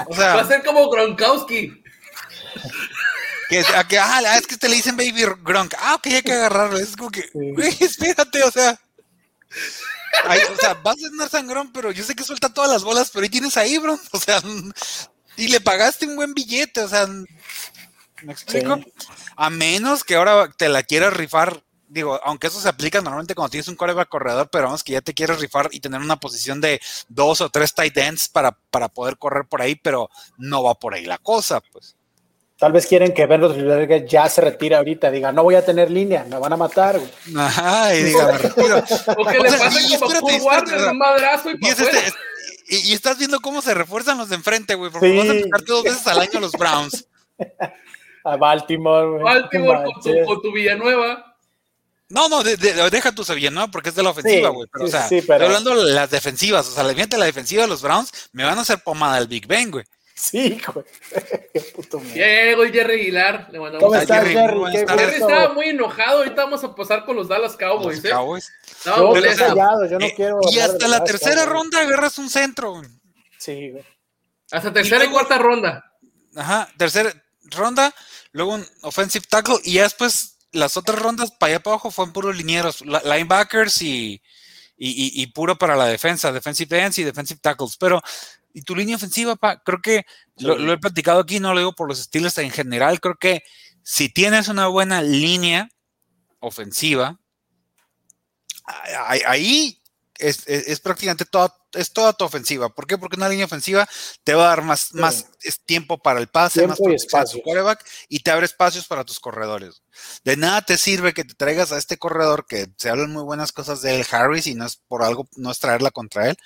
O 0.06 0.14
Va 0.18 0.34
a 0.34 0.46
sea, 0.46 0.58
ser 0.58 0.64
como 0.66 0.90
Gronkowski. 0.90 1.82
Que, 3.62 3.76
a 3.76 3.88
que, 3.88 4.00
ah, 4.00 4.38
es 4.38 4.48
que 4.48 4.58
te 4.58 4.70
le 4.70 4.76
dicen 4.76 4.98
Baby 4.98 5.26
Gronk. 5.44 5.74
Ah, 5.78 5.96
ok, 5.96 6.08
hay 6.08 6.22
que 6.22 6.34
agarrarlo. 6.34 6.78
Es 6.80 6.96
como 6.96 7.12
que, 7.12 7.30
güey, 7.34 7.76
espérate, 7.80 8.44
o 8.44 8.52
sea. 8.52 8.80
O 10.52 10.56
sea, 10.60 10.76
vas 10.76 10.98
a 10.98 11.10
tener 11.10 11.30
sangrón, 11.30 11.72
pero 11.74 11.92
yo 11.92 12.04
sé 12.04 12.16
que 12.16 12.24
suelta 12.24 12.54
todas 12.54 12.70
las 12.70 12.84
bolas, 12.84 13.10
pero 13.12 13.24
ahí 13.24 13.30
tienes 13.30 13.58
a 13.58 13.66
Ibron, 13.66 14.00
o 14.12 14.20
sea, 14.20 14.42
y 15.36 15.48
le 15.48 15.60
pagaste 15.60 16.06
un 16.06 16.16
buen 16.16 16.34
billete, 16.34 16.82
o 16.82 16.88
sea, 16.88 17.08
¿me 17.08 18.32
explico? 18.32 18.76
Sí. 18.76 18.94
A 19.36 19.50
menos 19.50 20.04
que 20.04 20.16
ahora 20.16 20.52
te 20.56 20.70
la 20.70 20.84
quieras 20.84 21.14
rifar, 21.14 21.64
digo, 21.88 22.20
aunque 22.24 22.48
eso 22.48 22.62
se 22.62 22.70
aplica 22.70 23.02
normalmente 23.02 23.34
cuando 23.34 23.50
tienes 23.50 23.68
un 23.68 23.76
coreback 23.76 24.10
corredor, 24.10 24.50
pero 24.52 24.66
vamos 24.66 24.84
que 24.84 24.94
ya 24.94 25.02
te 25.02 25.16
quieres 25.16 25.40
rifar 25.40 25.70
y 25.72 25.80
tener 25.80 26.00
una 26.00 26.20
posición 26.20 26.62
de 26.62 26.80
dos 27.10 27.42
o 27.42 27.50
tres 27.50 27.74
tight 27.74 27.98
ends 27.98 28.30
para, 28.30 28.52
para 28.52 28.90
poder 28.90 29.18
correr 29.18 29.46
por 29.48 29.64
ahí, 29.64 29.76
pero 29.76 30.10
no 30.38 30.64
va 30.64 30.76
por 30.76 30.94
ahí 30.94 31.06
la 31.06 31.18
cosa, 31.18 31.60
pues. 31.60 31.96
Tal 32.58 32.72
vez 32.72 32.86
quieren 32.86 33.14
que 33.14 33.26
Ben 33.26 33.42
Roethlisberger 33.42 34.06
ya 34.06 34.30
se 34.30 34.40
retire 34.42 34.76
ahorita, 34.76 35.10
diga, 35.12 35.32
no 35.32 35.44
voy 35.44 35.56
a 35.56 35.66
tener 35.66 35.90
línea, 35.92 36.24
me 36.30 36.38
van 36.38 36.54
a 36.54 36.58
matar. 36.58 36.98
güey. 37.00 37.12
Ajá, 37.38 37.94
y 37.96 38.04
diga, 38.04 38.28
me 38.28 38.38
retiro. 38.38 38.78
O 39.18 39.26
que 39.26 39.40
O 39.40 39.44
le 39.44 39.50
sea, 39.50 39.60
pase 39.60 39.82
y 39.82 39.98
como 39.98 40.12
espérate, 40.12 40.36
espérate, 40.36 40.44
Warner, 40.44 40.92
un 40.92 40.98
madrazo 40.98 41.50
y 41.50 41.54
Y, 41.54 41.58
para 41.58 41.74
es 41.74 41.80
este- 41.80 42.14
y- 42.68 42.92
y 42.92 42.94
estás 42.94 43.18
viendo 43.18 43.40
cómo 43.42 43.62
se 43.62 43.74
refuerzan 43.74 44.18
los 44.18 44.30
de 44.30 44.36
enfrente, 44.36 44.76
güey, 44.76 44.92
porque 44.92 45.10
Sí. 45.12 45.18
vas 45.18 45.28
a 45.28 45.32
enfrentarte 45.34 45.72
dos 45.72 45.84
veces 45.84 46.08
al 46.08 46.20
año 46.22 46.38
a 46.38 46.42
los 46.42 46.52
Browns. 46.54 47.08
A 48.26 48.38
Baltimore. 48.38 49.10
güey. 49.10 49.24
Baltimore 49.24 49.84
con 49.84 50.02
tu, 50.02 50.26
con 50.26 50.42
tu 50.42 50.52
Villanueva. 50.54 51.36
No, 52.10 52.30
no, 52.30 52.44
de, 52.44 52.56
de, 52.58 52.90
deja 52.90 53.12
tu 53.12 53.26
¿no? 53.52 53.70
porque 53.72 53.90
es 53.90 53.96
de 53.96 54.04
la 54.04 54.12
ofensiva, 54.12 54.50
güey. 54.50 54.70
pero, 54.72 54.86
o 54.86 54.88
sea, 54.88 55.08
estoy 55.08 55.26
hablando 55.42 55.76
de 55.84 55.92
las 55.94 56.10
defensivas. 56.12 56.68
O 56.68 56.72
sea, 56.72 56.84
le 56.84 56.94
la 57.18 57.26
defensiva 57.26 57.64
de 57.64 57.68
los 57.68 57.82
Browns, 57.82 58.12
me 58.32 58.44
van 58.46 58.58
a 58.58 58.62
hacer 58.62 58.80
pomada 58.80 59.18
el 59.18 59.28
Big 59.28 59.48
Ben, 59.48 59.72
güey. 59.72 59.84
Sí, 60.24 60.58
güey. 60.74 60.86
Qué 61.54 61.60
puto 61.76 62.02
Llegó 62.14 62.64
Jerry 62.64 63.02
Aguilar. 63.02 63.50
Le 63.52 63.60
mandamos 63.60 63.84
¿Cómo 63.84 64.00
estás, 64.00 64.26
Jerry? 64.26 64.62
Jerry 64.88 65.16
estaba 65.16 65.54
muy 65.54 65.70
enojado. 65.70 66.20
Ahorita 66.20 66.46
vamos 66.46 66.64
a 66.64 66.74
pasar 66.74 67.04
con 67.04 67.18
los 67.18 67.28
Dallas 67.28 67.58
Cowboys. 67.58 67.98
Los 67.98 68.06
¿eh? 68.06 68.10
Cowboys. 68.10 68.52
No, 68.86 69.16
yo, 69.16 69.22
callado, 69.22 69.86
yo 69.86 70.00
no 70.00 70.06
eh, 70.06 70.14
quiero. 70.16 70.40
Y 70.50 70.60
hasta 70.60 70.88
la 70.88 71.04
tercera 71.04 71.44
ronda 71.46 71.82
agarras 71.82 72.18
un 72.20 72.30
centro, 72.30 72.72
güey. 72.72 72.88
Sí, 73.38 73.72
güey. 73.72 73.84
Hasta 74.52 74.72
tercera 74.72 75.04
y, 75.04 75.10
cuarta 75.10 75.38
ronda. 75.38 75.92
Ajá, 76.36 76.70
tercera 76.78 77.14
ronda, 77.44 77.94
luego 78.32 78.54
un 78.54 78.66
offensive 78.82 79.26
tackle 79.30 79.58
y 79.64 79.74
ya 79.74 79.84
después 79.84 80.38
las 80.52 80.78
otras 80.78 81.02
rondas 81.02 81.32
para 81.32 81.54
allá 81.54 81.64
para 81.64 81.74
abajo 81.74 81.92
fueron 81.92 82.14
puros 82.14 82.38
linieros, 82.38 82.82
linebackers 82.82 83.82
y, 83.82 84.22
y, 84.78 85.22
y, 85.22 85.28
puro 85.28 85.58
para 85.58 85.76
la 85.76 85.88
defensa, 85.88 86.32
defensive 86.32 86.80
ends 86.80 87.00
y 87.00 87.04
defensive 87.04 87.40
tackles. 87.42 87.76
Pero, 87.78 88.02
y 88.54 88.62
tu 88.62 88.76
línea 88.76 88.96
ofensiva, 88.96 89.36
pa, 89.36 89.62
creo 89.64 89.82
que 89.82 90.06
lo, 90.38 90.72
he 90.72 90.78
platicado 90.78 91.20
aquí, 91.20 91.40
no 91.40 91.54
lo 91.54 91.60
digo 91.60 91.74
por 91.74 91.88
los 91.88 92.00
estilos 92.00 92.38
en 92.38 92.52
general, 92.52 93.00
creo 93.02 93.16
que 93.16 93.44
si 93.82 94.10
tienes 94.10 94.48
una 94.48 94.68
buena 94.68 95.02
línea 95.02 95.70
ofensiva, 96.40 97.20
ahí 99.26 99.82
es, 100.20 100.48
es 100.48 100.80
prácticamente 100.80 101.26
toda 101.26 101.54
es 101.74 101.92
toda 101.92 102.14
tu 102.14 102.26
ofensiva. 102.26 102.70
¿Por 102.70 102.88
qué? 102.88 102.98
Porque 102.98 103.18
una 103.18 103.30
línea 103.30 103.46
ofensiva 103.46 103.88
te 104.24 104.34
va 104.34 104.46
a 104.46 104.50
dar 104.50 104.64
más, 104.64 104.94
más 104.94 105.32
tiempo 105.66 106.02
para 106.02 106.20
el 106.20 106.28
pase, 106.28 106.68
más 106.68 106.80
y 106.80 106.94
espacio. 106.94 107.42
y 108.08 108.20
te 108.20 108.32
abre 108.32 108.46
espacios 108.46 108.88
para 108.88 109.04
tus 109.04 109.20
corredores. 109.20 109.82
De 110.24 110.38
nada 110.38 110.62
te 110.62 110.78
sirve 110.78 111.14
que 111.14 111.24
te 111.24 111.34
traigas 111.36 111.72
a 111.72 111.78
este 111.78 111.98
corredor 111.98 112.46
que 112.48 112.68
se 112.78 112.90
hablan 112.90 113.12
muy 113.12 113.24
buenas 113.24 113.52
cosas 113.52 113.82
de 113.82 114.00
él, 114.00 114.06
Harris, 114.10 114.48
y 114.48 114.56
no 114.56 114.66
es 114.66 114.76
por 114.76 115.04
algo, 115.04 115.28
no 115.36 115.52
es 115.52 115.60
traerla 115.60 115.92
contra 115.92 116.30
él, 116.30 116.38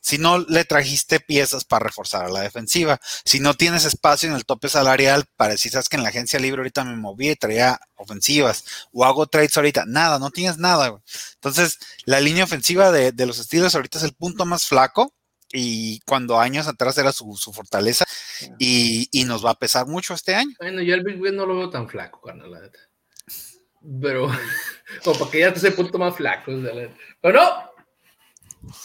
si 0.00 0.18
no 0.18 0.38
le 0.38 0.64
trajiste 0.64 1.20
piezas 1.20 1.64
para 1.64 1.84
reforzar 1.84 2.24
a 2.24 2.28
la 2.30 2.40
defensiva. 2.40 3.00
Si 3.24 3.40
no 3.40 3.54
tienes 3.54 3.84
espacio 3.84 4.28
en 4.28 4.36
el 4.36 4.44
tope 4.44 4.68
salarial, 4.68 5.24
parecías 5.36 5.88
que 5.88 5.96
en 5.96 6.02
la 6.02 6.10
agencia 6.10 6.38
libre 6.38 6.60
ahorita 6.60 6.84
me 6.84 6.96
moví 6.96 7.30
y 7.30 7.36
traía 7.36 7.78
ofensivas, 7.96 8.64
o 8.92 9.04
hago 9.04 9.26
trades 9.26 9.56
ahorita, 9.56 9.84
nada, 9.86 10.18
no 10.18 10.30
tienes 10.30 10.58
nada. 10.58 11.00
Entonces, 11.34 11.78
la 12.04 12.20
línea 12.20 12.44
ofensiva 12.44 12.90
de, 12.92 13.12
de 13.12 13.26
los 13.26 13.38
estilos 13.38 13.74
ahorita 13.74 13.98
es 13.98 14.04
el 14.04 14.14
punto 14.14 14.44
más 14.46 14.66
flaco 14.66 15.14
y 15.54 16.00
cuando 16.00 16.38
años 16.40 16.66
atrás 16.66 16.98
era 16.98 17.12
su, 17.12 17.32
fortaleza 17.54 18.04
y, 18.58 19.08
nos 19.26 19.44
va 19.44 19.50
a 19.50 19.58
pesar 19.58 19.86
mucho 19.86 20.12
este 20.12 20.34
año. 20.34 20.54
Bueno, 20.58 20.82
yo 20.82 20.94
el 20.94 21.04
Big 21.04 21.18
Ben 21.18 21.36
no 21.36 21.46
lo 21.46 21.56
veo 21.56 21.70
tan 21.70 21.88
flaco, 21.88 22.20
carnal, 22.20 22.50
la 22.50 22.60
neta. 22.60 22.78
Pero, 24.00 24.28
como 25.04 25.18
para 25.18 25.30
que 25.30 25.40
ya 25.40 25.48
ese 25.48 25.72
punto 25.72 25.98
más 25.98 26.16
flaco. 26.16 26.52
Pero 27.20 27.32
no, 27.32 27.70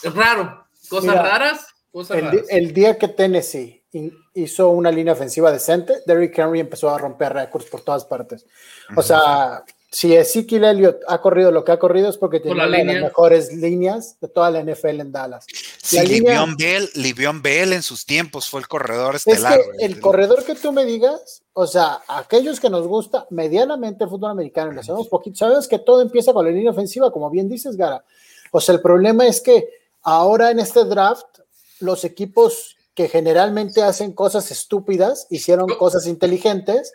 es 0.04 0.14
raro. 0.14 0.66
Cosas 0.90 1.16
raras, 1.16 1.68
cosas 1.92 2.18
el, 2.18 2.26
raras. 2.26 2.46
El 2.50 2.74
día 2.74 2.98
que 2.98 3.08
Tennessee 3.08 3.80
hizo 4.34 4.70
una 4.70 4.92
línea 4.92 5.14
ofensiva 5.14 5.52
decente, 5.52 5.94
Derrick 6.06 6.38
Henry 6.38 6.60
empezó 6.60 6.90
a 6.90 6.98
romper 6.98 7.34
récords 7.34 7.68
por 7.68 7.82
todas 7.82 8.06
partes. 8.06 8.46
O 8.96 9.02
sea, 9.02 9.64
si 9.92 10.16
Ezekiel 10.16 10.66
Elliott 10.66 11.02
ha 11.08 11.20
corrido 11.20 11.52
lo 11.52 11.64
que 11.64 11.72
ha 11.72 11.80
corrido 11.80 12.10
es 12.10 12.18
porque 12.18 12.40
tiene 12.40 12.64
una 12.64 12.78
de 12.78 12.86
las 12.86 13.02
mejores 13.02 13.52
líneas 13.54 14.18
de 14.22 14.28
toda 14.28 14.52
la 14.52 14.64
NFL 14.64 15.00
en 15.00 15.12
Dallas. 15.12 15.48
Sí, 15.82 16.22
la 16.22 16.46
Bell, 16.56 16.90
Bell 17.42 17.74
en 17.74 17.82
sus 17.82 18.06
tiempos 18.06 18.48
fue 18.50 18.60
el 18.60 18.68
corredor 18.68 19.16
estelar. 19.16 19.60
Es 19.60 19.66
que 19.80 19.86
el 19.86 20.00
corredor 20.00 20.44
que 20.46 20.54
tú 20.54 20.72
me 20.72 20.86
digas, 20.86 21.42
o 21.54 21.66
sea, 21.66 22.02
aquellos 22.08 22.60
que 22.60 22.70
nos 22.70 22.86
gusta 22.86 23.26
medianamente 23.32 24.04
el 24.04 24.10
fútbol 24.12 24.32
americano, 24.32 24.72
lo 24.72 24.84
sabemos 24.84 25.08
poquito, 25.08 25.38
sabes 25.38 25.68
que 25.68 25.80
todo 25.80 26.02
empieza 26.02 26.34
con 26.34 26.46
la 26.46 26.52
línea 26.52 26.72
ofensiva, 26.72 27.12
como 27.12 27.30
bien 27.32 27.50
dices, 27.50 27.76
Gara. 27.76 28.04
O 28.52 28.62
sea, 28.62 28.76
el 28.76 28.82
problema 28.82 29.26
es 29.26 29.42
que 29.42 29.70
ahora 30.04 30.52
en 30.52 30.60
este 30.60 30.86
draft 30.86 31.26
los 31.80 32.06
equipos 32.06 32.78
que 33.00 33.08
generalmente 33.08 33.82
hacen 33.82 34.12
cosas 34.12 34.52
estúpidas, 34.52 35.26
hicieron 35.30 35.70
cosas 35.78 36.06
inteligentes, 36.06 36.92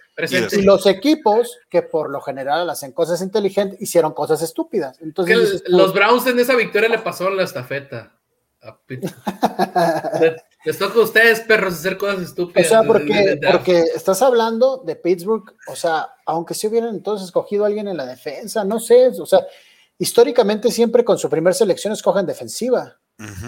y 0.52 0.60
los 0.60 0.84
equipos 0.84 1.56
que 1.70 1.80
por 1.80 2.10
lo 2.10 2.20
general 2.20 2.68
hacen 2.68 2.92
cosas 2.92 3.22
inteligentes, 3.22 3.80
hicieron 3.80 4.12
cosas 4.12 4.42
estúpidas. 4.42 5.00
Entonces, 5.00 5.64
los 5.66 5.94
Browns 5.94 6.26
en 6.26 6.38
esa 6.38 6.56
victoria 6.56 6.90
le 6.90 6.98
pasaron 6.98 7.38
la 7.38 7.44
estafeta. 7.44 8.12
Les 10.66 10.78
toca 10.78 10.98
a 10.98 11.04
ustedes, 11.04 11.40
perros, 11.40 11.72
hacer 11.72 11.96
cosas 11.96 12.20
estúpidas. 12.20 12.66
O 12.66 12.68
sea, 12.68 12.82
porque, 12.82 13.40
porque 13.50 13.84
estás 13.94 14.20
hablando 14.20 14.82
de 14.84 14.96
Pittsburgh, 14.96 15.54
o 15.68 15.74
sea, 15.74 16.10
aunque 16.26 16.52
si 16.52 16.66
hubieran 16.66 16.94
entonces 16.94 17.28
escogido 17.28 17.64
a 17.64 17.68
alguien 17.68 17.88
en 17.88 17.96
la 17.96 18.04
defensa, 18.04 18.62
no 18.62 18.78
sé, 18.78 19.06
o 19.06 19.24
sea, 19.24 19.40
históricamente 19.98 20.70
siempre 20.70 21.02
con 21.02 21.16
su 21.16 21.30
primer 21.30 21.54
selección 21.54 21.94
escogen 21.94 22.26
defensiva. 22.26 22.98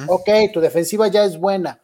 Ok, 0.07 0.31
tu 0.55 0.61
defensiva 0.61 1.09
ya 1.09 1.23
es 1.25 1.37
buena 1.37 1.83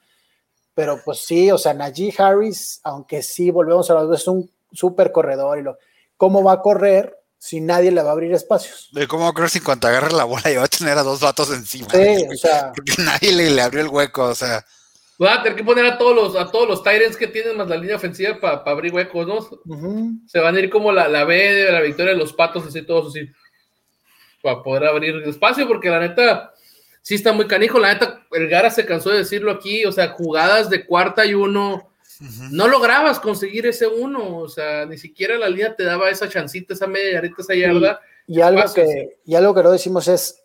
pero 0.75 1.01
pues 1.05 1.19
sí, 1.19 1.51
o 1.51 1.59
sea, 1.59 1.75
Najee 1.75 2.15
Harris, 2.17 2.81
aunque 2.85 3.23
sí, 3.23 3.51
volvemos 3.51 3.89
a 3.91 3.95
hablar, 3.95 4.15
es 4.15 4.27
un 4.27 4.51
súper 4.73 5.13
corredor 5.13 5.59
y 5.59 5.63
lo, 5.63 5.79
¿cómo 6.17 6.43
va 6.43 6.53
a 6.53 6.63
correr 6.63 7.19
si 7.39 7.61
nadie 7.61 7.91
le 7.91 8.03
va 8.03 8.11
a 8.11 8.13
abrir 8.13 8.33
espacios? 8.33 8.91
¿Cómo 9.09 9.25
va 9.25 9.31
a 9.31 9.33
correr 9.33 9.51
si 9.51 9.61
cuando 9.61 9.89
agarre 9.89 10.13
la 10.13 10.25
bola 10.25 10.51
y 10.51 10.57
va 10.57 10.65
a 10.65 10.69
tener 10.69 10.97
a 10.97 11.03
dos 11.03 11.21
vatos 11.21 11.51
encima? 11.51 11.89
Sí, 11.91 12.27
o 12.33 12.37
sea. 12.37 12.73
Porque 12.77 12.93
nadie 12.99 13.33
le, 13.33 13.61
abrió 13.61 13.83
el 13.83 13.89
hueco, 13.89 14.25
o 14.25 14.35
sea. 14.35 14.65
Va 15.23 15.35
a 15.35 15.43
tener 15.43 15.57
que 15.57 15.65
poner 15.65 15.85
a 15.87 15.99
todos 15.99 16.15
los, 16.15 16.37
a 16.37 16.51
todos 16.51 16.67
los 16.67 16.83
Tyrants 16.83 17.17
que 17.17 17.29
tienen 17.29 17.57
más 17.57 17.69
la 17.69 17.77
línea 17.77 17.97
ofensiva 17.97 18.41
para 18.41 18.63
abrir 18.65 18.93
huecos, 18.95 19.27
¿no? 19.27 20.21
Se 20.27 20.39
van 20.39 20.57
a 20.57 20.61
ir 20.61 20.71
como 20.71 20.91
la, 20.91 21.07
la 21.07 21.25
B 21.25 21.37
de 21.37 21.71
la 21.71 21.81
victoria 21.81 22.13
de 22.13 22.19
los 22.19 22.33
patos, 22.33 22.67
así 22.67 22.83
todos 22.83 23.09
así. 23.09 23.29
Para 24.43 24.63
poder 24.63 24.87
abrir 24.87 25.17
espacio, 25.27 25.69
porque 25.69 25.91
la 25.91 26.01
neta 26.01 26.53
sí 27.03 27.17
está 27.17 27.33
muy 27.33 27.47
canijo. 27.47 27.79
La 27.79 27.93
neta, 27.93 28.25
el 28.31 28.49
Gara 28.49 28.71
se 28.71 28.87
cansó 28.87 29.11
de 29.11 29.19
decirlo 29.19 29.53
aquí, 29.53 29.85
o 29.85 29.93
sea, 29.93 30.09
jugadas 30.09 30.71
de 30.71 30.87
cuarta 30.87 31.27
y 31.27 31.35
uno, 31.35 31.91
no 32.51 32.69
lograbas 32.69 33.21
conseguir 33.21 33.67
ese 33.67 33.87
uno, 33.87 34.39
o 34.39 34.49
sea, 34.49 34.87
ni 34.87 34.97
siquiera 34.97 35.37
la 35.37 35.49
línea 35.49 35.75
te 35.75 35.85
daba 35.85 36.09
esa 36.09 36.29
chancita, 36.29 36.73
esa 36.73 36.87
media 36.87 37.15
yarita, 37.15 37.43
esa 37.43 37.55
yarda. 37.55 38.01
Y, 38.27 38.41
algo, 38.41 38.63
que, 38.73 39.19
y 39.25 39.35
algo 39.35 39.55
que 39.55 39.63
no 39.63 39.73
decimos 39.73 40.07
es, 40.09 40.43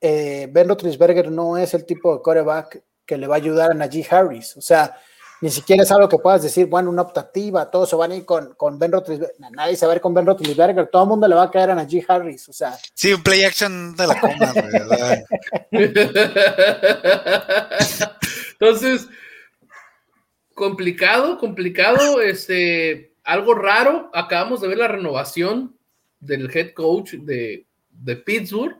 eh, 0.00 0.48
Ben 0.50 0.68
Roethlisberger 0.68 1.30
no 1.30 1.58
es 1.58 1.74
el 1.74 1.84
tipo 1.84 2.16
de 2.16 2.22
coreback 2.22 2.82
que 3.04 3.18
le 3.18 3.26
va 3.26 3.36
a 3.36 3.38
ayudar 3.38 3.70
a 3.70 3.74
Najee 3.74 4.06
Harris, 4.10 4.56
o 4.56 4.60
sea, 4.60 4.96
ni 5.40 5.50
siquiera 5.50 5.82
es 5.82 5.92
algo 5.92 6.08
que 6.08 6.18
puedas 6.18 6.42
decir, 6.42 6.66
bueno, 6.66 6.90
una 6.90 7.02
optativa, 7.02 7.70
todos 7.70 7.90
se 7.90 7.96
van 7.96 8.10
a 8.10 8.16
ir 8.16 8.24
con, 8.24 8.54
con 8.54 8.78
Ben 8.78 8.90
Roethlisberger, 8.90 9.36
nadie 9.52 9.76
se 9.76 9.86
va 9.86 9.92
a 9.92 9.96
ir 9.96 10.00
con 10.00 10.14
Ben 10.14 10.26
Roethlisberger, 10.26 10.88
todo 10.88 11.04
el 11.04 11.08
mundo 11.08 11.28
le 11.28 11.34
va 11.34 11.44
a 11.44 11.50
caer 11.50 11.70
a 11.70 11.74
Najee 11.74 12.04
Harris, 12.08 12.48
o 12.48 12.52
sea. 12.52 12.76
Sí, 12.94 13.12
un 13.12 13.22
play 13.22 13.44
action 13.44 13.94
de 13.94 14.06
la 14.06 14.20
coma, 14.20 14.52
¿verdad? 14.52 15.24
Entonces, 18.52 19.08
complicado, 20.54 21.38
complicado, 21.38 22.20
este, 22.20 23.14
algo 23.22 23.54
raro, 23.54 24.10
acabamos 24.12 24.60
de 24.60 24.68
ver 24.68 24.78
la 24.78 24.88
renovación 24.88 25.76
del 26.18 26.50
head 26.54 26.72
coach 26.74 27.12
de, 27.12 27.64
de 27.90 28.16
Pittsburgh, 28.16 28.76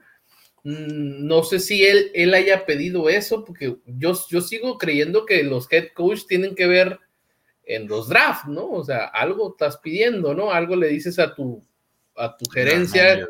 no 0.64 1.42
sé 1.42 1.60
si 1.60 1.84
él, 1.84 2.10
él 2.14 2.34
haya 2.34 2.66
pedido 2.66 3.08
eso, 3.08 3.44
porque 3.44 3.76
yo, 3.86 4.12
yo 4.28 4.40
sigo 4.40 4.76
creyendo 4.76 5.24
que 5.24 5.42
los 5.42 5.70
head 5.70 5.88
coach 5.94 6.26
tienen 6.26 6.54
que 6.54 6.66
ver 6.66 6.98
en 7.64 7.86
los 7.86 8.08
drafts, 8.08 8.48
¿no? 8.48 8.70
O 8.70 8.84
sea, 8.84 9.04
algo 9.06 9.50
estás 9.50 9.78
pidiendo, 9.78 10.34
¿no? 10.34 10.50
Algo 10.50 10.74
le 10.74 10.88
dices 10.88 11.18
a 11.18 11.34
tu, 11.34 11.62
a 12.16 12.36
tu 12.36 12.46
gerencia, 12.50 13.28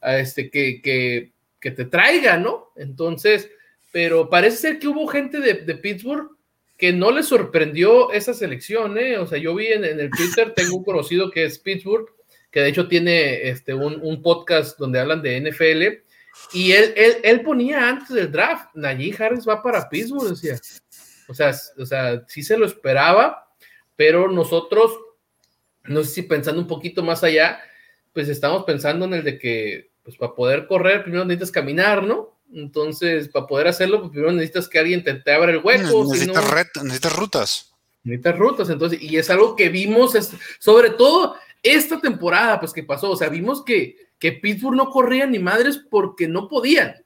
a 0.00 0.18
este, 0.18 0.50
que, 0.50 0.80
que, 0.80 1.32
que, 1.60 1.70
te 1.72 1.84
traiga, 1.84 2.36
¿no? 2.36 2.72
Entonces, 2.76 3.50
pero 3.90 4.30
parece 4.30 4.56
ser 4.56 4.78
que 4.78 4.88
hubo 4.88 5.06
gente 5.08 5.40
de, 5.40 5.54
de, 5.54 5.74
Pittsburgh 5.74 6.30
que 6.78 6.92
no 6.92 7.10
le 7.10 7.22
sorprendió 7.22 8.12
esa 8.12 8.34
selección, 8.34 8.98
¿eh? 8.98 9.18
O 9.18 9.26
sea, 9.26 9.38
yo 9.38 9.54
vi 9.54 9.66
en, 9.66 9.84
en 9.84 10.00
el 10.00 10.10
Twitter, 10.10 10.52
tengo 10.56 10.76
un 10.76 10.84
conocido 10.84 11.30
que 11.30 11.44
es 11.44 11.58
Pittsburgh, 11.58 12.06
que 12.50 12.60
de 12.60 12.68
hecho 12.68 12.86
tiene 12.86 13.48
este, 13.48 13.74
un, 13.74 14.00
un 14.02 14.22
podcast 14.22 14.78
donde 14.78 15.00
hablan 15.00 15.22
de 15.22 15.40
NFL, 15.40 16.04
y 16.52 16.72
él, 16.72 16.92
él, 16.96 17.16
él, 17.22 17.40
ponía 17.42 17.88
antes 17.88 18.10
del 18.10 18.30
draft, 18.30 18.74
Najee 18.74 19.14
Harris 19.18 19.46
va 19.48 19.62
para 19.62 19.88
Pittsburgh, 19.88 20.30
decía. 20.30 20.58
O 21.28 21.34
sea, 21.34 21.54
o 21.78 21.86
sea, 21.86 22.24
sí 22.28 22.42
se 22.42 22.56
lo 22.56 22.66
esperaba, 22.66 23.48
pero 23.96 24.30
nosotros, 24.30 24.92
no 25.84 26.02
sé 26.04 26.10
si 26.10 26.22
pensando 26.22 26.60
un 26.60 26.66
poquito 26.66 27.02
más 27.02 27.22
allá, 27.24 27.60
pues 28.12 28.28
estamos 28.28 28.64
pensando 28.64 29.06
en 29.06 29.14
el 29.14 29.24
de 29.24 29.38
que, 29.38 29.92
pues 30.02 30.16
para 30.16 30.34
poder 30.34 30.66
correr, 30.66 31.02
primero 31.02 31.24
necesitas 31.24 31.50
caminar, 31.50 32.02
¿no? 32.02 32.38
Entonces, 32.52 33.28
para 33.28 33.46
poder 33.46 33.68
hacerlo, 33.68 34.00
pues 34.00 34.10
primero 34.10 34.32
necesitas 34.32 34.68
que 34.68 34.78
alguien 34.78 35.02
te, 35.02 35.14
te 35.14 35.32
abra 35.32 35.52
el 35.52 35.58
hueco. 35.58 36.04
Necesitas, 36.04 36.44
necesitas 36.82 37.16
rutas. 37.16 37.72
Necesitas 38.04 38.36
rutas, 38.36 38.68
entonces, 38.68 39.00
y 39.00 39.16
es 39.16 39.30
algo 39.30 39.56
que 39.56 39.68
vimos, 39.68 40.12
sobre 40.58 40.90
todo 40.90 41.36
esta 41.62 42.00
temporada, 42.00 42.58
pues 42.58 42.72
que 42.72 42.82
pasó, 42.82 43.10
o 43.10 43.16
sea, 43.16 43.28
vimos 43.28 43.64
que 43.64 43.96
que 44.22 44.30
Pittsburgh 44.30 44.76
no 44.76 44.88
corría 44.88 45.26
ni 45.26 45.40
madres 45.40 45.78
porque 45.90 46.28
no 46.28 46.46
podían. 46.46 47.04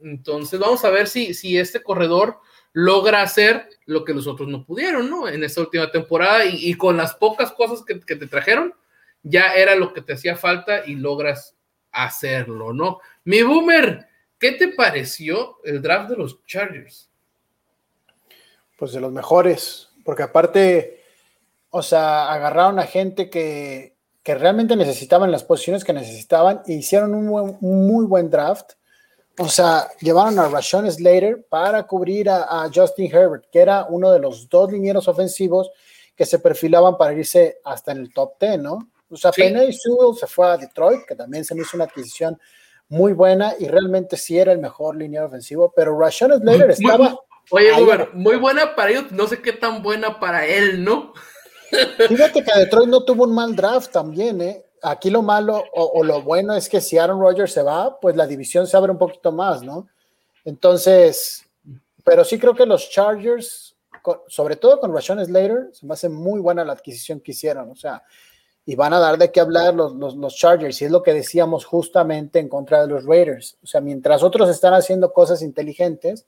Entonces 0.00 0.60
vamos 0.60 0.84
a 0.84 0.90
ver 0.90 1.06
si, 1.06 1.32
si 1.32 1.56
este 1.56 1.82
corredor 1.82 2.40
logra 2.74 3.22
hacer 3.22 3.70
lo 3.86 4.04
que 4.04 4.12
los 4.12 4.26
otros 4.26 4.50
no 4.50 4.66
pudieron, 4.66 5.08
¿no? 5.08 5.26
En 5.26 5.42
esta 5.42 5.62
última 5.62 5.90
temporada 5.90 6.44
y, 6.44 6.74
con 6.74 6.98
las 6.98 7.14
pocas 7.14 7.52
cosas 7.52 7.82
que, 7.86 7.94
te 7.94 8.26
trajeron, 8.26 8.74
ya 9.22 9.54
era 9.54 9.76
lo 9.76 9.94
que 9.94 10.02
te 10.02 10.12
hacía 10.12 10.36
falta 10.36 10.84
y 10.84 10.96
logras 10.96 11.56
hacerlo, 11.90 12.74
¿no? 12.74 13.00
Mi 13.24 13.40
boomer, 13.40 14.06
¿qué 14.38 14.52
te 14.52 14.68
pareció 14.68 15.60
el 15.64 15.80
draft 15.80 16.10
de 16.10 16.16
los 16.16 16.44
Chargers? 16.44 17.08
Pues 18.76 18.92
de 18.92 19.00
los 19.00 19.10
mejores, 19.10 19.88
porque 20.04 20.22
aparte, 20.22 21.02
o 21.70 21.82
sea, 21.82 22.30
agarraron 22.30 22.78
a 22.78 22.82
gente 22.82 23.30
que, 23.30 23.96
que 24.28 24.34
realmente 24.34 24.76
necesitaban 24.76 25.32
las 25.32 25.42
posiciones 25.42 25.84
que 25.84 25.94
necesitaban 25.94 26.60
e 26.66 26.74
hicieron 26.74 27.14
un, 27.14 27.30
buen- 27.30 27.56
un 27.62 27.86
muy 27.86 28.04
buen 28.04 28.28
draft. 28.28 28.72
O 29.38 29.48
sea, 29.48 29.88
llevaron 30.02 30.38
a 30.38 30.48
Rashawn 30.50 30.90
Slater 30.92 31.46
para 31.48 31.84
cubrir 31.86 32.28
a, 32.28 32.42
a 32.64 32.70
Justin 32.70 33.06
Herbert, 33.10 33.46
que 33.50 33.58
era 33.60 33.86
uno 33.88 34.10
de 34.12 34.18
los 34.18 34.46
dos 34.50 34.70
linieros 34.70 35.08
ofensivos 35.08 35.70
que 36.14 36.26
se 36.26 36.40
perfilaban 36.40 36.98
para 36.98 37.14
irse 37.14 37.60
hasta 37.64 37.92
en 37.92 37.98
el 38.00 38.12
top 38.12 38.32
10, 38.38 38.58
¿no? 38.60 38.90
O 39.10 39.16
sea, 39.16 39.32
Sí. 39.32 39.40
Penny 39.40 39.72
Sewell 39.72 40.14
se 40.14 40.26
fue 40.26 40.46
a 40.46 40.58
Detroit, 40.58 41.06
que 41.08 41.14
también 41.14 41.42
se 41.46 41.54
me 41.54 41.62
hizo 41.62 41.78
una 41.78 41.84
adquisición 41.84 42.38
muy 42.90 43.14
buena 43.14 43.54
y 43.58 43.66
realmente 43.66 44.18
sí 44.18 44.38
era 44.38 44.52
el 44.52 44.58
mejor 44.58 44.94
liniero 44.94 45.24
ofensivo, 45.24 45.72
pero 45.74 45.98
Rashawn 45.98 46.38
Slater 46.38 46.66
Muy- 46.66 46.72
estaba, 46.74 47.16
Oye, 47.50 47.70
Ahí 47.72 47.80
boomer, 47.82 48.00
va. 48.02 48.08
muy 48.12 48.36
buena 48.36 48.74
para 48.76 48.90
ellos, 48.90 49.10
no 49.10 49.26
sé 49.26 49.40
qué 49.40 49.54
tan 49.54 49.82
buena 49.82 50.20
para 50.20 50.44
él, 50.44 50.84
¿no? 50.84 51.14
Fíjate 52.08 52.42
que 52.42 52.58
Detroit 52.58 52.88
no 52.88 53.04
tuvo 53.04 53.24
un 53.24 53.34
mal 53.34 53.54
draft 53.54 53.92
también, 53.92 54.40
¿eh? 54.40 54.64
Aquí 54.82 55.10
lo 55.10 55.22
malo 55.22 55.64
o, 55.72 56.04
lo 56.04 56.22
bueno 56.22 56.54
es 56.54 56.68
que 56.68 56.80
si 56.80 56.98
Aaron 56.98 57.20
Rodgers 57.20 57.52
se 57.52 57.62
va, 57.62 57.98
pues 57.98 58.14
la 58.14 58.26
división 58.26 58.66
se 58.66 58.76
abre 58.76 58.92
un 58.92 58.98
poquito 58.98 59.32
más, 59.32 59.62
¿no? 59.62 59.88
Entonces, 60.44 61.44
pero 62.04 62.24
sí 62.24 62.38
creo 62.38 62.54
que 62.54 62.64
los 62.64 62.88
Chargers, 62.88 63.76
sobre 64.28 64.56
todo 64.56 64.78
con 64.78 64.94
Rashawn 64.94 65.24
Slater, 65.24 65.70
se 65.72 65.84
me 65.84 65.94
hace 65.94 66.08
muy 66.08 66.40
buena 66.40 66.64
la 66.64 66.74
adquisición 66.74 67.20
que 67.20 67.32
hicieron, 67.32 67.70
o 67.70 67.74
sea, 67.74 68.04
y 68.64 68.76
van 68.76 68.92
a 68.92 69.00
dar 69.00 69.18
de 69.18 69.32
qué 69.32 69.40
hablar 69.40 69.74
los, 69.74 69.94
los, 69.96 70.14
los 70.14 70.36
Chargers, 70.36 70.80
y 70.80 70.84
es 70.84 70.90
lo 70.92 71.02
que 71.02 71.12
decíamos 71.12 71.64
justamente 71.64 72.38
en 72.38 72.48
contra 72.48 72.82
de 72.82 72.86
los 72.86 73.04
Raiders. 73.04 73.58
O 73.64 73.66
sea, 73.66 73.80
mientras 73.80 74.22
otros 74.22 74.48
están 74.48 74.74
haciendo 74.74 75.12
cosas 75.12 75.42
inteligentes, 75.42 76.26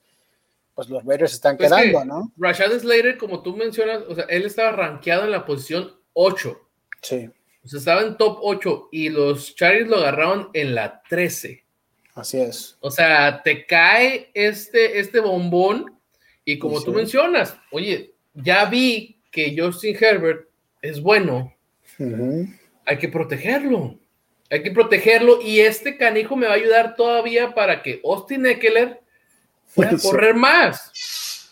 pues 0.81 0.89
los 0.89 1.05
Raiders 1.05 1.35
están 1.35 1.57
Es 1.61 1.71
que 1.71 1.91
quedando, 1.91 2.05
¿no? 2.07 2.33
Rashad 2.39 2.73
Slater, 2.79 3.19
como 3.19 3.43
tú 3.43 3.55
mencionas, 3.55 4.01
o 4.09 4.15
sea, 4.15 4.25
él 4.31 4.47
estaba 4.47 4.73
rankeado 4.73 5.25
en 5.25 5.31
la 5.31 5.45
posición 5.45 5.95
8. 6.15 6.59
Sí, 7.03 7.29
O 7.63 7.69
sea, 7.69 7.79
estaba 7.81 8.01
en 8.01 8.17
top 8.17 8.39
8 8.41 8.89
y 8.91 9.11
los 9.11 9.55
Chargers 9.57 9.91
lo 9.91 9.99
agarraron 9.99 10.49
en 10.55 10.75
la 10.75 11.03
13. 11.11 11.63
así 12.15 12.41
es. 12.41 12.79
O 12.81 12.91
sea, 12.91 13.43
te 13.43 13.67
cae 13.67 14.31
este, 14.33 14.99
este 15.01 15.21
bombón 15.21 15.99
y 16.47 16.59
como 16.59 16.79
Sí. 16.79 16.87
tú 16.87 16.95
mencionas, 16.95 17.55
oye, 17.73 18.15
ya 18.33 18.65
vi 18.65 19.21
que 19.31 19.55
Justin 19.55 19.95
Herbert 20.01 20.49
es 20.81 20.99
bueno, 21.03 21.55
hay 22.87 22.97
que 22.99 23.09
protegerlo. 23.09 23.99
Hay 24.49 24.63
que 24.63 24.71
protegerlo 24.71 25.43
y 25.43 25.61
este 25.61 25.99
canijo 25.99 26.37
me 26.37 26.47
va 26.47 26.55
a 26.55 26.57
ayudar 26.57 26.97
todavía 26.97 27.55
para 27.55 27.83
que 27.83 28.01
Austin 28.03 28.47
Eckler 28.47 29.03
pueda 29.75 29.97
correr 30.03 30.35
más. 30.35 31.51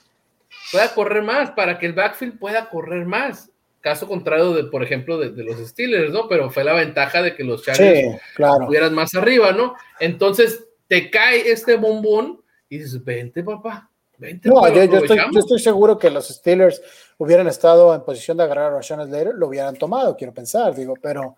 Pueda 0.70 0.94
correr 0.94 1.22
más, 1.22 1.50
para 1.52 1.78
que 1.78 1.86
el 1.86 1.92
backfield 1.94 2.38
pueda 2.38 2.68
correr 2.68 3.06
más. 3.06 3.50
Caso 3.80 4.06
contrario 4.06 4.52
de, 4.52 4.64
por 4.64 4.82
ejemplo, 4.82 5.18
de, 5.18 5.30
de 5.30 5.44
los 5.44 5.56
Steelers, 5.66 6.12
¿no? 6.12 6.28
Pero 6.28 6.50
fue 6.50 6.64
la 6.64 6.74
ventaja 6.74 7.22
de 7.22 7.34
que 7.34 7.44
los 7.44 7.64
Chargers 7.64 8.12
Sí, 8.12 8.18
claro. 8.34 8.62
estuvieran 8.62 8.92
más 8.94 9.14
arriba, 9.14 9.52
¿no? 9.52 9.74
Entonces 10.00 10.64
te 10.88 11.10
cae 11.10 11.50
este 11.50 11.76
bombón 11.76 12.42
y 12.68 12.78
dices, 12.78 13.02
vente, 13.02 13.42
papá, 13.42 13.88
vente. 14.18 14.48
No, 14.48 14.66
yo, 14.68 14.74
yo 14.74 14.82
estoy, 14.82 14.96
aprovechamos". 14.98 15.34
yo 15.34 15.40
estoy 15.40 15.58
seguro 15.60 15.96
que 15.96 16.10
los 16.10 16.28
Steelers 16.28 16.82
hubieran 17.16 17.46
estado 17.46 17.94
en 17.94 18.02
posición 18.02 18.36
de 18.36 18.42
agarrar 18.42 18.72
a 18.72 18.76
Rashawn 18.76 19.06
Slater, 19.06 19.34
lo 19.34 19.46
hubieran 19.46 19.76
tomado, 19.76 20.16
quiero 20.16 20.34
pensar, 20.34 20.74
digo, 20.74 20.94
pero, 21.00 21.36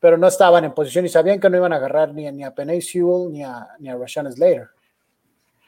pero 0.00 0.18
no 0.18 0.26
estaban 0.28 0.64
en 0.64 0.72
posición 0.72 1.06
y 1.06 1.08
sabían 1.08 1.40
que 1.40 1.48
no 1.48 1.56
iban 1.56 1.72
a 1.72 1.76
agarrar 1.76 2.12
ni, 2.12 2.26
a- 2.26 2.32
ni 2.32 2.44
a 2.44 2.52
Penny 2.54 2.82
Sewell 2.82 3.32
ni 3.32 3.42
a, 3.42 3.68
ni 3.78 3.88
a 3.88 3.96
Rashawn 3.96 4.30
Slater. 4.32 4.68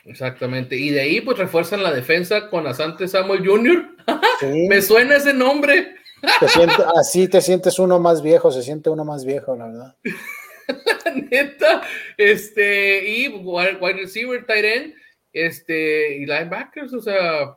Exactamente. 0.05 0.77
Y 0.77 0.91
de 0.91 1.01
ahí, 1.01 1.21
pues 1.21 1.39
refuerzan 1.39 1.83
la 1.83 1.93
defensa 1.93 2.49
con 2.49 2.67
Asante 2.67 3.09
Samuel 3.09 3.47
Jr. 3.47 3.89
Sí, 4.41 4.67
Me 4.69 4.83
suena 4.83 5.17
ese 5.17 5.33
nombre. 5.33 5.95
te 6.41 6.47
así 6.97 7.29
te 7.29 7.41
sientes 7.41 7.79
uno 7.79 8.01
más 8.01 8.23
viejo, 8.23 8.51
se 8.51 8.63
siente 8.63 8.91
uno 8.91 9.05
más 9.05 9.25
viejo, 9.25 9.55
la 9.55 9.67
verdad. 9.67 9.97
neta, 11.31 11.83
este, 12.17 13.09
y 13.09 13.29
wide 13.29 13.79
wide 13.81 13.95
receiver, 13.95 14.45
tight 14.45 14.65
end, 14.65 14.95
este, 15.33 16.17
y 16.17 16.27
linebackers, 16.27 16.93
o 16.93 17.01
sea, 17.01 17.57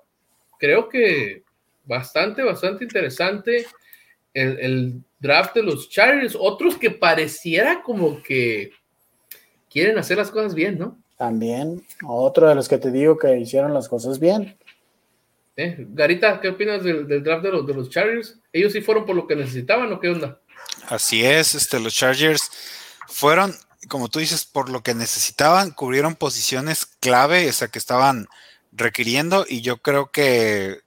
creo 0.59 0.87
que 0.89 1.43
bastante, 1.85 2.43
bastante 2.43 2.83
interesante 2.83 3.65
el, 4.33 4.59
el 4.59 5.03
draft 5.19 5.55
de 5.55 5.63
los 5.63 5.89
Chargers, 5.89 6.35
otros 6.39 6.77
que 6.77 6.91
pareciera 6.91 7.81
como 7.81 8.21
que 8.21 8.71
quieren 9.69 9.97
hacer 9.97 10.17
las 10.17 10.31
cosas 10.31 10.53
bien, 10.53 10.77
¿no? 10.77 11.01
También, 11.17 11.85
otro 12.05 12.49
de 12.49 12.55
los 12.55 12.67
que 12.67 12.77
te 12.77 12.91
digo 12.91 13.17
que 13.17 13.37
hicieron 13.37 13.73
las 13.73 13.87
cosas 13.87 14.19
bien. 14.19 14.57
Eh, 15.55 15.87
Garita, 15.89 16.41
¿qué 16.41 16.49
opinas 16.49 16.83
del, 16.83 17.07
del 17.07 17.23
draft 17.23 17.43
de 17.43 17.51
los, 17.51 17.65
de 17.65 17.73
los 17.73 17.89
Chargers? 17.89 18.37
¿Ellos 18.51 18.73
sí 18.73 18.81
fueron 18.81 19.05
por 19.05 19.15
lo 19.15 19.25
que 19.25 19.35
necesitaban 19.35 19.91
o 19.93 19.99
qué 19.99 20.09
onda? 20.09 20.39
Así 20.89 21.23
es, 21.23 21.55
este, 21.55 21.79
los 21.79 21.95
Chargers 21.95 22.51
fueron, 23.07 23.55
como 23.87 24.09
tú 24.09 24.19
dices, 24.19 24.43
por 24.43 24.69
lo 24.69 24.83
que 24.83 24.93
necesitaban, 24.93 25.71
cubrieron 25.71 26.15
posiciones 26.15 26.85
clave, 26.99 27.47
o 27.47 27.53
sea, 27.53 27.69
que 27.69 27.79
estaban 27.79 28.27
requiriendo, 28.73 29.45
y 29.47 29.61
yo 29.61 29.77
creo 29.77 30.11
que, 30.11 30.81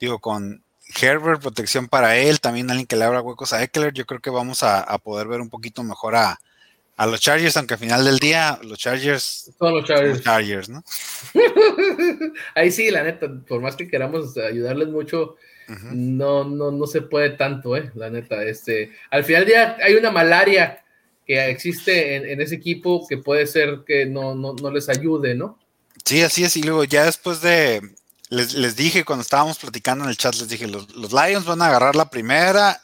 digo, 0.00 0.20
con 0.20 0.64
Herbert, 0.98 1.42
protección 1.42 1.88
para 1.88 2.16
él, 2.16 2.40
también 2.40 2.70
alguien 2.70 2.86
que 2.86 2.96
le 2.96 3.04
abra 3.04 3.20
huecos 3.20 3.52
a 3.52 3.62
Eckler, 3.62 3.92
yo 3.92 4.06
creo 4.06 4.20
que 4.20 4.30
vamos 4.30 4.62
a, 4.62 4.80
a 4.80 4.96
poder 4.96 5.28
ver 5.28 5.42
un 5.42 5.50
poquito 5.50 5.82
mejor 5.82 6.16
a, 6.16 6.40
a 6.96 7.06
los 7.06 7.20
Chargers, 7.20 7.56
aunque 7.56 7.74
al 7.74 7.80
final 7.80 8.04
del 8.04 8.18
día, 8.18 8.58
los 8.62 8.78
Chargers 8.78 9.50
Son 9.58 9.74
los 9.74 9.86
son 9.86 9.96
Chargers. 9.96 10.14
los 10.16 10.22
Chargers, 10.24 10.68
¿no? 10.70 10.84
Ahí 12.54 12.70
sí, 12.70 12.90
la 12.90 13.02
neta, 13.02 13.28
por 13.46 13.60
más 13.60 13.76
que 13.76 13.88
queramos 13.88 14.36
ayudarles 14.38 14.88
mucho, 14.88 15.36
no, 15.92 16.44
no, 16.44 16.70
no 16.70 16.86
se 16.86 17.02
puede 17.02 17.30
tanto, 17.30 17.76
eh, 17.76 17.90
la 17.94 18.08
neta. 18.08 18.42
Este, 18.44 18.92
al 19.10 19.24
final 19.24 19.42
del 19.42 19.48
día 19.52 19.76
hay 19.84 19.94
una 19.94 20.10
malaria 20.10 20.82
que 21.26 21.50
existe 21.50 22.14
en, 22.16 22.24
en 22.24 22.40
ese 22.40 22.54
equipo 22.54 23.04
que 23.08 23.18
puede 23.18 23.46
ser 23.46 23.80
que 23.86 24.06
no, 24.06 24.34
no, 24.34 24.54
no 24.54 24.70
les 24.70 24.88
ayude, 24.88 25.34
¿no? 25.34 25.58
Sí, 26.04 26.22
así 26.22 26.44
es. 26.44 26.56
Y 26.56 26.62
luego 26.62 26.84
ya 26.84 27.04
después 27.04 27.40
de, 27.40 27.82
les, 28.28 28.54
les 28.54 28.76
dije 28.76 29.04
cuando 29.04 29.22
estábamos 29.22 29.58
platicando 29.58 30.04
en 30.04 30.10
el 30.10 30.16
chat, 30.16 30.34
les 30.36 30.48
dije, 30.48 30.68
los, 30.68 30.94
los 30.94 31.12
Lions 31.12 31.44
van 31.44 31.60
a 31.62 31.66
agarrar 31.66 31.96
la 31.96 32.08
primera. 32.10 32.80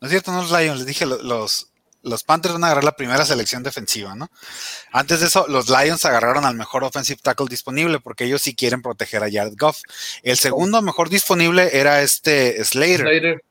No 0.00 0.06
es 0.06 0.10
cierto, 0.12 0.30
no 0.30 0.42
los 0.42 0.52
Lions, 0.52 0.78
les 0.78 0.86
dije, 0.86 1.04
lo- 1.04 1.20
los, 1.20 1.67
los 2.08 2.24
Panthers 2.24 2.54
van 2.54 2.64
a 2.64 2.66
agarrar 2.68 2.84
la 2.84 2.96
primera 2.96 3.24
selección 3.24 3.62
defensiva, 3.62 4.14
¿no? 4.14 4.30
Antes 4.92 5.20
de 5.20 5.26
eso, 5.26 5.46
los 5.48 5.68
Lions 5.68 6.04
agarraron 6.04 6.44
al 6.44 6.54
mejor 6.56 6.84
offensive 6.84 7.20
tackle 7.22 7.46
disponible 7.48 8.00
porque 8.00 8.24
ellos 8.24 8.42
sí 8.42 8.54
quieren 8.54 8.82
proteger 8.82 9.22
a 9.22 9.30
Jared 9.30 9.54
Goff. 9.58 9.80
El 10.22 10.36
segundo 10.38 10.82
mejor 10.82 11.08
disponible 11.10 11.70
era 11.78 12.02
este 12.02 12.64
Slater. 12.64 13.00
Slater. 13.00 13.44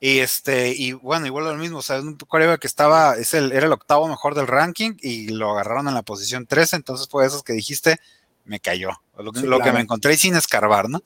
Y 0.00 0.18
este, 0.18 0.70
y 0.76 0.92
bueno, 0.94 1.26
igual 1.26 1.44
lo 1.44 1.54
mismo, 1.54 1.78
o 1.78 1.82
sea, 1.82 1.96
es 1.98 2.02
un 2.02 2.16
coreback 2.16 2.60
que 2.60 2.66
estaba, 2.66 3.14
es 3.16 3.34
el, 3.34 3.52
era 3.52 3.66
el 3.66 3.72
octavo 3.72 4.08
mejor 4.08 4.34
del 4.34 4.48
ranking 4.48 4.94
y 5.00 5.28
lo 5.28 5.52
agarraron 5.52 5.86
en 5.86 5.94
la 5.94 6.02
posición 6.02 6.44
13, 6.46 6.74
entonces 6.74 7.06
fue 7.08 7.24
esos 7.24 7.44
que 7.44 7.52
dijiste, 7.52 8.00
me 8.44 8.58
cayó, 8.58 8.90
lo, 9.16 9.30
que- 9.30 9.38
Sí, 9.38 9.46
lo 9.46 9.58
que 9.58 9.62
claro. 9.62 9.76
me 9.76 9.82
encontré 9.84 10.16
sin 10.16 10.34
escarbar, 10.34 10.88
¿no? 10.90 11.04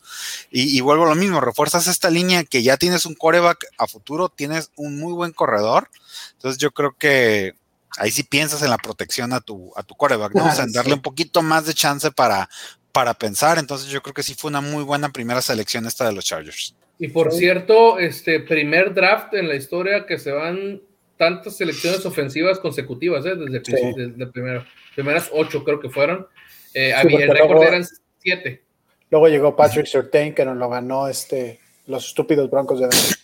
Y, 0.51 0.75
y 0.75 0.81
vuelvo 0.81 1.05
a 1.05 1.09
lo 1.11 1.15
mismo, 1.15 1.43
refuerzas 1.43 1.89
esta 1.89 2.09
línea 2.09 2.45
que 2.45 2.63
ya 2.63 2.79
tienes 2.79 3.05
un 3.05 3.15
coreback 3.15 3.67
a 3.77 3.87
futuro, 3.87 4.31
tienes 4.31 4.71
un 4.77 4.99
muy 4.99 5.13
buen 5.13 5.33
corredor, 5.33 5.91
entonces 6.37 6.59
yo 6.59 6.71
creo 6.71 6.95
que 6.99 7.55
ahí 7.99 8.11
sí 8.11 8.23
piensas 8.23 8.63
en 8.63 8.71
la 8.71 8.79
protección 8.79 9.33
a 9.33 9.41
tu, 9.41 9.73
a 9.77 9.83
tu 9.83 9.95
coreback, 9.95 10.35
¿no? 10.35 10.47
O 10.47 10.53
sea, 10.53 10.65
en 10.65 10.73
darle 10.73 10.93
Sí. 10.93 10.97
un 10.97 11.03
poquito 11.03 11.43
más 11.43 11.67
de 11.67 11.75
chance 11.75 12.11
para, 12.11 12.49
para 12.93 13.15
pensar, 13.15 13.59
entonces 13.59 13.89
yo 13.89 14.03
creo 14.03 14.15
que 14.15 14.23
sí 14.23 14.35
fue 14.35 14.49
una 14.51 14.61
muy 14.61 14.85
buena 14.85 15.11
primera 15.11 15.41
selección 15.43 15.87
esta 15.87 16.07
de 16.07 16.13
los 16.13 16.25
Chargers. 16.25 16.75
Y 16.99 17.09
por 17.09 17.33
Sí. 17.33 17.41
cierto, 17.41 17.99
este 17.99 18.41
primer 18.41 18.95
draft 18.95 19.35
en 19.35 19.49
la 19.49 19.55
historia 19.55 20.07
que 20.07 20.19
se 20.19 20.33
van 20.33 20.81
tantas 21.19 21.57
selecciones 21.57 22.05
ofensivas 22.07 22.59
consecutivas, 22.59 23.25
¿eh? 23.27 23.35
desde, 23.37 23.65
Sí. 23.65 23.93
desde 23.97 24.27
primero, 24.29 24.65
primeras 24.95 25.29
ocho 25.33 25.65
creo 25.65 25.81
que 25.81 25.89
fueron. 25.91 26.27
Eh, 26.75 26.93
Sí, 26.95 27.07
había, 27.15 27.25
el 27.27 27.31
récord 27.31 27.63
eran 27.63 27.85
siete. 28.23 28.63
Luego 29.11 29.29
llegó 29.29 29.57
Patrick 29.57 29.87
Surtain, 29.87 30.35
que 30.35 30.45
nos 30.45 30.57
lo 30.59 30.69
ganó 30.69 31.09
este, 31.09 31.61
los 31.87 32.07
estúpidos 32.09 32.51
Broncos 32.51 32.81
de 32.81 32.89
Denver. 32.89 33.17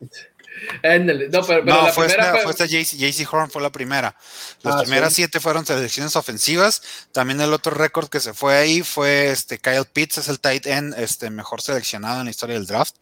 Ándale, 0.82 1.28
No, 1.28 1.44
pero, 1.46 1.64
pero 1.64 1.76
no, 1.76 1.86
la 1.86 1.92
fue 1.92 2.06
primera 2.06 2.26
esta, 2.30 2.42
fue- 2.42 2.50
esta 2.52 2.66
JC, 2.66 2.96
JC 2.96 3.26
Horn, 3.32 3.50
fue 3.50 3.62
la 3.62 3.70
primera. 3.72 4.16
Las 4.62 4.74
Ah, 4.76 4.80
primeras 4.82 5.10
sí. 5.10 5.16
siete 5.16 5.40
fueron 5.40 5.64
selecciones 5.66 6.14
ofensivas. 6.16 6.82
También 7.12 7.40
el 7.40 7.52
otro 7.52 7.72
récord 7.74 8.08
que 8.08 8.20
se 8.20 8.34
fue 8.34 8.56
ahí 8.56 8.82
fue 8.82 9.30
este 9.30 9.58
Kyle 9.58 9.84
Pitts, 9.92 10.18
es 10.18 10.28
el 10.28 10.40
tight 10.40 10.66
end 10.66 10.94
este, 10.98 11.30
mejor 11.30 11.60
seleccionado 11.62 12.20
en 12.20 12.26
la 12.26 12.30
historia 12.30 12.54
del 12.56 12.66
draft. 12.66 12.94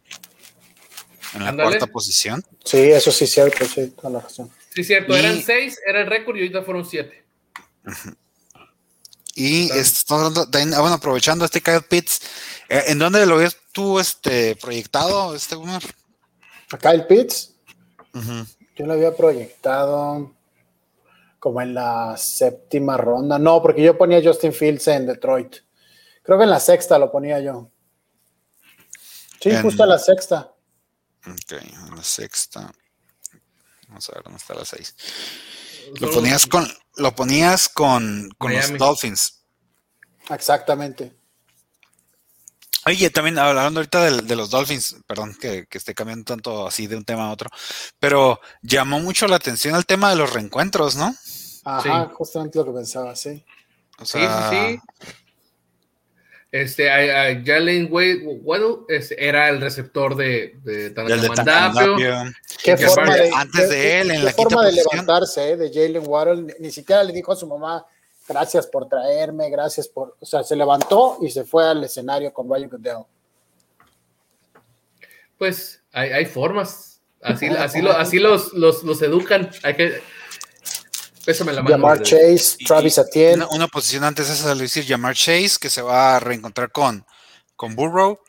En 1.33 1.43
la 1.43 1.49
Ándale. 1.49 1.69
cuarta 1.69 1.87
posición. 1.87 2.45
Sí, 2.63 2.77
eso 2.79 3.11
sí 3.11 3.23
es 3.25 3.31
cierto, 3.31 3.65
sí, 3.65 3.87
toda 3.99 4.09
la 4.11 4.19
razón. 4.19 4.51
Sí, 4.75 4.83
cierto, 4.83 5.15
Y- 5.15 5.19
eran 5.19 5.41
seis, 5.43 5.79
era 5.85 6.01
el 6.01 6.07
récord 6.07 6.35
y 6.35 6.41
ahorita 6.41 6.63
fueron 6.63 6.85
siete. 6.87 7.23
Y 9.35 9.65
este, 9.71 9.79
estamos 9.79 10.23
hablando 10.25 10.45
de- 10.45 10.75
ah, 10.75 10.79
bueno, 10.81 10.95
aprovechando 10.95 11.43
este 11.45 11.61
Kyle 11.61 11.81
Pitts, 11.81 12.21
eh, 12.69 12.83
¿en 12.87 12.99
dónde 12.99 13.25
lo 13.25 13.37
ves 13.37 13.57
tú 13.71 13.99
este, 13.99 14.55
proyectado, 14.55 15.35
este 15.35 15.55
Boomer? 15.55 15.81
A 16.71 16.77
Kyle 16.77 17.05
Pitts, 17.07 17.52
Yo 18.75 18.85
lo 18.85 18.93
había 18.93 19.15
proyectado 19.15 20.33
como 21.39 21.61
en 21.61 21.73
la 21.73 22.15
séptima 22.17 22.95
ronda. 22.97 23.37
No, 23.39 23.61
porque 23.61 23.81
yo 23.83 23.97
ponía 23.97 24.21
Justin 24.23 24.53
Fields 24.53 24.87
en 24.87 25.05
Detroit. 25.07 25.57
Creo 26.23 26.37
que 26.37 26.43
en 26.45 26.49
la 26.49 26.59
sexta 26.59 26.97
lo 26.97 27.11
ponía 27.11 27.39
yo. 27.39 27.69
Sí, 29.41 29.49
En- 29.49 29.61
justo 29.61 29.83
en 29.83 29.89
la 29.89 29.99
sexta. 29.99 30.53
Ok, 31.27 31.51
en 31.51 31.95
la 31.95 32.03
sexta. 32.03 32.71
Vamos 33.89 34.09
a 34.09 34.13
ver 34.15 34.23
dónde 34.23 34.37
está 34.37 34.53
la 34.53 34.65
seis. 34.65 34.95
Lo 35.99 36.09
ponías 36.11 36.47
con, 36.47 36.65
lo 36.95 37.13
ponías 37.13 37.67
con, 37.69 38.29
con 38.37 38.53
los. 38.53 38.77
Dolphins. 38.77 39.41
Exactamente. 40.29 41.13
Oye, 42.85 43.09
también 43.09 43.37
hablando 43.39 43.79
ahorita 43.79 44.03
de, 44.03 44.21
de 44.23 44.35
los 44.35 44.49
Dolphins, 44.49 44.97
perdón 45.07 45.35
que, 45.39 45.65
que 45.67 45.77
esté 45.77 45.93
cambiando 45.93 46.25
tanto 46.25 46.67
así 46.67 46.87
de 46.87 46.97
un 46.97 47.05
tema 47.05 47.27
a 47.27 47.31
otro, 47.31 47.49
pero 47.99 48.39
llamó 48.61 48.99
mucho 48.99 49.27
la 49.27 49.37
atención 49.37 49.75
el 49.75 49.85
tema 49.85 50.09
de 50.09 50.17
los 50.17 50.33
reencuentros, 50.33 50.95
¿no? 50.95 51.15
Ajá, 51.65 52.07
Sí. 52.07 52.13
justamente 52.15 52.59
lo 52.59 52.65
que 52.65 52.71
pensaba, 52.71 53.15
sí. 53.15 53.43
O 53.99 54.05
Sí, 54.05 54.19
sea, 54.19 54.49
sí, 54.49 54.79
sí. 55.01 55.07
Este, 56.51 56.91
a, 56.91 57.23
a 57.23 57.43
Jalen 57.43 57.87
Waddle 57.89 58.81
este, 58.89 59.27
era 59.27 59.49
el 59.49 59.59
receptor 59.59 60.15
de, 60.15 60.55
de. 60.63 60.93
Qué 62.63 62.75
que 62.75 62.87
forma 62.87 63.15
de, 63.15 63.31
antes 63.33 63.69
de 63.69 63.75
qué- 63.75 64.01
él, 64.01 64.11
en 64.11 64.17
qué 64.17 64.23
la 64.25 64.31
forma 64.33 64.65
de 64.65 64.71
levantarse 64.73 65.51
eh, 65.51 65.57
de 65.57 65.71
Jalen 65.73 66.03
Waddle. 66.05 66.55
Ni 66.59 66.71
siquiera 66.71 67.03
le 67.03 67.11
dijo 67.11 67.31
a 67.31 67.35
su 67.35 67.47
mamá, 67.47 67.83
gracias 68.27 68.67
por 68.67 68.87
traerme, 68.87 69.49
gracias 69.49 69.87
por. 69.87 70.15
O 70.19 70.25
sea, 70.25 70.43
se 70.43 70.55
levantó 70.55 71.17
y 71.21 71.29
se 71.29 71.43
fue 71.43 71.67
al 71.67 71.83
escenario 71.83 72.33
con 72.33 72.49
Ryan 72.49 72.69
Goodell. 72.69 73.05
Pues 75.37 75.81
hay, 75.91 76.11
hay 76.11 76.25
formas. 76.25 77.01
Así, 77.21 77.47
así, 77.47 77.81
lo- 77.81 77.91
así 77.97 78.19
los, 78.19 78.53
los, 78.53 78.83
los 78.83 79.01
educan. 79.01 79.49
Hay 79.63 79.75
que. 79.75 80.01
Pésame 81.25 81.53
la 81.53 81.61
mano. 81.63 81.75
Jamar 81.75 82.01
Chase, 82.01 82.57
Y- 82.59 82.65
Travis 82.65 82.97
Etienne. 82.97 83.35
Una, 83.45 83.47
una 83.49 83.67
posición 83.67 84.03
antes 84.03 84.29
esa 84.29 84.53
de 84.53 84.61
decir 84.61 84.85
Jamar 84.85 85.15
Chase, 85.15 85.55
que 85.59 85.69
se 85.69 85.81
va 85.81 86.17
a 86.17 86.19
reencontrar 86.19 86.71
con, 86.71 87.05
con 87.55 87.75
Burrow. 87.75 88.19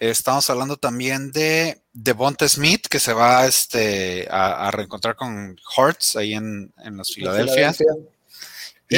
Estamos 0.00 0.50
hablando 0.50 0.76
también 0.76 1.30
de 1.30 1.80
Devonta 1.92 2.48
Smith, 2.48 2.86
que 2.90 2.98
se 2.98 3.12
va 3.12 3.46
este, 3.46 4.26
a, 4.28 4.66
a 4.66 4.70
reencontrar 4.72 5.14
con 5.14 5.56
Hortz 5.76 6.16
ahí 6.16 6.34
en, 6.34 6.72
en 6.78 6.96
los 6.96 7.06
de 7.08 7.14
Filadelfia. 7.14 7.72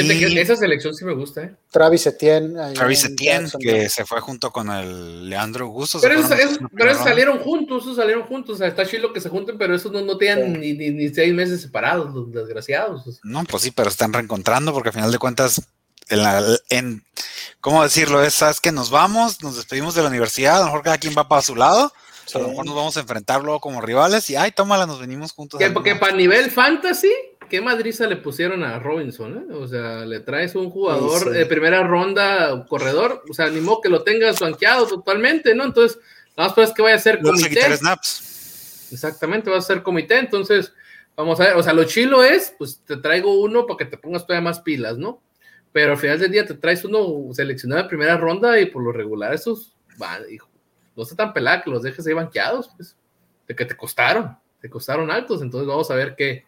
Fíjate 0.03 0.19
que 0.19 0.29
Y 0.29 0.39
esa 0.39 0.55
selección 0.55 0.93
sí 0.93 1.05
me 1.05 1.13
gusta, 1.13 1.43
¿eh? 1.43 1.55
Travis 1.71 2.05
Etienne. 2.07 2.73
Travis 2.73 3.05
en 3.05 3.13
Etienne, 3.13 3.49
que 3.59 3.89
se 3.89 4.05
fue 4.05 4.19
junto 4.21 4.51
con 4.51 4.69
el 4.69 5.29
Leandro 5.29 5.65
Augusto. 5.65 5.99
se 5.99 6.07
Pero, 6.07 6.19
esos, 6.19 6.59
pero 6.75 6.93
salieron 6.95 7.39
juntos, 7.39 7.83
esos 7.83 7.95
salieron 7.95 8.23
juntos. 8.23 8.55
O 8.55 8.57
sea, 8.57 8.67
está 8.67 8.85
chido 8.85 9.13
que 9.13 9.21
se 9.21 9.29
junten, 9.29 9.57
pero 9.57 9.75
esos 9.75 9.91
no, 9.91 10.01
no 10.01 10.17
tenían 10.17 10.53
Sí. 10.53 10.59
ni, 10.59 10.73
ni, 10.73 10.89
ni 10.91 11.09
seis 11.09 11.33
meses 11.33 11.61
separados, 11.61 12.13
los 12.13 12.31
desgraciados. 12.31 13.07
O 13.07 13.11
sea, 13.11 13.21
No, 13.23 13.43
pues 13.45 13.63
sí, 13.63 13.71
pero 13.71 13.89
están 13.89 14.13
reencontrando 14.13 14.73
porque 14.73 14.89
al 14.89 14.95
final 14.95 15.11
de 15.11 15.17
cuentas, 15.19 15.61
en 16.09 16.21
la, 16.23 16.43
en, 16.69 17.03
¿cómo 17.61 17.81
decirlo? 17.83 18.21
Es, 18.23 18.33
¿sabes 18.35 18.59
que 18.61 18.71
Nos 18.71 18.89
vamos, 18.91 19.41
nos 19.41 19.55
despedimos 19.55 19.95
de 19.95 20.01
la 20.03 20.09
universidad, 20.09 20.57
a 20.57 20.59
lo 20.59 20.65
mejor 20.65 20.83
cada 20.83 20.97
quien 20.97 21.15
va 21.17 21.27
para 21.27 21.41
su 21.41 21.55
lado, 21.55 21.91
Sí. 22.27 22.39
a 22.39 22.41
lo 22.41 22.47
mejor 22.49 22.65
nos 22.65 22.75
vamos 22.75 22.97
a 22.97 23.01
enfrentar 23.01 23.43
luego 23.43 23.59
como 23.59 23.81
rivales 23.81 24.27
y, 24.31 24.35
ay, 24.35 24.51
tómala, 24.51 24.87
nos 24.87 24.99
venimos 24.99 25.31
juntos. 25.31 25.59
Que, 25.59 25.69
porque 25.69 25.95
para 25.95 26.15
nivel 26.15 26.49
fantasy, 26.49 27.11
¿qué 27.49 27.61
madriza 27.61 28.07
le 28.07 28.17
pusieron 28.17 28.63
a 28.63 28.79
Robinson? 28.79 29.47
eh? 29.49 29.53
O 29.53 29.67
sea, 29.67 30.05
le 30.05 30.19
traes 30.19 30.55
un 30.55 30.69
jugador 30.69 31.19
Sí, 31.19 31.25
sí. 31.25 31.29
de 31.31 31.45
primera 31.45 31.83
ronda, 31.83 32.65
corredor, 32.67 33.23
o 33.29 33.33
sea, 33.33 33.49
ni 33.49 33.61
modo 33.61 33.81
que 33.81 33.89
lo 33.89 34.03
tengas 34.03 34.39
banqueado 34.39 34.87
totalmente, 34.87 35.53
¿no? 35.55 35.63
Entonces, 35.65 35.99
nada 36.37 36.49
más 36.49 36.53
pues 36.55 36.71
que 36.73 36.81
vaya 36.81 36.95
a 36.95 36.99
ser 36.99 37.21
Le 37.23 37.31
vas 37.31 37.43
a 37.43 37.49
quitar 37.49 37.63
comité. 37.63 37.77
snaps. 37.77 38.89
Exactamente, 38.91 39.49
va 39.49 39.57
a 39.57 39.61
ser 39.61 39.81
comité. 39.83 40.17
Entonces, 40.19 40.73
vamos 41.15 41.39
a 41.39 41.45
ver, 41.45 41.55
o 41.55 41.63
sea, 41.63 41.73
lo 41.73 41.83
chilo 41.85 42.23
es, 42.23 42.53
pues 42.57 42.81
te 42.85 42.97
traigo 42.97 43.41
uno 43.41 43.65
para 43.65 43.77
que 43.77 43.85
te 43.85 43.97
pongas 43.97 44.25
todavía 44.25 44.43
más 44.49 44.59
pilas, 44.61 44.97
¿no? 44.97 45.21
Pero 45.71 45.91
al 45.93 45.97
final 45.97 46.19
del 46.19 46.31
día 46.31 46.45
te 46.45 46.53
traes 46.53 46.85
uno 46.85 47.33
seleccionado 47.33 47.81
en 47.81 47.87
primera 47.87 48.17
ronda 48.17 48.59
y 48.59 48.67
por 48.67 48.83
lo 48.83 48.91
regular 48.91 49.33
esos, 49.33 49.75
va, 50.01 50.19
hijo, 50.29 50.49
no 50.95 51.03
está 51.03 51.15
tan 51.15 51.33
pelada 51.33 51.61
que 51.63 51.69
los 51.69 51.83
dejes 51.83 52.05
ahí 52.07 52.13
banqueados, 52.13 52.69
pues, 52.77 52.95
de 53.47 53.55
que 53.55 53.65
te 53.65 53.75
costaron, 53.75 54.37
te 54.61 54.69
costaron 54.69 55.11
altos. 55.11 55.41
Entonces, 55.41 55.67
vamos 55.67 55.91
a 55.91 55.95
ver 55.95 56.15
qué, 56.15 56.45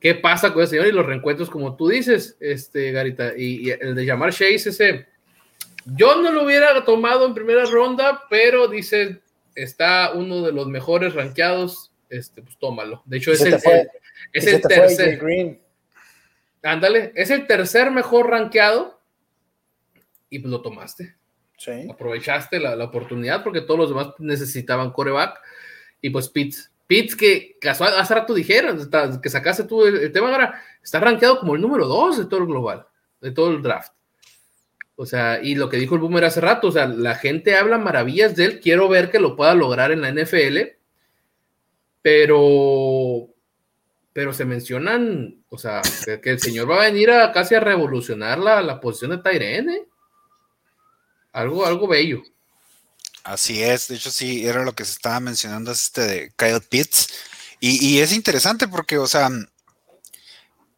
qué 0.00 0.14
pasa 0.14 0.52
con 0.52 0.62
ese 0.62 0.70
señor 0.72 0.86
y 0.86 0.92
los 0.92 1.06
reencuentros, 1.06 1.50
como 1.50 1.76
tú 1.76 1.88
dices, 1.88 2.36
este, 2.40 2.92
Garita, 2.92 3.32
y, 3.36 3.68
y 3.68 3.70
el 3.70 3.94
de 3.94 4.04
llamar 4.04 4.30
Chase, 4.30 4.68
ese, 4.70 5.06
yo 5.86 6.20
no 6.22 6.30
lo 6.32 6.44
hubiera 6.44 6.84
tomado 6.84 7.26
en 7.26 7.34
primera 7.34 7.64
ronda, 7.64 8.22
pero 8.30 8.68
dice, 8.68 9.20
está 9.54 10.12
uno 10.12 10.42
de 10.42 10.52
los 10.52 10.66
mejores 10.68 11.14
rankeados, 11.14 11.90
este, 12.10 12.42
pues 12.42 12.56
tómalo. 12.58 13.02
De 13.06 13.16
hecho, 13.16 13.32
es 13.32 13.40
el, 13.42 13.58
fue- 13.58 13.88
es 14.32 14.46
el 14.46 14.60
tercer, 14.62 15.18
Green. 15.18 15.60
ándale, 16.62 17.12
es 17.14 17.30
el 17.30 17.46
tercer 17.46 17.90
mejor 17.90 18.30
rankeado 18.30 19.00
y 20.30 20.38
pues 20.38 20.50
lo 20.50 20.60
tomaste. 20.62 21.14
Sí. 21.56 21.88
Aprovechaste 21.90 22.60
la, 22.60 22.76
la 22.76 22.84
oportunidad 22.84 23.42
porque 23.42 23.62
todos 23.62 23.80
los 23.80 23.88
demás 23.88 24.14
necesitaban 24.18 24.92
coreback 24.92 25.40
y 26.00 26.10
pues 26.10 26.28
Pitts. 26.28 26.70
Pitts 26.88 27.14
que 27.14 27.58
casual, 27.60 27.92
hace 27.98 28.14
rato 28.14 28.32
dijeron, 28.32 28.90
que 29.22 29.28
sacaste 29.28 29.64
tú 29.64 29.84
el, 29.84 30.10
tema 30.10 30.32
ahora, 30.32 30.62
está 30.82 30.98
rankeado 30.98 31.38
como 31.38 31.54
el 31.54 31.60
número 31.60 31.86
dos 31.86 32.16
de 32.16 32.24
todo 32.24 32.40
el 32.40 32.46
global, 32.46 32.86
de 33.20 33.30
todo 33.30 33.50
el 33.50 33.62
draft. 33.62 33.92
O 34.96 35.04
sea, 35.04 35.38
y 35.40 35.54
lo 35.54 35.68
que 35.68 35.76
dijo 35.76 35.94
el 35.94 36.00
Boomer 36.00 36.24
hace 36.24 36.40
rato, 36.40 36.68
o 36.68 36.72
sea, 36.72 36.86
la 36.86 37.14
gente 37.14 37.54
habla 37.54 37.78
maravillas 37.78 38.34
de 38.34 38.44
él, 38.46 38.60
quiero 38.60 38.88
ver 38.88 39.10
que 39.10 39.20
lo 39.20 39.36
pueda 39.36 39.54
lograr 39.54 39.92
en 39.92 40.00
la 40.00 40.10
NFL, 40.10 40.58
pero, 42.00 43.28
pero 44.14 44.32
se 44.32 44.46
mencionan, 44.46 45.44
o 45.50 45.58
sea, 45.58 45.82
que, 46.06 46.22
que 46.22 46.30
el 46.30 46.40
señor 46.40 46.70
va 46.70 46.82
a 46.82 46.86
venir 46.86 47.10
a 47.10 47.30
casi 47.32 47.54
a 47.54 47.60
revolucionar 47.60 48.38
la, 48.38 48.62
la 48.62 48.80
posición 48.80 49.10
de 49.10 49.18
Tyrene, 49.18 49.74
¿eh? 49.76 49.88
Algo, 51.32 51.66
algo 51.66 51.86
bello. 51.86 52.22
Así 53.24 53.62
es, 53.62 53.88
de 53.88 53.96
hecho 53.96 54.10
sí, 54.10 54.46
era 54.46 54.64
lo 54.64 54.74
que 54.74 54.84
se 54.84 54.92
estaba 54.92 55.20
mencionando, 55.20 55.70
es 55.72 55.82
este 55.84 56.00
de 56.06 56.32
Kyle 56.36 56.60
Pitts. 56.60 57.08
Y, 57.60 57.84
y 57.86 58.00
es 58.00 58.12
interesante 58.12 58.68
porque, 58.68 58.98
o 58.98 59.06
sea, 59.06 59.28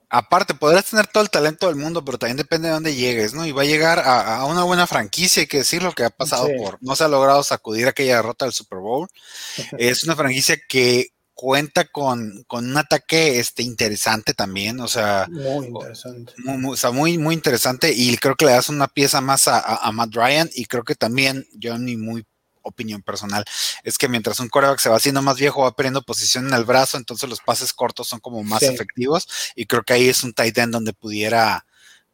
aparte, 0.09 0.55
podrás 0.55 0.87
tener 0.87 1.07
todo 1.07 1.23
el 1.23 1.31
talento 1.31 1.67
del 1.69 1.77
mundo, 1.77 2.05
pero 2.05 2.19
también 2.19 2.37
depende 2.37 2.69
de 2.69 2.75
dónde 2.75 2.95
llegues, 2.97 3.33
¿no? 3.35 3.47
Y 3.47 3.53
va 3.53 3.63
a 3.63 3.67
llegar 3.67 4.01
a, 4.01 4.39
a 4.39 4.45
una 4.47 4.65
buena 4.65 4.87
franquicia, 4.87 5.43
hay 5.43 5.47
que 5.47 5.59
decir 5.59 5.83
lo 5.83 5.93
que 5.93 6.05
ha 6.05 6.11
pasado 6.11 6.47
Sí. 6.47 6.55
por, 6.59 6.79
no 6.81 6.97
se 6.97 7.05
ha 7.05 7.09
logrado 7.09 7.43
sacudir 7.45 7.87
aquella 7.87 8.17
derrota 8.17 8.45
del 8.47 8.55
Super 8.55 8.79
Bowl. 8.81 9.09
es 9.79 10.03
una 10.05 10.17
franquicia 10.17 10.59
que 10.69 11.09
cuenta 11.35 11.87
con, 11.87 12.45
con 12.47 12.69
un 12.69 12.77
ataque 12.77 13.39
este, 13.39 13.63
interesante 13.63 14.35
también, 14.35 14.79
o 14.81 14.89
sea, 14.89 15.27
Muy 15.31 15.69
interesante. 15.69 16.35
muy, 16.39 16.59
muy- 16.59 16.75
o 16.75 16.77
sea, 16.77 16.91
muy, 16.91 17.17
muy 17.17 17.35
interesante 17.35 17.93
y 17.95 18.15
creo 18.19 18.35
que 18.37 18.45
le 18.45 18.53
das 18.53 18.69
una 18.69 18.89
pieza 18.89 19.23
más 19.23 19.49
a, 19.49 19.59
a- 19.59 19.77
a 19.87 19.93
Matt 19.93 20.15
Ryan 20.15 20.51
y 20.55 20.67
creo 20.67 20.83
que 20.83 20.95
también, 20.97 21.47
mi 21.79 21.97
muy 21.97 22.27
opinión 22.71 23.03
personal, 23.03 23.45
es 23.85 23.99
que 23.99 24.09
mientras 24.09 24.41
un 24.41 24.49
coreback 24.49 24.79
se 24.81 24.89
va 24.89 24.97
haciendo 24.97 25.21
más 25.23 25.37
viejo, 25.37 25.63
va 25.63 25.77
perdiendo 25.77 26.03
posición 26.03 26.49
en 26.49 26.55
el 26.55 26.65
brazo, 26.65 26.97
entonces 26.97 27.29
los 27.29 27.41
pases 27.41 27.73
cortos 27.73 28.09
son 28.09 28.21
como 28.21 28.43
más 28.43 28.61
Sí. 28.61 28.67
efectivos 28.67 29.29
y 29.55 29.67
creo 29.67 29.83
que 29.83 29.93
ahí 29.93 30.09
es 30.09 30.25
un 30.25 30.33
tight 30.33 30.57
end 30.59 30.73
donde 30.73 30.93
pudiera, 30.93 31.67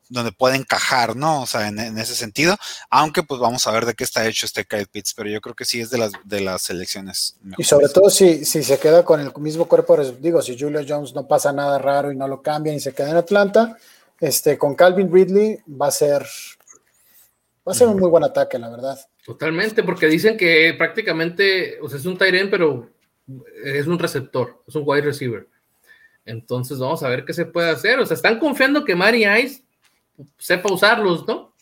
donde 0.08 0.30
puede 0.30 0.54
encajar, 0.56 1.16
¿no? 1.16 1.42
O 1.42 1.46
sea, 1.46 1.66
en, 1.66 1.80
en 1.80 1.98
ese 1.98 2.14
sentido, 2.14 2.56
aunque 2.90 3.22
pues 3.24 3.40
vamos 3.40 3.66
a 3.66 3.72
ver 3.72 3.86
de 3.86 3.94
qué 3.94 4.04
está 4.04 4.24
hecho 4.26 4.46
este 4.46 4.64
Kyle 4.64 4.86
Pitts, 4.86 5.14
pero 5.14 5.28
yo 5.28 5.40
creo 5.40 5.54
que 5.56 5.64
sí 5.64 5.80
es 5.80 5.90
de 5.90 5.98
las, 5.98 6.12
de 6.24 6.40
las 6.40 6.62
selecciones. 6.62 7.36
Y 7.58 7.64
sobre 7.64 7.88
todo 7.88 8.08
si, 8.10 8.44
si 8.44 8.62
se 8.62 8.78
queda 8.78 9.04
con 9.04 9.18
el 9.20 9.32
mismo 9.38 9.66
cuerpo, 9.66 9.96
digo, 10.20 10.42
si 10.42 10.56
Julio 10.58 10.84
Jones 10.88 11.12
no 11.14 11.26
pasa 11.26 11.52
nada 11.52 11.78
raro 11.78 12.12
y 12.12 12.16
no 12.16 12.28
lo 12.28 12.40
cambian 12.40 12.76
y 12.76 12.80
se 12.80 12.94
queda 12.94 13.10
en 13.10 13.16
Atlanta, 13.16 13.76
este, 14.20 14.56
con 14.56 14.76
Calvin 14.76 15.12
Ridley 15.12 15.58
va 15.68 15.88
a 15.88 15.90
ser, 15.90 16.24
va 17.68 17.72
a 17.72 17.74
ser 17.74 17.88
un 17.88 17.98
muy 17.98 18.08
buen 18.08 18.22
ataque, 18.24 18.58
la 18.60 18.68
verdad. 18.70 18.98
Totalmente, 19.26 19.82
porque 19.82 20.06
dicen 20.06 20.36
que 20.36 20.72
prácticamente, 20.78 21.80
o 21.82 21.88
sea, 21.88 21.98
es 21.98 22.06
un 22.06 22.16
Tyrion, 22.16 22.48
pero 22.48 22.88
es 23.64 23.88
un 23.88 23.98
receptor, 23.98 24.62
es 24.68 24.76
un 24.76 24.84
wide 24.86 25.02
receiver. 25.02 25.48
Entonces 26.24 26.78
vamos 26.78 27.02
a 27.02 27.08
ver 27.08 27.24
qué 27.24 27.32
se 27.32 27.44
puede 27.44 27.70
hacer. 27.70 27.98
O 27.98 28.06
sea, 28.06 28.14
están 28.14 28.38
confiando 28.38 28.84
que 28.84 28.94
Mari 28.94 29.26
Ice 29.42 29.64
sepa 30.38 30.72
usarlos, 30.72 31.26
¿no? 31.26 31.52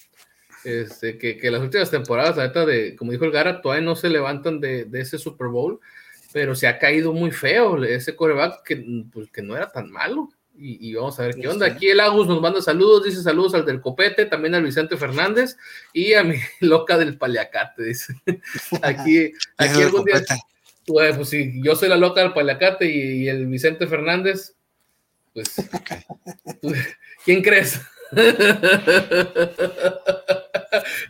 Este, 0.63 1.17
que, 1.17 1.51
las 1.51 1.63
últimas 1.63 1.91
temporadas, 1.91 2.37
la 2.37 2.67
de, 2.67 2.95
como 2.97 3.13
dijo 3.13 3.25
el 3.25 3.31
Gara, 3.31 3.63
todavía 3.63 3.87
no 3.87 3.97
se 3.97 4.11
levantan 4.11 4.61
de, 4.61 4.87
ese 4.93 5.17
Super 5.17 5.49
Bowl, 5.49 5.81
pero 6.35 6.55
se 6.55 6.67
ha 6.67 6.79
caído 6.79 7.15
muy 7.15 7.31
feo 7.31 7.83
ese 7.83 8.15
coreback 8.15 8.61
pues, 9.11 9.31
que 9.31 9.41
no 9.41 9.57
era 9.57 9.73
tan 9.73 9.91
malo. 9.91 10.29
Y, 10.57 10.91
y 10.91 10.95
vamos 10.95 11.19
a 11.19 11.25
ver 11.25 11.35
qué 11.35 11.49
onda. 11.49 11.67
Aquí 11.67 11.89
el 11.89 11.99
Agus 12.01 12.29
nos 12.29 12.41
manda 12.41 12.63
saludos, 12.63 13.03
dice 13.05 13.23
saludos 13.23 13.55
al 13.55 13.65
del 13.67 13.81
Copete, 13.81 14.25
también 14.27 14.55
al 14.55 14.63
Vicente 14.63 14.97
Fernández 14.97 15.57
y 15.93 16.15
a 16.15 16.23
mi 16.23 16.37
loca 16.61 16.97
del 16.97 17.19
paliacate, 17.19 17.83
dice. 17.83 18.15
Aquí, 18.83 19.33
aquí 19.57 19.83
algún 19.83 20.05
día, 20.05 20.23
pues, 20.87 21.17
pues 21.17 21.29
sí, 21.29 21.61
yo 21.63 21.75
soy 21.75 21.89
la 21.89 21.97
loca 21.97 22.21
del 22.21 22.33
paliacate 22.33 22.87
y, 22.87 23.25
y 23.25 23.29
el 23.29 23.47
Vicente 23.47 23.87
Fernández, 23.89 24.55
pues, 25.33 25.55
¿tú- 26.63 26.73
¿quién 27.25 27.43
crees? 27.43 27.81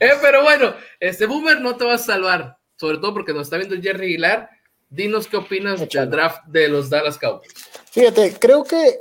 Eh, 0.01 0.11
pero 0.23 0.43
bueno, 0.43 0.75
este 1.01 1.27
Boomer 1.27 1.61
no 1.61 1.77
te 1.77 1.85
vas 1.85 2.03
a 2.03 2.15
salvar, 2.15 2.57
sobre 2.77 2.99
todo 2.99 3.15
porque 3.15 3.33
nos 3.33 3.43
está 3.43 3.57
viendo 3.57 3.81
Jerry 3.81 4.07
Aguilar. 4.07 4.49
Dinos 4.91 5.27
qué 5.27 5.37
opinas 5.39 5.81
del 5.89 6.09
draft 6.11 6.45
de 6.47 6.69
los 6.69 6.89
Dallas 6.89 7.19
Cowboys. 7.19 7.53
Fíjate, 7.91 8.35
creo 8.39 8.63
que 8.63 9.01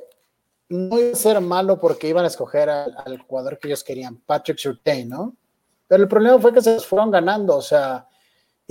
no 0.70 1.00
iba 1.00 1.12
a 1.12 1.16
ser 1.16 1.40
malo 1.42 1.80
porque 1.80 2.08
iban 2.08 2.26
a 2.26 2.28
escoger 2.28 2.70
al, 2.70 3.20
jugador 3.28 3.60
que 3.60 3.68
ellos 3.68 3.84
querían, 3.84 4.18
Patrick 4.18 4.58
Surtain, 4.58 5.10
¿no? 5.10 5.36
Pero 5.88 6.04
el 6.04 6.10
problema 6.10 6.40
fue 6.40 6.54
que 6.54 6.62
se 6.62 6.80
fueron 6.80 7.12
ganando, 7.12 7.58
o 7.58 7.62
sea, 7.62 8.08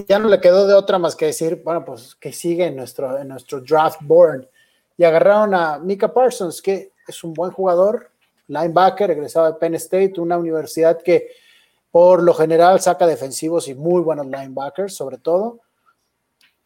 ya 0.09 0.19
no 0.19 0.29
le 0.29 0.41
quedó 0.41 0.67
de 0.67 0.75
otra 0.75 0.99
más 0.99 1.15
que 1.15 1.27
decir, 1.27 1.63
bueno, 1.65 1.85
pues 1.85 2.15
que 2.15 2.33
sigue 2.33 2.67
en 2.67 2.77
nuestro, 2.77 3.19
en 3.19 3.29
nuestro 3.29 3.61
draft 3.61 4.01
board. 4.03 4.49
Y 4.97 5.05
agarraron 5.05 5.55
a 5.55 5.79
Mika 5.79 6.13
Parsons, 6.13 6.63
que 6.63 6.93
es 7.07 7.23
un 7.23 7.35
buen 7.35 7.51
jugador, 7.51 8.11
linebacker, 8.49 9.11
egresado 9.11 9.47
de 9.47 9.59
Penn 9.59 9.75
State, 9.75 10.15
una 10.21 10.39
universidad 10.39 11.01
que 11.03 11.29
por 11.91 12.23
lo 12.23 12.33
general 12.35 12.81
saca 12.81 13.07
defensivos 13.07 13.69
y 13.69 13.75
muy 13.75 14.03
buenos 14.03 14.27
linebackers, 14.27 14.95
sobre 14.95 15.19
todo. 15.19 15.61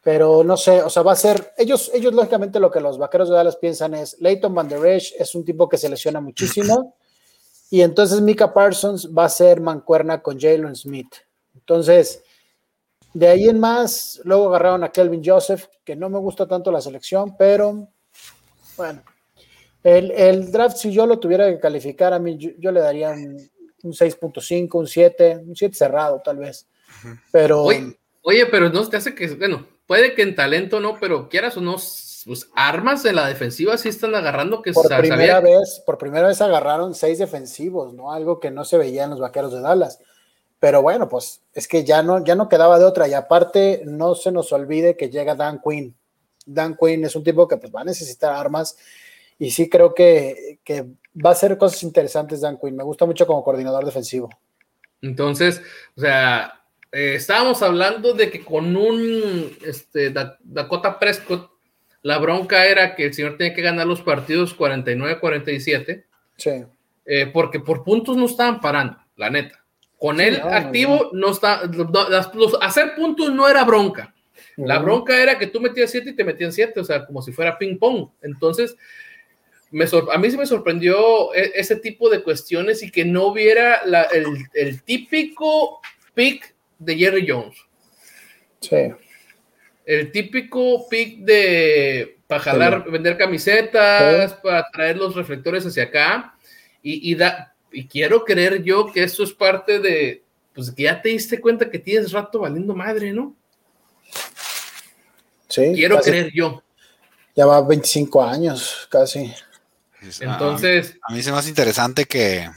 Pero 0.07 0.44
no 0.44 0.57
sé, 0.57 0.84
o 0.84 0.88
sea, 0.88 1.02
va 1.02 1.11
a 1.11 1.16
ser, 1.16 1.52
ellos, 1.59 1.90
ellos 1.92 2.14
lógicamente 2.14 2.61
lo 2.61 2.70
que 2.70 2.78
los 2.78 2.96
vaqueros 2.96 3.28
de 3.28 3.34
Dallas 3.34 3.57
piensan 3.57 3.92
es, 3.94 4.16
Leighton 4.20 4.54
Van 4.54 4.68
Der 4.68 4.86
Esch 4.86 5.12
es 5.18 5.34
un 5.34 5.44
tipo 5.44 5.68
que 5.68 5.76
se 5.76 5.88
lesiona 5.88 6.20
muchísimo, 6.20 6.94
y 7.70 7.80
entonces 7.80 8.20
Mika 8.20 8.54
Parsons 8.54 9.11
va 9.12 9.24
a 9.24 9.28
ser 9.28 9.61
mancuerna 9.61 10.22
con 10.22 10.38
Jalen 10.38 10.76
Smith. 10.76 11.12
Entonces, 11.57 12.22
de 13.14 13.26
ahí 13.26 13.48
en 13.48 13.59
más, 13.59 14.20
luego 14.22 14.46
agarraron 14.46 14.84
a 14.84 14.92
Kelvin 14.92 15.24
Joseph, 15.24 15.64
que 15.84 15.96
no 15.96 16.09
me 16.09 16.20
gusta 16.20 16.46
tanto 16.46 16.70
la 16.70 16.80
selección, 16.80 17.36
pero 17.36 17.88
bueno, 18.76 19.02
el, 19.82 20.12
el 20.12 20.52
draft, 20.52 20.76
si 20.76 20.92
yo 20.92 21.04
lo 21.04 21.18
tuviera 21.18 21.48
que 21.48 21.59
calificar, 21.59 22.12
a 22.12 22.20
mí 22.20 22.36
yo, 22.38 22.50
yo 22.59 22.70
le 22.70 22.78
daría 22.78 23.11
un, 23.11 23.50
un 23.82 23.92
6.5, 23.92 24.68
un 24.72 24.86
7, 24.86 25.42
un 25.48 25.57
7 25.57 25.74
cerrado 25.74 26.22
tal 26.24 26.36
vez. 26.36 26.68
Pero 27.32 27.64
Oye, 27.64 27.98
oye, 28.22 28.46
pero 28.46 28.70
no 28.70 28.88
te 28.88 28.98
hace 28.98 29.12
que, 29.12 29.26
bueno, 29.34 29.66
puede 29.87 30.14
que 30.14 30.22
en 30.22 30.34
talento 30.34 30.80
no, 30.80 30.99
pero 31.01 31.28
quieras 31.28 31.57
o 31.57 31.61
no, 31.61 31.72
pues 31.74 32.49
armas 32.55 33.03
de 33.03 33.12
la 33.12 33.26
defensiva 33.28 33.78
sí 33.78 33.89
están 33.89 34.14
agarrando 34.14 34.61
que 34.62 34.72
por 34.72 34.89
primera 34.89 35.37
sabía- 35.37 35.41
vez, 35.41 35.82
por 35.87 35.97
primera 35.99 36.26
vez 36.26 36.41
agarraron 36.41 36.95
seis 36.95 37.18
defensivos, 37.18 37.95
¿no? 37.95 38.12
Algo 38.12 38.41
que 38.41 38.51
no 38.51 38.64
se 38.64 38.78
veía 38.78 39.05
en 39.05 39.11
los 39.11 39.20
vaqueros 39.20 39.53
de 39.53 39.61
Dallas. 39.61 40.01
Pero 40.59 40.80
bueno, 40.82 41.09
pues 41.09 41.43
es 41.53 41.68
que 41.68 41.84
ya 41.84 42.03
no, 42.03 42.24
ya 42.24 42.34
no 42.34 42.49
quedaba 42.49 42.78
de 42.78 42.84
otra. 42.87 43.07
Y 43.07 43.14
aparte, 43.14 43.82
no 43.84 44.14
se 44.14 44.32
nos 44.32 44.53
olvide 44.53 44.97
que 44.97 45.11
llega 45.11 45.34
Dan 45.34 45.61
Quinn. 45.62 45.95
Dan 46.47 46.76
Quinn 46.76 47.05
es 47.05 47.14
un 47.14 47.22
tipo 47.22 47.47
que 47.47 47.59
pues, 47.59 47.72
va 47.72 47.82
a 47.82 47.84
necesitar 47.84 48.32
armas. 48.32 48.76
Y 49.39 49.51
sí 49.51 49.68
creo 49.68 49.93
que, 49.95 50.59
que 50.64 50.82
va 51.14 51.30
a 51.30 51.32
hacer 51.34 51.59
cosas 51.59 51.82
interesantes 51.82 52.41
Dan 52.41 52.57
Quinn. 52.59 52.74
Me 52.74 52.84
gusta 52.84 53.05
mucho 53.05 53.26
como 53.26 53.45
coordinador 53.45 53.84
defensivo. 53.84 54.30
Entonces, 55.03 55.61
o 55.95 56.01
sea, 56.01 56.64
eh, 56.93 57.14
estábamos 57.16 57.62
hablando 57.62 58.12
de 58.14 58.30
que 58.30 58.45
con 58.45 58.76
un 58.76 59.57
este, 59.64 60.11
Da- 60.11 60.39
Dakota 60.43 60.99
Prescott, 60.99 61.51
la 62.03 62.18
bronca 62.18 62.66
era 62.66 62.95
que 62.95 63.07
el 63.07 63.14
señor 63.14 63.37
tenía 63.37 63.55
que 63.55 63.62
ganar 63.62 63.87
los 63.87 64.03
partidos 64.03 64.57
49-47, 64.57 66.05
Sí. 66.37 66.51
eh, 67.05 67.26
porque 67.32 67.61
por 67.61 67.82
puntos 67.84 68.16
no 68.16 68.26
estaban 68.26 68.61
parando, 68.61 68.99
la 69.16 69.30
neta. 69.30 69.62
Con 69.99 70.20
él 70.20 70.39
no, 70.43 70.49
activo, 70.51 71.11
no, 71.14 71.30
está, 71.30 71.62
no, 71.66 72.09
los- 72.34 72.59
hacer 72.61 72.95
puntos 72.95 73.32
no 73.32 73.49
era 73.49 73.64
bronca. 73.64 74.12
La 74.59 74.78
bronca 74.78 75.20
era 75.22 75.39
que 75.39 75.47
tú 75.49 75.61
metías 75.61 75.91
siete 75.91 76.11
y 76.11 76.16
te 76.16 76.24
metían 76.24 76.53
siete, 76.53 76.80
o 76.80 76.84
sea, 76.84 77.05
como 77.07 77.20
si 77.22 77.32
fuera 77.32 77.59
ping 77.59 77.76
pong. 77.78 78.09
Entonces, 78.22 78.76
me 79.70 79.87
sor- 79.87 80.09
a 80.12 80.16
mí 80.18 80.30
sí 80.30 80.37
me 80.39 80.47
sorprendió 80.47 81.34
e- 81.34 81.53
ese 81.57 81.76
tipo 81.76 82.09
de 82.09 82.22
cuestiones 82.22 82.82
y 82.82 82.91
que 82.91 83.05
no 83.05 83.26
hubiera 83.26 83.84
la- 83.84 84.05
el, 84.05 84.26
el 84.55 84.82
típico 84.82 85.80
pick 86.14 86.55
de 86.79 86.97
Jerry 86.97 87.27
Jones, 87.29 87.57
Sí. 88.61 88.93
el 89.85 90.11
típico 90.12 90.89
pick 90.89 91.18
de 91.20 92.18
para 92.27 92.41
jalar, 92.43 92.91
vender 92.91 93.16
camisetas, 93.16 94.35
para 94.35 94.68
traer 94.70 94.97
los 94.97 95.14
reflectores 95.14 95.64
hacia 95.64 95.85
acá 95.85 96.35
y, 96.83 97.12
y, 97.12 97.14
da- 97.14 97.55
y 97.70 97.87
quiero 97.87 98.24
creer 98.24 98.62
yo 98.64 98.91
que 98.93 99.05
eso 99.05 99.22
es 99.22 99.33
parte 99.33 99.79
de, 99.79 100.22
pues 100.53 100.70
que 100.72 100.83
ya 100.85 101.01
te 101.01 101.11
diste 101.11 101.41
cuenta 101.41 101.70
que 101.70 101.79
tienes 101.79 102.11
rato 102.12 102.41
valiendo 102.41 102.74
madre, 102.74 103.12
¿no? 103.12 103.37
Sí. 105.49 105.72
Quiero 105.74 105.97
casi- 105.97 106.11
creer 106.11 106.33
yo. 106.35 106.62
Ya 107.35 107.47
va 107.47 107.61
25 107.61 108.24
años, 108.24 108.89
casi. 108.91 109.33
Es- 110.03 110.20
Entonces, 110.20 110.97
a, 111.03 111.12
a 111.12 111.14
mí 111.14 111.22
se 111.22 111.31
me 111.31 111.39
hace 111.39 111.49
interesante 111.51 112.07
que, 112.07 112.49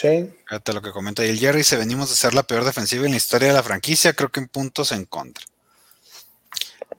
Sí. 0.00 0.32
fíjate 0.46 0.72
lo 0.72 0.80
que 0.80 0.92
comenta 0.92 1.22
ahí 1.22 1.30
el 1.30 1.40
Jerry, 1.40 1.64
se 1.64 1.76
venimos 1.76 2.08
de 2.08 2.14
ser 2.14 2.32
la 2.32 2.44
peor 2.44 2.64
defensiva 2.64 3.04
en 3.04 3.10
la 3.10 3.16
historia 3.16 3.48
de 3.48 3.54
la 3.54 3.64
franquicia, 3.64 4.12
creo 4.12 4.30
que 4.30 4.38
en 4.38 4.46
puntos 4.46 4.92
en 4.92 5.04
contra. 5.06 5.44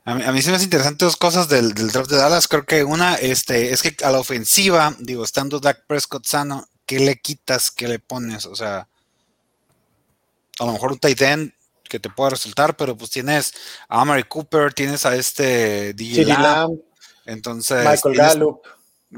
A 0.04 0.16
mí, 0.16 0.24
a 0.26 0.34
mí 0.34 0.42
se 0.42 0.50
me 0.50 0.58
hace 0.58 0.66
interesante 0.66 1.06
dos 1.06 1.16
cosas 1.16 1.48
del, 1.48 1.74
del 1.74 1.92
draft 1.92 2.10
de 2.10 2.18
Dallas. 2.18 2.50
Creo 2.50 2.66
que 2.66 2.84
una 2.84 3.16
este, 3.16 3.72
es 3.72 3.84
que 3.84 3.96
a 4.04 4.12
la 4.12 4.20
ofensiva, 4.20 4.94
digo, 5.00 5.24
estando 5.24 5.62
Dak 5.62 5.86
Prescott 5.88 6.26
sano, 6.26 6.68
¿qué 6.86 7.00
le 7.00 7.22
quitas? 7.22 7.72
¿Qué 7.72 7.88
le 7.88 8.00
pones? 8.00 8.46
O 8.46 8.56
sea, 8.56 8.90
a 10.60 10.66
lo 10.66 10.74
mejor 10.74 10.92
un 10.92 11.00
tight 11.00 11.22
end 11.22 11.54
que 11.84 12.02
te 12.02 12.10
pueda 12.10 12.32
resultar, 12.32 12.76
pero 12.76 12.98
pues 12.98 13.12
tienes 13.12 13.54
a 13.88 14.02
Amari 14.02 14.24
Cooper, 14.24 14.74
tienes 14.74 15.06
a 15.06 15.16
este 15.16 15.94
DJ 15.94 16.26
Lamb, 16.26 16.44
Lamb, 16.44 16.80
entonces 17.26 17.78
Michael 17.78 18.16
tienes 18.16 18.34
Gallup. 18.34 18.62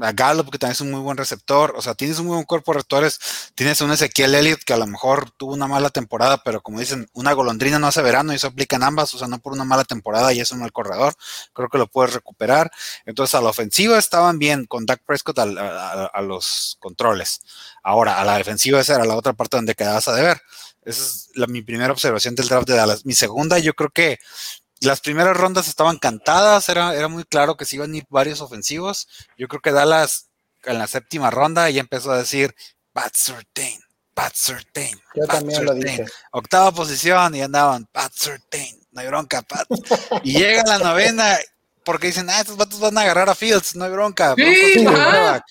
A 0.00 0.12
Gallup, 0.12 0.50
que 0.50 0.58
también 0.58 0.72
es 0.72 0.80
un 0.80 0.90
muy 0.90 1.00
buen 1.00 1.16
receptor, 1.16 1.74
o 1.76 1.82
sea, 1.82 1.94
tienes 1.94 2.18
un 2.18 2.26
muy 2.26 2.34
buen 2.34 2.46
cuerpo 2.46 2.72
de 2.72 2.76
receptores, 2.76 3.20
tienes 3.54 3.80
un 3.80 3.92
Ezequiel 3.92 4.34
Elliott 4.34 4.62
que 4.64 4.72
a 4.72 4.78
lo 4.78 4.86
mejor 4.86 5.30
tuvo 5.32 5.52
una 5.52 5.66
mala 5.66 5.90
temporada, 5.90 6.42
pero 6.42 6.62
como 6.62 6.80
dicen, 6.80 7.08
una 7.12 7.32
golondrina 7.32 7.78
no 7.78 7.86
hace 7.86 8.00
verano 8.00 8.32
y 8.32 8.36
eso 8.36 8.46
aplica 8.46 8.76
en 8.76 8.84
ambas, 8.84 9.14
o 9.14 9.18
sea, 9.18 9.28
no 9.28 9.38
por 9.38 9.52
una 9.52 9.64
mala 9.64 9.84
temporada 9.84 10.32
y 10.32 10.40
es 10.40 10.50
un 10.50 10.60
mal 10.60 10.72
corredor, 10.72 11.14
creo 11.52 11.68
que 11.68 11.78
lo 11.78 11.86
puedes 11.88 12.14
recuperar. 12.14 12.70
Entonces, 13.04 13.34
a 13.34 13.40
la 13.42 13.50
ofensiva 13.50 13.98
estaban 13.98 14.38
bien 14.38 14.64
con 14.66 14.86
Dak 14.86 15.02
Prescott 15.04 15.38
a, 15.38 16.22
los 16.22 16.76
controles. 16.80 17.40
Ahora, 17.82 18.20
a 18.20 18.24
la 18.24 18.38
defensiva 18.38 18.80
esa 18.80 18.94
era 18.94 19.04
la 19.04 19.16
otra 19.16 19.32
parte 19.32 19.56
donde 19.56 19.74
quedabas 19.74 20.08
a 20.08 20.14
deber. 20.14 20.40
Esa 20.84 21.02
es 21.02 21.48
mi 21.48 21.62
primera 21.62 21.92
observación 21.92 22.34
del 22.34 22.48
draft 22.48 22.66
de 22.66 22.74
Dallas. 22.74 23.04
Mi 23.04 23.14
segunda, 23.14 23.58
yo 23.58 23.74
creo 23.74 23.90
que 23.90 24.18
las 24.82 25.00
primeras 25.00 25.36
rondas 25.36 25.68
estaban 25.68 25.98
cantadas, 25.98 26.68
era, 26.68 26.94
era 26.94 27.08
muy 27.08 27.24
claro 27.24 27.56
que 27.56 27.64
se 27.64 27.76
iban 27.76 27.92
a 27.92 27.96
ir 27.96 28.06
varios 28.08 28.40
ofensivos. 28.40 29.08
Yo 29.38 29.48
creo 29.48 29.60
que 29.60 29.72
Dallas 29.72 30.28
en 30.64 30.78
la 30.78 30.86
séptima 30.86 31.30
ronda 31.30 31.68
ya 31.70 31.80
empezó 31.80 32.12
a 32.12 32.18
decir 32.18 32.54
Pat 32.92 33.12
Surtain, 33.14 33.80
Pat 34.14 34.34
Surtain. 34.34 35.00
Yo 35.14 35.26
Pat 35.26 35.38
también 35.38 35.64
lo 35.64 35.72
Surtain". 35.72 35.96
dije. 35.98 36.12
Octava 36.32 36.72
posición 36.72 37.34
y 37.34 37.42
andaban 37.42 37.86
Pat 37.86 38.12
Surtain, 38.14 38.80
no 38.92 39.00
hay 39.00 39.06
bronca, 39.06 39.42
Pat. 39.42 39.66
Y 40.22 40.38
llega 40.38 40.62
la 40.64 40.78
novena 40.78 41.38
porque 41.84 42.08
dicen, 42.08 42.30
ah, 42.30 42.40
estos 42.40 42.56
vatos 42.56 42.78
van 42.78 42.96
a 42.98 43.02
agarrar 43.02 43.28
a 43.28 43.34
Fields, 43.34 43.74
no 43.74 43.84
hay 43.84 43.90
bronca. 43.90 44.34
Sí, 44.36 44.42
Broncos 44.42 44.72
tienen 44.72 44.94
ajá. 44.94 45.04
quarterback". 45.04 45.44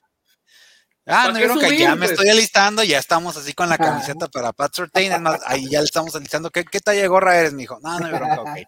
Ah, 1.08 1.24
¿Para 1.26 1.34
no 1.34 1.46
bronca, 1.46 1.66
subir, 1.66 1.80
ya 1.80 1.96
me 1.96 2.06
estoy 2.06 2.30
alistando, 2.30 2.84
ya 2.84 3.00
estamos 3.00 3.36
así 3.36 3.54
con 3.54 3.68
la 3.68 3.78
camiseta 3.78 4.28
para 4.28 4.54
Pat 4.54 4.74
Surtain, 4.74 5.12
es 5.12 5.20
más, 5.20 5.42
ahí 5.48 5.68
ya 5.68 5.80
le 5.80 5.86
estamos 5.86 6.16
alistando. 6.16 6.52
¿Qué, 6.52 6.64
qué 6.64 6.80
talla 6.80 7.02
de 7.02 7.08
gorra 7.08 7.38
eres, 7.38 7.54
mijo? 7.54 7.80
No, 7.82 8.00
no 8.00 8.06
hay 8.06 8.14
bronca, 8.14 8.42
ok. 8.42 8.60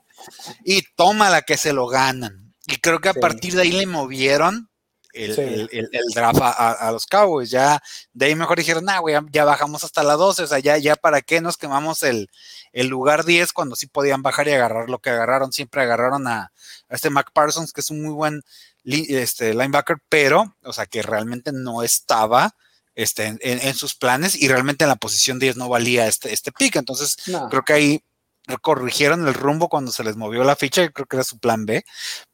Y 0.64 0.84
toma 0.96 1.30
la 1.30 1.42
que 1.42 1.58
se 1.58 1.74
lo 1.74 1.88
ganan. 1.88 2.54
Y 2.68 2.78
creo 2.78 3.00
que 3.02 3.10
a 3.10 3.14
Sí. 3.14 3.20
partir 3.20 3.54
de 3.56 3.64
ahí 3.64 3.72
le 3.72 3.86
movieron 3.86 4.70
el, 5.14 5.36
Sí. 5.36 5.42
el- 5.42 5.70
el- 5.72 5.90
el 5.92 6.06
draft 6.16 6.40
a, 6.42 6.90
los 6.92 7.06
Cowboys. 7.06 7.50
Ya 7.52 7.82
de 8.14 8.26
ahí 8.28 8.36
mejor 8.36 8.58
dijeron, 8.58 8.86
nah, 8.86 9.00
güey, 9.00 9.16
ya, 9.32 9.46
bajamos 9.46 9.84
hasta 9.84 10.02
la 10.02 10.14
12. 10.14 10.44
O 10.44 10.48
sea, 10.48 10.60
ya, 10.60 10.78
ya 10.78 10.96
para 10.96 11.22
qué 11.22 11.40
nos 11.42 11.58
quemamos 11.58 12.02
el, 12.04 12.30
el 12.72 12.88
lugar 12.88 13.24
10 13.26 13.54
cuando 13.54 13.76
sí 13.76 13.86
podían 13.88 14.22
bajar 14.24 14.48
y 14.48 14.54
agarrar 14.54 14.90
lo 14.90 15.00
que 15.00 15.12
agarraron. 15.12 15.52
Siempre 15.52 15.82
agarraron 15.84 16.28
a, 16.28 16.52
a 16.90 16.96
este 16.96 17.10
Mac 17.12 17.30
Parsons, 17.34 17.74
que 17.74 17.82
es 17.82 17.92
un 17.92 18.02
muy 18.02 18.14
buen 18.14 18.42
este, 18.86 19.54
linebacker, 19.54 19.98
pero, 20.10 20.56
o 20.64 20.74
sea, 20.74 20.86
que 20.88 21.02
realmente 21.04 21.52
no 21.54 21.84
estaba. 21.84 22.56
Este, 22.96 23.36
en 23.42 23.74
sus 23.74 23.96
planes 23.96 24.36
y 24.36 24.48
realmente 24.48 24.84
en 24.84 24.90
la 24.90 24.96
posición 24.98 25.40
10 25.40 25.58
no 25.58 25.68
valía 25.68 26.06
este, 26.06 26.32
este 26.32 26.52
pick. 26.52 26.76
Entonces, 26.76 27.16
No. 27.26 27.50
creo 27.50 27.64
que 27.64 27.74
ahí 27.74 28.04
corrigieron 28.62 29.28
el 29.28 29.34
rumbo 29.34 29.70
cuando 29.70 29.92
se 29.92 30.04
les 30.04 30.16
movió 30.16 30.44
la 30.44 30.56
ficha, 30.56 30.90
creo 30.90 31.06
que 31.06 31.16
era 31.18 31.24
su 31.24 31.40
plan 31.40 31.66
B, 31.66 31.84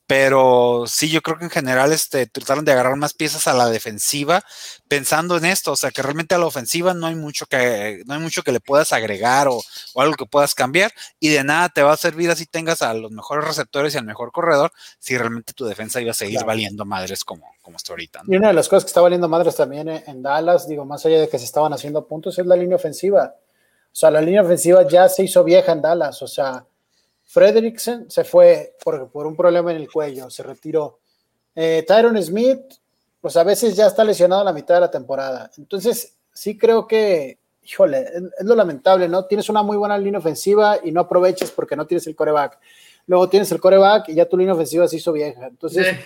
pero 0.08 0.86
sí, 0.88 1.08
yo 1.12 1.22
creo 1.22 1.38
que 1.38 1.44
en 1.44 1.52
general 1.52 1.94
este, 1.94 2.26
trataron 2.26 2.66
de 2.66 2.72
agarrar 2.72 2.96
más 2.96 3.14
piezas 3.14 3.48
a 3.48 3.54
la 3.54 3.70
defensiva 3.70 4.44
pensando 4.88 5.38
en 5.38 5.46
esto, 5.46 5.74
o 5.74 5.76
sea, 5.76 5.92
que 5.92 6.02
realmente 6.02 6.34
a 6.34 6.40
la 6.40 6.48
ofensiva 6.48 6.96
no 6.96 7.06
hay 7.06 7.14
mucho 7.14 7.46
que, 7.46 8.02
no 8.08 8.16
hay 8.16 8.20
mucho 8.20 8.42
que 8.42 8.52
le 8.52 8.60
puedas 8.60 8.92
agregar 8.92 9.48
o, 9.48 9.62
o 9.94 10.02
algo 10.02 10.16
que 10.16 10.26
puedas 10.26 10.56
cambiar 10.56 10.92
y 11.20 11.30
de 11.30 11.44
nada 11.44 11.70
te 11.70 11.84
va 11.84 11.94
a 11.94 11.98
servir 11.98 12.32
así 12.32 12.48
tengas 12.48 12.82
a 12.82 12.92
los 12.96 13.12
mejores 13.12 13.46
receptores 13.46 13.94
y 13.94 14.00
al 14.00 14.06
mejor 14.06 14.32
corredor 14.32 14.72
si 14.98 15.16
realmente 15.16 15.54
tu 15.54 15.66
defensa 15.66 16.02
iba 16.02 16.10
a 16.10 16.16
seguir 16.16 16.38
Claro. 16.38 16.48
valiendo 16.48 16.86
madres 16.86 17.24
como, 17.24 17.46
como 17.62 17.78
está 17.78 17.94
ahorita. 17.94 18.24
¿no? 18.24 18.34
Y 18.34 18.38
una 18.38 18.48
de 18.48 18.54
las 18.56 18.68
cosas 18.68 18.86
que 18.86 18.90
está 18.90 19.02
valiendo 19.02 19.30
madres 19.30 19.56
también 19.56 19.90
en, 19.90 20.04
en 20.08 20.24
Dallas, 20.24 20.68
digo, 20.68 20.86
más 20.86 21.06
allá 21.06 21.20
de 21.20 21.30
que 21.30 21.38
se 21.38 21.46
estaban 21.46 21.72
haciendo 21.72 22.08
puntos, 22.08 22.40
es 22.40 22.48
la 22.48 22.56
línea 22.56 22.78
ofensiva. 22.78 23.36
O 23.92 23.96
sea, 23.96 24.12
la 24.12 24.22
línea 24.22 24.42
ofensiva 24.42 24.88
ya 24.88 25.10
se 25.10 25.24
hizo 25.24 25.44
vieja 25.44 25.72
en 25.72 25.82
Dallas. 25.82 26.22
O 26.22 26.28
sea, 26.28 26.66
Frederickson 27.26 28.10
se 28.10 28.24
fue 28.24 28.76
por, 28.84 29.10
por 29.12 29.28
un 29.28 29.36
problema 29.36 29.72
en 29.72 29.78
el 29.78 29.92
cuello, 29.92 30.30
se 30.30 30.44
retiró. 30.44 31.00
Eh, 31.56 31.84
Tyron 31.88 32.22
Smith, 32.24 32.62
pues 33.20 33.36
a 33.36 33.44
veces 33.44 33.76
ya 33.76 33.88
está 33.88 34.04
lesionado 34.04 34.42
a 34.42 34.46
la 34.46 34.54
mitad 34.54 34.76
de 34.76 34.82
la 34.82 34.92
temporada. 34.92 35.52
Entonces, 35.58 36.16
sí 36.34 36.58
creo 36.58 36.88
que, 36.88 37.40
híjole, 37.64 38.00
es, 38.02 38.46
lo 38.46 38.56
lamentable, 38.56 39.08
¿no? 39.10 39.26
Tienes 39.26 39.50
una 39.50 39.62
muy 39.62 39.78
buena 39.78 39.98
línea 39.98 40.20
ofensiva 40.20 40.78
y 40.84 40.92
no 40.92 41.02
aprovechas 41.02 41.52
porque 41.52 41.76
no 41.76 41.86
tienes 41.86 42.08
el 42.08 42.16
coreback. 42.16 42.60
Luego 43.08 43.28
tienes 43.28 43.52
el 43.52 43.60
coreback 43.60 44.10
y 44.10 44.16
ya 44.16 44.30
tu 44.30 44.38
línea 44.38 44.54
ofensiva 44.54 44.88
se 44.88 44.98
hizo 44.98 45.12
vieja. 45.12 45.48
Entonces. 45.48 45.98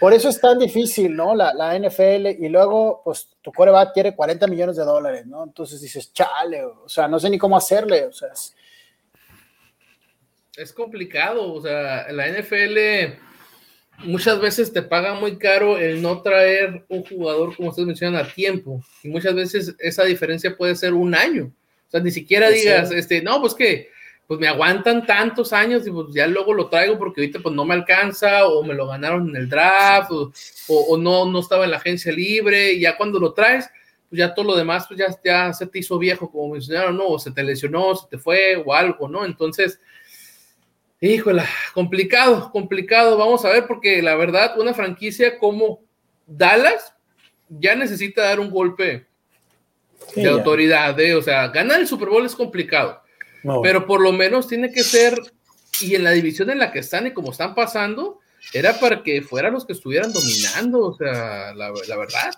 Por 0.00 0.12
eso 0.12 0.28
es 0.28 0.40
tan 0.40 0.58
difícil, 0.58 1.14
¿no? 1.14 1.34
La, 1.34 1.54
la 1.54 1.78
NFL 1.78 2.26
y 2.38 2.48
luego, 2.48 3.02
pues 3.04 3.28
tu 3.40 3.52
coreback 3.52 3.92
quiere 3.94 4.14
40 4.14 4.46
millones 4.46 4.76
de 4.76 4.84
dólares, 4.84 5.26
¿no? 5.26 5.44
Entonces 5.44 5.80
dices, 5.80 6.12
chale, 6.12 6.64
o 6.64 6.88
sea, 6.88 7.08
no 7.08 7.18
sé 7.18 7.30
ni 7.30 7.38
cómo 7.38 7.56
hacerle, 7.56 8.04
o 8.06 8.12
sea. 8.12 8.28
Es, 8.32 8.54
es 10.56 10.72
complicado, 10.72 11.52
o 11.52 11.60
sea, 11.60 12.10
la 12.12 12.28
NFL 12.28 13.18
muchas 13.98 14.40
veces 14.40 14.72
te 14.72 14.82
paga 14.82 15.14
muy 15.14 15.38
caro 15.38 15.78
el 15.78 16.02
no 16.02 16.22
traer 16.22 16.84
un 16.88 17.04
jugador, 17.04 17.56
como 17.56 17.70
ustedes 17.70 17.86
mencionan, 17.86 18.24
a 18.24 18.28
tiempo. 18.28 18.82
Y 19.02 19.08
muchas 19.08 19.34
veces 19.34 19.74
esa 19.78 20.04
diferencia 20.04 20.56
puede 20.56 20.74
ser 20.74 20.94
un 20.94 21.14
año. 21.14 21.52
O 21.88 21.90
sea, 21.90 22.00
ni 22.00 22.10
siquiera 22.10 22.50
digas, 22.50 22.90
este, 22.90 23.22
no, 23.22 23.40
pues 23.40 23.54
que, 23.54 23.90
pues 24.26 24.40
me 24.40 24.48
aguantan 24.48 25.06
tantos 25.06 25.52
años 25.52 25.86
y 25.86 25.90
pues 25.90 26.06
ya 26.12 26.26
luego 26.26 26.54
lo 26.54 26.68
traigo 26.68 26.98
porque 26.98 27.20
ahorita 27.20 27.40
pues 27.40 27.54
no 27.54 27.64
me 27.64 27.74
alcanza 27.74 28.46
o 28.46 28.62
me 28.62 28.74
lo 28.74 28.86
ganaron 28.86 29.28
en 29.28 29.36
el 29.36 29.48
draft 29.48 30.10
o, 30.10 30.32
o, 30.68 30.96
no, 30.96 31.26
no 31.26 31.40
estaba 31.40 31.64
en 31.64 31.72
la 31.72 31.76
agencia 31.76 32.12
libre. 32.12 32.72
Y 32.72 32.80
ya 32.80 32.96
cuando 32.96 33.18
lo 33.18 33.32
traes, 33.32 33.68
pues 34.08 34.18
ya 34.18 34.34
todo 34.34 34.46
lo 34.46 34.56
demás, 34.56 34.86
pues 34.88 34.98
ya, 34.98 35.06
ya 35.24 35.52
se 35.52 35.66
te 35.66 35.78
hizo 35.78 35.98
viejo, 35.98 36.30
como 36.30 36.54
mencionaron, 36.54 36.96
¿no? 36.96 37.06
O 37.08 37.18
se 37.18 37.30
te 37.32 37.42
lesionó, 37.42 37.94
se 37.94 38.08
te 38.08 38.18
fue 38.18 38.56
o 38.56 38.72
algo, 38.72 39.08
¿no? 39.08 39.24
Entonces, 39.24 39.78
Híjola, 41.06 41.46
complicado, 41.74 42.50
complicado. 42.50 43.18
Vamos 43.18 43.44
a 43.44 43.50
ver, 43.50 43.66
porque 43.66 44.00
la 44.00 44.16
verdad, 44.16 44.58
una 44.58 44.72
franquicia 44.72 45.38
como 45.38 45.82
Dallas 46.26 46.94
ya 47.50 47.74
necesita 47.74 48.22
dar 48.22 48.40
un 48.40 48.50
golpe 48.50 49.06
de 50.16 50.28
autoridad. 50.28 50.98
¿eh? 50.98 51.14
O 51.14 51.20
sea, 51.20 51.48
ganar 51.48 51.80
el 51.80 51.86
Super 51.86 52.08
Bowl 52.08 52.24
es 52.24 52.34
complicado, 52.34 53.02
pero 53.62 53.86
por 53.86 54.00
lo 54.00 54.12
menos 54.12 54.48
tiene 54.48 54.72
que 54.72 54.82
ser, 54.82 55.20
y 55.80 55.94
en 55.94 56.04
la 56.04 56.10
división 56.10 56.50
en 56.50 56.58
la 56.58 56.72
que 56.72 56.80
están 56.80 57.06
y 57.06 57.12
como 57.12 57.32
están 57.32 57.54
pasando, 57.54 58.20
era 58.52 58.78
para 58.78 59.02
que 59.02 59.22
fueran 59.22 59.54
los 59.54 59.64
que 59.64 59.72
estuvieran 59.72 60.12
dominando, 60.12 60.80
o 60.80 60.96
sea, 60.96 61.54
la, 61.54 61.70
verdad. 61.70 62.34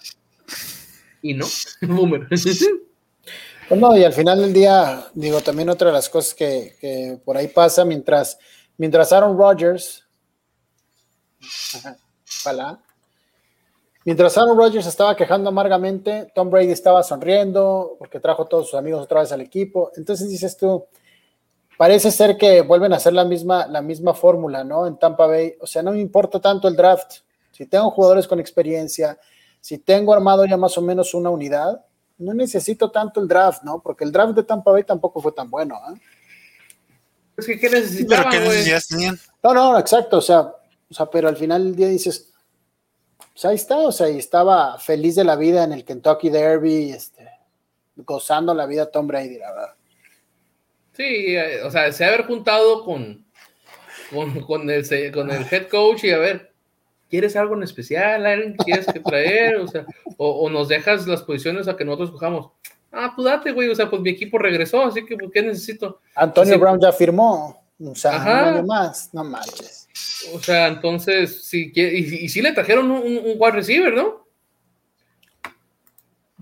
Y 1.22 1.34
no, 1.34 1.46
boomer. 1.82 2.26
Pues 2.28 3.80
no, 3.80 3.96
y 3.96 4.04
al 4.04 4.12
final 4.12 4.40
del 4.40 4.52
día, 4.52 5.08
digo, 5.14 5.40
también 5.40 5.68
otra 5.68 5.88
de 5.88 5.94
las 5.94 6.08
cosas 6.08 6.34
que, 6.34 6.76
que 6.80 7.18
por 7.24 7.36
ahí 7.36 7.48
pasa 7.48 7.84
mientras 7.84 8.38
Mientras 8.78 9.12
Aaron 9.12 9.38
Rodgers, 9.38 10.06
mientras 14.06 14.38
Aaron 14.38 14.56
Rodgers 14.56 14.86
estaba 14.86 15.16
quejando 15.16 15.50
amargamente, 15.50 16.30
Tom 16.32 16.48
Brady 16.48 16.70
estaba 16.70 17.02
sonriendo 17.02 17.96
porque 17.98 18.20
trajo 18.20 18.44
a 18.44 18.48
todos 18.48 18.70
sus 18.70 18.78
amigos 18.78 19.02
otra 19.02 19.20
vez 19.20 19.32
al 19.32 19.40
equipo. 19.40 19.90
Entonces 19.96 20.28
dices 20.28 20.56
tú, 20.56 20.86
parece 21.76 22.12
ser 22.12 22.38
que 22.38 22.62
vuelven 22.62 22.92
a 22.92 22.96
hacer 22.96 23.12
la 23.12 23.24
misma, 23.24 23.66
la 23.66 23.82
misma 23.82 24.14
fórmula, 24.14 24.62
¿no? 24.62 24.86
En 24.86 24.96
Tampa 24.96 25.26
Bay. 25.26 25.56
O 25.60 25.66
sea, 25.66 25.82
no 25.82 25.90
me 25.90 26.00
importa 26.00 26.40
tanto 26.40 26.68
el 26.68 26.76
draft. 26.76 27.16
Si 27.50 27.66
tengo 27.66 27.90
jugadores 27.90 28.28
con 28.28 28.38
experiencia, 28.38 29.18
si 29.60 29.78
tengo 29.78 30.14
armado 30.14 30.46
ya 30.46 30.56
más 30.56 30.78
o 30.78 30.82
menos 30.82 31.12
una 31.12 31.30
unidad, 31.30 31.84
no 32.18 32.32
necesito 32.32 32.92
tanto 32.92 33.20
el 33.20 33.26
draft, 33.26 33.64
¿no? 33.64 33.82
Porque 33.82 34.04
el 34.04 34.12
draft 34.12 34.34
de 34.34 34.44
Tampa 34.44 34.70
Bay 34.70 34.84
tampoco 34.84 35.20
fue 35.20 35.32
tan 35.32 35.50
bueno, 35.50 35.74
¿eh? 35.90 36.00
Es 37.36 37.44
que, 37.44 37.58
¿qué 37.58 37.68
necesitaban, 37.68 38.30
¿Pero 38.30 38.42
qué 38.42 38.48
necesidades 38.48 38.86
tenían? 38.86 39.18
No, 39.42 39.52
no, 39.52 39.78
exacto, 39.78 40.18
o 40.18 40.22
sea, 40.22 40.40
o 40.88 40.94
sea, 40.94 41.06
pero 41.06 41.28
al 41.28 41.36
final 41.36 41.64
del 41.64 41.76
día 41.76 41.88
dices, 41.88 42.32
pues 43.36 43.44
ahí 43.44 43.56
está, 43.56 43.76
o 43.76 43.92
sea, 43.92 44.08
y 44.08 44.16
estaba 44.16 44.78
feliz 44.78 45.14
de 45.14 45.24
la 45.24 45.36
vida 45.36 45.62
en 45.62 45.74
el 45.74 45.84
Kentucky 45.84 46.30
Derby, 46.30 46.92
este, 46.92 47.28
gozando 47.96 48.54
la 48.54 48.64
vida 48.64 48.90
Tom 48.90 49.06
Brady, 49.06 49.36
la 49.36 49.52
verdad. 49.52 49.74
Sí, 50.94 51.36
eh, 51.36 51.62
o 51.62 51.70
sea, 51.70 51.92
se 51.92 52.06
haber 52.06 52.24
juntado 52.24 52.82
con, 52.82 53.26
con, 54.10 54.40
con, 54.40 54.70
el, 54.70 55.12
con 55.12 55.30
el 55.30 55.44
head 55.50 55.68
coach 55.68 56.04
y 56.04 56.12
a 56.12 56.18
ver, 56.18 56.50
¿quieres 57.10 57.36
algo 57.36 57.54
en 57.54 57.64
especial? 57.64 58.24
¿Alguien 58.24 58.56
quieres 58.56 58.86
que 58.86 59.00
traer? 59.00 59.56
O 59.56 59.68
sea, 59.68 59.84
o, 60.16 60.30
o, 60.30 60.48
nos 60.48 60.68
dejas 60.68 61.06
las 61.06 61.22
posiciones 61.22 61.68
a 61.68 61.76
que 61.76 61.84
nosotros 61.84 62.12
cojamos 62.12 62.52
ah, 62.96 63.12
pues 63.14 63.26
date, 63.26 63.52
güey, 63.52 63.68
o 63.68 63.74
sea, 63.74 63.88
pues 63.88 64.00
mi 64.02 64.10
equipo 64.10 64.38
regresó, 64.38 64.82
así 64.82 65.04
que, 65.04 65.16
pues, 65.16 65.30
¿qué 65.32 65.42
necesito? 65.42 66.00
Antonio 66.14 66.58
Brown 66.58 66.80
ya 66.80 66.92
firmó, 66.92 67.62
o 67.78 67.94
sea, 67.94 68.16
un 68.16 68.28
año 68.28 68.62
más, 68.64 69.12
no 69.12 69.24
manches. 69.24 69.85
O 70.32 70.40
sea, 70.40 70.68
entonces, 70.68 71.44
sí, 71.44 71.72
y, 71.74 72.24
y 72.24 72.28
sí 72.28 72.42
le 72.42 72.52
trajeron 72.52 72.90
un, 72.90 73.02
un, 73.02 73.34
wide 73.36 73.52
receiver, 73.52 73.92
¿no? 73.92 74.26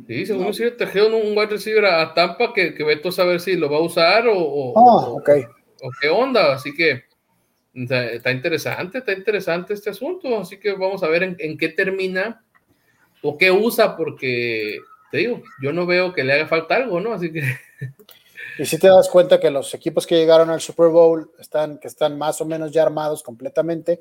Sí, 0.07 0.27
según 0.27 0.47
no. 0.47 0.53
sí 0.53 0.65
le 0.65 0.73
trajeron 0.73 1.15
un 1.15 1.37
wide 1.37 1.47
receiver 1.47 1.85
a 1.87 2.15
Tampa 2.15 2.53
que, 2.53 2.75
que 2.75 2.85
Beto 2.85 3.09
a 3.09 3.13
saber 3.13 3.41
si 3.41 3.57
lo 3.57 3.71
va 3.71 3.79
a 3.79 3.83
usar 3.83 4.27
o, 4.29 4.37
o, 4.37 4.73
oh, 4.75 5.19
okay. 5.19 5.43
o, 5.83 5.89
o 5.89 5.91
qué 6.01 6.09
onda, 6.09 6.55
así 6.55 6.75
que 6.75 7.05
está 7.75 8.31
interesante, 8.31 8.99
está 8.99 9.13
interesante 9.13 9.75
este 9.75 9.91
asunto, 9.91 10.39
así 10.39 10.59
que 10.59 10.73
vamos 10.73 11.03
a 11.03 11.09
ver 11.09 11.23
en, 11.25 11.37
en 11.39 11.59
qué 11.59 11.69
termina 11.69 12.45
o 13.23 13.37
qué 13.39 13.51
usa, 13.51 13.97
porque 13.97 14.79
te 15.11 15.19
digo, 15.19 15.43
yo 15.63 15.73
no 15.73 15.87
veo 15.87 16.13
que 16.13 16.25
le 16.25 16.33
haga 16.33 16.47
falta 16.47 16.77
algo, 16.77 17.01
¿no? 17.01 17.13
Así 17.13 17.33
que. 17.33 17.43
Y 18.59 18.67
si 18.67 18.79
te 18.79 18.89
das 18.89 19.09
cuenta 19.09 19.41
que 19.41 19.51
los 19.51 19.75
equipos 19.75 20.07
que 20.07 20.17
llegaron 20.17 20.51
al 20.51 20.61
Super 20.61 20.89
Bowl 20.89 21.31
están, 21.39 21.79
que 21.79 21.89
están 21.89 22.17
más 22.17 22.41
o 22.41 22.45
menos 22.45 22.71
ya 22.71 22.83
armados 22.83 23.23
completamente, 23.23 24.01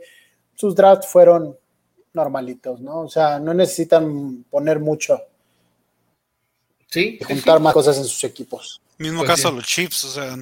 sus 0.55 0.75
drafts 0.75 1.07
fueron 1.07 1.57
normalitos, 2.13 2.79
¿no? 2.81 3.01
O 3.01 3.09
sea, 3.09 3.39
no 3.39 3.53
necesitan 3.53 4.45
poner 4.49 4.79
mucho. 4.79 5.19
Sí. 6.87 7.19
Juntar 7.25 7.59
más 7.59 7.73
cosas 7.73 7.97
en 7.97 8.03
sus 8.03 8.23
equipos. 8.23 8.81
Mismo 8.99 9.19
pues 9.19 9.31
caso 9.31 9.49
sí. 9.49 9.55
los 9.55 9.65
Chips, 9.65 10.03
o 10.05 10.09
sea, 10.09 10.37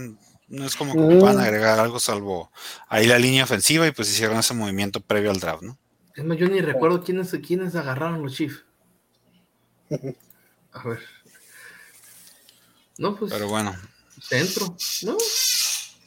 no 0.49 0.66
es 0.66 0.76
como 0.76 0.93
que 0.93 0.99
mm. 0.99 1.22
van 1.22 1.39
a 1.39 1.43
agregar 1.43 1.80
algo 1.80 1.99
salvo 1.99 2.51
ahí 2.89 3.07
la 3.07 3.18
línea 3.18 3.45
ofensiva 3.45 3.88
y 3.88 3.91
pues 3.91 4.09
hicieron 4.09 4.38
ese 4.38 4.53
movimiento 4.53 4.99
previo 4.99 5.32
al 5.32 5.39
draft, 5.39 5.64
¿no? 5.64 5.78
Es 6.14 6.26
más, 6.26 6.38
yo 6.38 6.49
ni 6.49 6.59
recuerdo 6.59 7.01
quiénes, 7.01 7.32
quiénes 7.45 7.74
agarraron 7.76 8.22
los 8.22 8.34
Chiefs. 8.36 8.66
A 10.74 10.88
ver. 10.88 10.99
No, 12.97 13.16
pues. 13.16 13.32
Pero 13.32 13.47
bueno. 13.47 13.74
Centro, 14.22 14.76
¿no? 15.03 15.17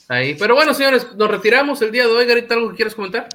Ahí. 0.09 0.35
Pero 0.35 0.55
bueno, 0.55 0.75
señores, 0.75 1.07
nos 1.17 1.31
retiramos 1.31 1.81
el 1.83 1.91
día 1.91 2.07
de 2.07 2.13
hoy. 2.13 2.27
Garita, 2.27 2.55
¿algo 2.55 2.71
que 2.71 2.77
quieres 2.77 2.95
comentar? 2.95 3.29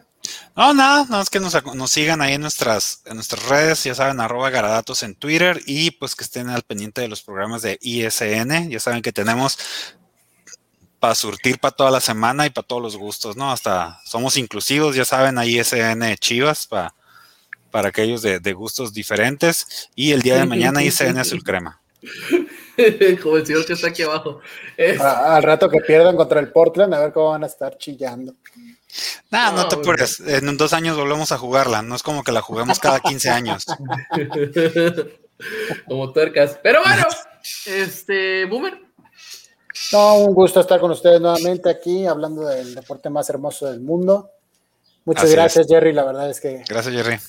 No, 0.56 0.74
nada, 0.74 1.04
nada 1.06 1.18
más 1.20 1.30
que 1.30 1.40
nos, 1.40 1.56
nos, 1.76 1.92
sigan 1.92 2.22
ahí 2.22 2.34
en 2.34 2.42
nuestras, 2.42 3.02
en 3.06 3.16
nuestras 3.16 3.48
redes, 3.48 3.84
ya 3.84 3.96
saben, 3.96 4.20
arroba 4.20 4.50
garadatos 4.50 5.04
en 5.04 5.16
Twitter 5.16 5.62
y 5.66 5.92
pues 5.92 6.16
que 6.16 6.24
estén 6.24 6.50
al 6.50 6.64
pendiente 6.64 7.02
de 7.02 7.08
los 7.08 7.22
programas 7.22 7.62
de 7.62 7.78
ISN. 7.82 8.70
Ya 8.70 8.80
saben 8.80 9.02
que 9.02 9.12
tenemos 9.12 9.58
para 11.00 11.16
surtir 11.16 11.60
para 11.60 11.76
toda 11.76 11.92
la 11.92 12.02
semana 12.02 12.46
y 12.46 12.50
para 12.50 12.68
todos 12.68 12.82
los 12.82 12.98
gustos, 12.98 13.38
¿no? 13.38 13.52
Hasta 13.52 14.02
somos 14.06 14.36
inclusivos, 14.38 14.96
ya 14.96 15.06
saben, 15.06 15.38
ahí 15.38 15.60
ISN 15.60 16.16
Chivas 16.18 16.68
para 16.68 16.94
para 17.72 17.90
aquellos 17.90 18.22
de, 18.22 18.40
de, 18.40 18.54
gustos 18.54 18.94
diferentes. 18.94 19.90
Y 19.96 20.12
el 20.12 20.22
día 20.22 20.38
de 20.38 20.46
mañana 20.46 20.84
ICN 20.84 21.18
Azul 21.20 21.44
Crema. 21.44 21.82
Como 23.24 23.38
el 23.38 23.46
señor 23.46 23.66
que 23.66 23.74
está 23.74 23.88
aquí 23.88 24.04
abajo. 24.04 24.40
Es... 24.78 25.00
al 25.00 25.44
rato 25.44 25.70
que 25.70 25.80
pierdan 25.82 26.16
contra 26.16 26.40
el 26.40 26.52
Portland, 26.52 26.94
a 26.94 27.00
ver 27.00 27.14
cómo 27.14 27.30
van 27.30 27.44
a 27.44 27.48
estar 27.48 27.78
chillando. 27.78 28.36
Nah, 29.30 29.52
no, 29.52 29.58
no 29.58 29.68
te 29.68 29.76
apures. 29.76 30.20
En 30.22 30.58
dos 30.58 30.74
años 30.74 30.98
volvemos 30.98 31.32
a 31.32 31.38
jugarla. 31.38 31.82
No 31.82 31.96
es 31.96 32.04
como 32.04 32.24
que 32.24 32.32
la 32.32 32.42
juguemos 32.42 32.80
cada 32.80 33.00
15 33.00 33.30
años. 33.30 33.66
como 35.88 36.12
tuercas. 36.12 36.60
Pero 36.64 36.82
bueno, 36.84 37.06
este, 37.66 38.46
Boomer. 38.46 38.82
No, 39.92 40.18
un 40.18 40.34
gusto 40.34 40.60
estar 40.60 40.80
con 40.80 40.92
ustedes 40.92 41.22
nuevamente 41.22 41.70
aquí, 41.70 42.06
hablando 42.06 42.46
del 42.46 42.76
deporte 42.76 43.10
más 43.10 43.30
hermoso 43.30 43.68
del 43.68 43.80
mundo. 43.80 44.32
Muchas 45.06 45.26
Así 45.26 45.34
gracias, 45.34 45.66
es. 45.66 45.72
Jerry. 45.72 45.94
La 45.94 46.04
verdad 46.04 46.30
es 46.30 46.40
que. 46.40 46.64
Gracias, 46.68 46.94
Jerry. 46.94 47.20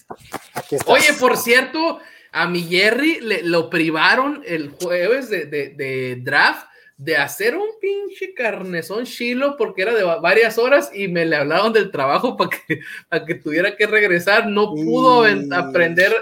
Aquí 0.55 0.77
Oye, 0.87 1.13
por 1.19 1.37
cierto, 1.37 1.99
a 2.33 2.47
mi 2.47 2.63
Jerry 2.63 3.21
le, 3.21 3.43
lo 3.43 3.71
privaron 3.71 4.43
el 4.47 4.71
jueves 4.71 5.31
de, 5.31 5.47
de, 5.47 5.71
de, 5.71 6.17
draft 6.17 6.67
de 6.97 7.17
hacer 7.17 7.57
un 7.57 7.69
pinche 7.81 8.35
carnezón 8.35 9.05
chilo 9.05 9.57
porque 9.57 9.83
era 9.83 9.95
de 9.95 10.05
varias 10.05 10.59
horas 10.59 10.91
y 10.95 11.09
me 11.09 11.25
le 11.25 11.37
hablaron 11.37 11.73
del 11.73 11.91
trabajo 11.91 12.37
para 12.39 12.51
que, 12.51 12.81
para 13.09 13.25
que 13.25 13.35
tuviera 13.37 13.77
que 13.77 13.87
regresar. 13.87 14.47
No 14.47 14.75
pudo 14.75 15.25
aprender 15.53 16.15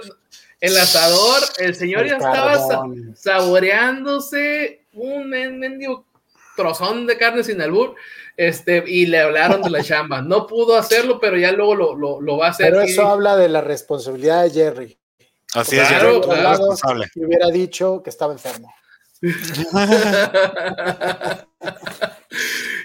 el 0.60 0.76
asador. 0.76 1.42
El 1.58 1.74
señor 1.74 2.02
el 2.02 2.10
ya 2.10 2.18
carbón. 2.18 3.12
estaba 3.14 3.14
saboreándose 3.14 4.82
un 4.92 5.28
mendigo 5.28 6.06
trozón 6.56 7.06
de 7.06 7.16
carne 7.16 7.44
sin 7.44 7.60
albur 7.60 7.94
este, 8.36 8.82
y 8.86 9.06
le 9.06 9.20
hablaron 9.20 9.62
de 9.62 9.70
la 9.70 9.82
chamba. 9.82 10.22
No 10.22 10.46
pudo 10.46 10.76
hacerlo, 10.76 11.18
pero 11.20 11.36
ya 11.36 11.52
luego 11.52 11.74
lo, 11.74 11.94
lo, 11.94 12.20
lo 12.20 12.36
va 12.36 12.48
a 12.48 12.50
hacer. 12.50 12.70
Pero 12.70 12.82
eso 12.82 13.02
y... 13.02 13.06
habla 13.06 13.36
de 13.36 13.48
la 13.48 13.60
responsabilidad 13.60 14.44
de 14.44 14.50
Jerry. 14.50 14.98
Así 15.54 15.78
es, 15.78 15.88
Jerry. 15.88 16.20
Claro, 16.20 16.76
que 17.12 17.20
hubiera 17.20 17.48
dicho 17.48 18.02
que 18.02 18.10
estaba 18.10 18.32
enfermo. 18.32 18.74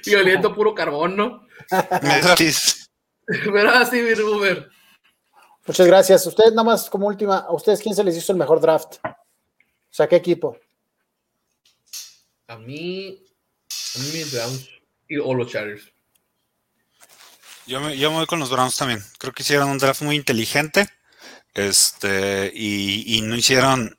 y 0.05 0.15
oliendo 0.15 0.55
puro 0.55 0.73
carbón, 0.73 1.15
¿no? 1.15 1.47
pero 3.27 3.71
así, 3.71 4.01
mi 4.01 4.13
Uber. 4.13 4.69
Muchas 5.65 5.87
gracias. 5.87 6.25
Ustedes, 6.25 6.51
nada 6.51 6.63
más 6.63 6.89
como 6.89 7.07
última, 7.07 7.37
¿a 7.37 7.53
ustedes 7.53 7.81
quién 7.81 7.95
se 7.95 8.03
les 8.03 8.17
hizo 8.17 8.31
el 8.31 8.37
mejor 8.37 8.59
draft? 8.59 8.95
O 9.05 9.15
sea, 9.89 10.07
¿qué 10.07 10.17
equipo? 10.17 10.57
A 12.47 12.57
mí, 12.57 13.23
a 13.95 13.99
mí 13.99 14.05
mis 14.13 14.33
Browns 14.33 14.69
y, 15.07 15.17
o 15.17 15.33
los 15.33 15.51
Chargers. 15.51 15.89
Yo 17.65 17.79
me, 17.79 17.97
yo 17.97 18.11
me 18.11 18.17
voy 18.17 18.25
con 18.25 18.39
los 18.39 18.49
Browns 18.49 18.75
también. 18.75 19.01
Creo 19.17 19.31
que 19.31 19.43
hicieron 19.43 19.69
un 19.69 19.77
draft 19.77 20.01
muy 20.01 20.15
inteligente. 20.15 20.89
Este, 21.53 22.51
y, 22.53 23.17
y 23.17 23.21
no 23.21 23.35
hicieron. 23.35 23.97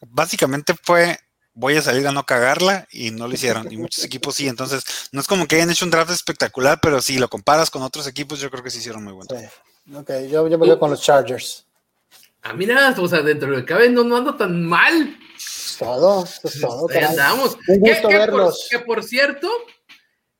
Básicamente 0.00 0.74
fue 0.80 1.18
voy 1.58 1.76
a 1.76 1.82
salir 1.82 2.06
a 2.06 2.12
no 2.12 2.24
cagarla 2.24 2.86
y 2.92 3.10
no 3.10 3.26
lo 3.26 3.34
hicieron. 3.34 3.70
Y 3.70 3.76
muchos 3.76 4.04
equipos 4.04 4.36
sí. 4.36 4.46
Entonces, 4.46 4.84
no 5.10 5.20
es 5.20 5.26
como 5.26 5.46
que 5.46 5.56
hayan 5.56 5.70
hecho 5.70 5.84
un 5.84 5.90
draft 5.90 6.12
espectacular, 6.12 6.78
pero 6.80 7.02
si 7.02 7.18
lo 7.18 7.28
comparas 7.28 7.68
con 7.68 7.82
otros 7.82 8.06
equipos, 8.06 8.38
yo 8.38 8.50
creo 8.50 8.62
que 8.62 8.70
sí 8.70 8.78
hicieron 8.78 9.02
muy 9.02 9.12
bueno. 9.12 9.28
Sí. 9.28 9.94
Ok, 9.94 10.10
yo, 10.30 10.46
yo 10.48 10.58
me 10.58 10.66
voy 10.66 10.78
con 10.78 10.90
los 10.90 11.02
Chargers. 11.02 11.66
Ah, 12.42 12.52
mira, 12.52 12.94
o 12.96 13.08
sea, 13.08 13.22
dentro 13.22 13.50
de 13.50 13.56
lo 13.56 13.64
que 13.64 13.72
cabe 13.72 13.90
no, 13.90 14.04
no 14.04 14.16
ando 14.16 14.36
tan 14.36 14.64
mal. 14.64 15.18
Todo, 15.78 16.24
eso 16.24 16.40
es 16.44 16.60
todo. 16.60 16.86
Ahí 16.90 17.02
andamos. 17.02 17.56
Un 17.66 17.80
gusto 17.80 18.08
que, 18.08 18.16
verlos. 18.16 18.68
Por, 18.70 18.78
que 18.78 18.86
por 18.86 19.04
cierto, 19.04 19.50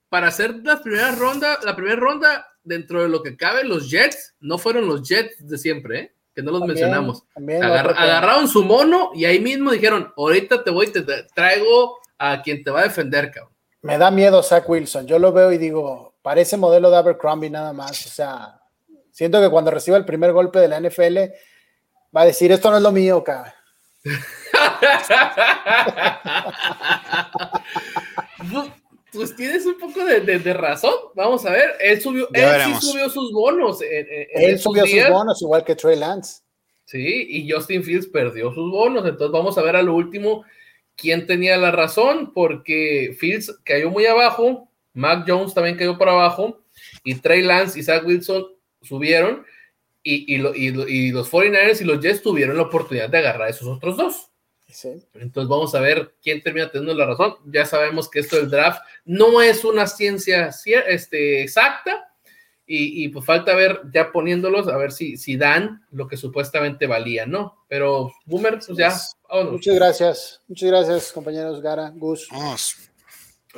para 0.08 0.28
hacer 0.28 0.54
la 0.62 0.80
primera 0.80 1.10
ronda, 1.12 1.58
la 1.64 1.74
primera 1.74 1.96
ronda, 1.96 2.46
dentro 2.62 3.02
de 3.02 3.08
lo 3.08 3.24
que 3.24 3.36
cabe, 3.36 3.64
los 3.64 3.90
Jets 3.90 4.34
no 4.38 4.58
fueron 4.58 4.86
los 4.86 5.08
Jets 5.08 5.48
de 5.48 5.58
siempre, 5.58 5.98
¿eh? 5.98 6.14
Que 6.38 6.42
no 6.44 6.52
los 6.52 6.60
También, 6.60 6.76
mencionamos. 6.78 7.24
también 7.34 7.64
Agar- 7.64 7.94
agarraron 7.98 8.46
su 8.46 8.62
mono 8.62 9.10
y 9.12 9.24
ahí 9.24 9.40
mismo 9.40 9.72
dijeron, 9.72 10.12
ahorita 10.16 10.62
te 10.62 10.70
voy, 10.70 10.86
te 10.86 11.02
te 11.02 11.24
traigo 11.34 11.98
a 12.16 12.40
quien 12.42 12.62
te 12.62 12.70
va 12.70 12.78
a 12.80 12.84
defender, 12.84 13.32
cabrón. 13.32 13.52
Me 13.82 13.98
da 13.98 14.12
miedo 14.12 14.40
Zach 14.44 14.68
Wilson. 14.68 15.08
Yo 15.08 15.18
lo 15.18 15.32
veo 15.32 15.50
y 15.50 15.58
digo, 15.58 16.14
parece 16.22 16.56
modelo 16.56 16.92
de 16.92 16.96
Abercrombie 16.98 17.50
nada 17.50 17.72
más. 17.72 18.06
O 18.06 18.08
sea, 18.08 18.60
siento 19.10 19.40
que 19.40 19.50
cuando 19.50 19.72
reciba 19.72 19.96
el 19.96 20.04
primer 20.04 20.32
golpe 20.32 20.60
de 20.60 20.68
la 20.68 20.78
NFL 20.78 21.18
va 22.16 22.20
a 22.20 22.26
decir, 22.26 22.52
esto 22.52 22.70
no 22.70 22.76
es 22.76 22.82
lo 22.84 22.92
mío, 22.92 23.24
cabrón. 23.24 23.52
pues, 29.12 29.34
tienes 29.36 29.64
un 29.66 29.78
poco 29.78 30.04
de, 30.04 30.20
de- 30.20 30.38
de 30.38 30.52
razón. 30.54 30.94
Vamos 31.14 31.44
a 31.46 31.50
ver. 31.50 31.72
Él 31.80 32.00
subió, 32.00 32.28
Ya 32.34 32.44
él 32.44 32.58
veremos. 32.58 32.80
sí 32.80 32.90
subió 32.90 33.08
sus 33.10 33.32
bonos. 33.32 33.80
en- 33.82 34.06
en- 34.10 34.26
en 34.34 34.50
Él 34.50 34.58
subió 34.58 34.86
sus 34.86 35.08
bonos 35.10 35.42
igual 35.42 35.64
que 35.64 35.74
Trey 35.76 35.96
Lance. 35.98 36.42
Sí, 36.84 37.26
y 37.28 37.50
Justin 37.50 37.82
Fields 37.84 38.06
perdió 38.06 38.52
sus 38.54 38.70
bonos. 38.70 39.04
Entonces 39.06 39.30
vamos 39.32 39.56
a 39.58 39.62
ver 39.62 39.76
a 39.76 39.82
lo 39.82 39.94
último 39.94 40.44
quién 40.96 41.26
tenía 41.26 41.56
la 41.56 41.70
razón, 41.70 42.32
porque 42.34 43.14
Fields 43.18 43.58
cayó 43.64 43.90
muy 43.90 44.06
abajo, 44.06 44.68
Mac 44.94 45.24
Jones 45.28 45.54
también 45.54 45.76
cayó 45.76 45.96
por 45.98 46.08
abajo, 46.08 46.60
y 47.04 47.14
Trey 47.16 47.42
Lance 47.42 47.78
y 47.78 47.82
Zach 47.82 48.04
Wilson 48.06 48.46
subieron, 48.82 49.44
y, 50.02 50.34
y, 50.34 50.38
lo- 50.38 50.54
y 50.54 50.70
lo- 50.70 50.88
y 50.88 51.10
los 51.12 51.28
49ers 51.30 51.80
y 51.82 51.84
los 51.84 52.00
Jets 52.00 52.22
tuvieron 52.22 52.56
la 52.56 52.62
oportunidad 52.62 53.10
de 53.10 53.18
agarrar 53.18 53.42
a 53.42 53.48
esos 53.50 53.68
otros 53.68 53.96
dos. 53.96 54.30
Sí. 54.68 55.02
Entonces 55.14 55.48
vamos 55.48 55.74
a 55.74 55.80
ver 55.80 56.14
quién 56.22 56.42
termina 56.42 56.70
teniendo 56.70 56.94
la 56.94 57.06
razón. 57.06 57.36
Ya 57.46 57.64
sabemos 57.64 58.08
que 58.08 58.20
esto 58.20 58.36
del 58.36 58.50
draft 58.50 58.82
no 59.04 59.40
es 59.40 59.64
una 59.64 59.86
ciencia 59.86 60.50
este, 60.86 61.42
exacta 61.42 62.12
y, 62.66 63.04
y, 63.04 63.08
pues 63.08 63.24
falta 63.24 63.54
ver 63.54 63.80
ya 63.92 64.12
poniéndolos 64.12 64.68
a 64.68 64.76
ver 64.76 64.92
si, 64.92 65.16
si 65.16 65.38
dan 65.38 65.86
lo 65.90 66.06
que 66.06 66.18
supuestamente 66.18 66.86
valía, 66.86 67.24
¿no? 67.24 67.64
Pero 67.66 68.12
Boomer, 68.26 68.58
pues 68.64 68.76
ya, 68.76 68.94
vámonos. 69.26 69.52
Muchas 69.52 69.74
gracias. 69.74 70.42
Muchas 70.48 70.68
gracias, 70.68 71.12
compañeros 71.12 71.62
Gara, 71.62 71.90
Gus. 71.96 72.28
Vamos. 72.30 72.90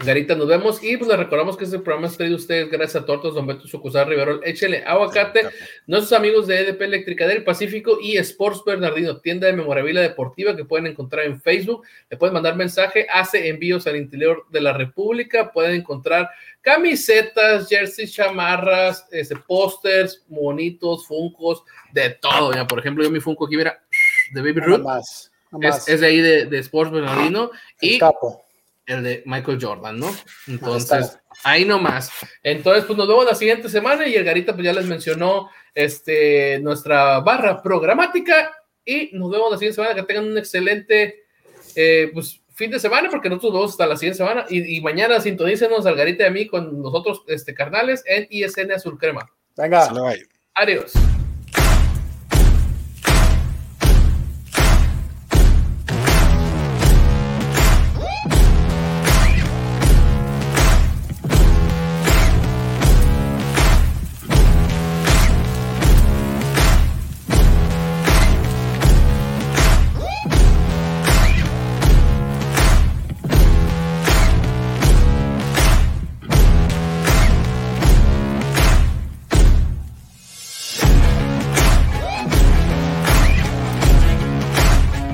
Garita, 0.04 0.34
nos 0.34 0.48
vemos 0.48 0.82
y 0.82 0.96
pues 0.96 1.08
les 1.08 1.18
recordamos 1.18 1.58
que 1.58 1.64
este 1.64 1.78
programa 1.78 2.06
es 2.06 2.16
traído 2.16 2.36
a 2.36 2.38
ustedes 2.38 2.70
gracias 2.70 3.02
a 3.02 3.06
Tortas 3.06 3.34
Don 3.34 3.46
Beto 3.46 3.66
Sucusar 3.66 4.08
Riverol. 4.08 4.40
Échele 4.44 4.82
aguacate. 4.84 5.42
Nuestros 5.86 6.18
amigos 6.18 6.46
de 6.46 6.60
EDP 6.60 6.82
Eléctrica 6.82 7.26
del 7.26 7.44
Pacífico 7.44 7.98
y 8.00 8.16
Sports 8.16 8.62
Bernardino, 8.64 9.18
tienda 9.18 9.46
de 9.46 9.52
memorabilia 9.52 10.00
deportiva 10.00 10.56
que 10.56 10.64
pueden 10.64 10.86
encontrar 10.86 11.26
en 11.26 11.40
Facebook. 11.40 11.84
Le 12.08 12.16
pueden 12.16 12.32
mandar 12.32 12.56
mensaje, 12.56 13.06
hace 13.12 13.48
envíos 13.48 13.86
al 13.86 13.96
interior 13.96 14.46
de 14.50 14.62
la 14.62 14.72
República. 14.72 15.52
Pueden 15.52 15.74
encontrar 15.74 16.30
camisetas, 16.62 17.68
jerseys, 17.68 18.12
chamarras, 18.14 19.06
este, 19.10 19.36
pósters, 19.36 20.24
monitos, 20.28 21.06
funcos, 21.06 21.62
de 21.92 22.10
todo. 22.10 22.52
Por 22.66 22.78
ejemplo, 22.78 23.04
yo 23.04 23.10
mi 23.10 23.20
funko 23.20 23.46
aquí, 23.46 23.56
mira, 23.56 23.82
de 24.32 24.40
Baby 24.40 24.60
Ruth, 24.60 24.86
es, 25.60 25.88
es 25.88 26.00
de 26.00 26.06
ahí 26.06 26.20
de, 26.20 26.46
de 26.46 26.58
Sports 26.58 26.90
Bernardino. 26.90 27.50
Y 27.82 27.98
capo. 27.98 28.46
El 28.90 29.02
de 29.02 29.22
Michael 29.26 29.58
Jordan, 29.60 29.98
¿no? 29.98 30.08
Ahí 30.08 30.14
Entonces, 30.46 31.00
está. 31.00 31.22
ahí 31.44 31.64
nomás. 31.64 32.10
Entonces, 32.42 32.84
pues 32.84 32.96
nos 32.96 33.08
vemos 33.08 33.24
la 33.24 33.34
siguiente 33.34 33.68
semana 33.68 34.06
y 34.06 34.14
el 34.14 34.24
Garita 34.24 34.52
pues 34.52 34.64
ya 34.64 34.72
les 34.72 34.86
mencionó 34.86 35.48
este, 35.74 36.58
nuestra 36.60 37.20
barra 37.20 37.62
programática 37.62 38.52
y 38.84 39.10
nos 39.12 39.30
vemos 39.30 39.50
la 39.50 39.58
siguiente 39.58 39.76
semana. 39.76 39.94
Que 39.94 40.02
tengan 40.02 40.26
un 40.26 40.38
excelente 40.38 41.24
eh, 41.74 42.10
pues, 42.12 42.40
fin 42.54 42.70
de 42.70 42.78
semana 42.78 43.08
porque 43.10 43.28
nosotros 43.28 43.52
nos 43.52 43.60
vemos 43.60 43.70
hasta 43.72 43.86
la 43.86 43.96
siguiente 43.96 44.18
semana 44.18 44.46
y, 44.48 44.76
y 44.76 44.80
mañana 44.80 45.20
sintonícenos 45.20 45.86
al 45.86 45.96
Garita 45.96 46.24
y 46.24 46.26
a 46.26 46.30
mí 46.30 46.46
con 46.46 46.82
nosotros 46.82 47.22
este, 47.28 47.54
carnales 47.54 48.02
en 48.06 48.26
ISN 48.30 48.72
Azul 48.72 48.98
Crema. 48.98 49.30
Venga. 49.56 49.90
Adiós. 50.54 50.92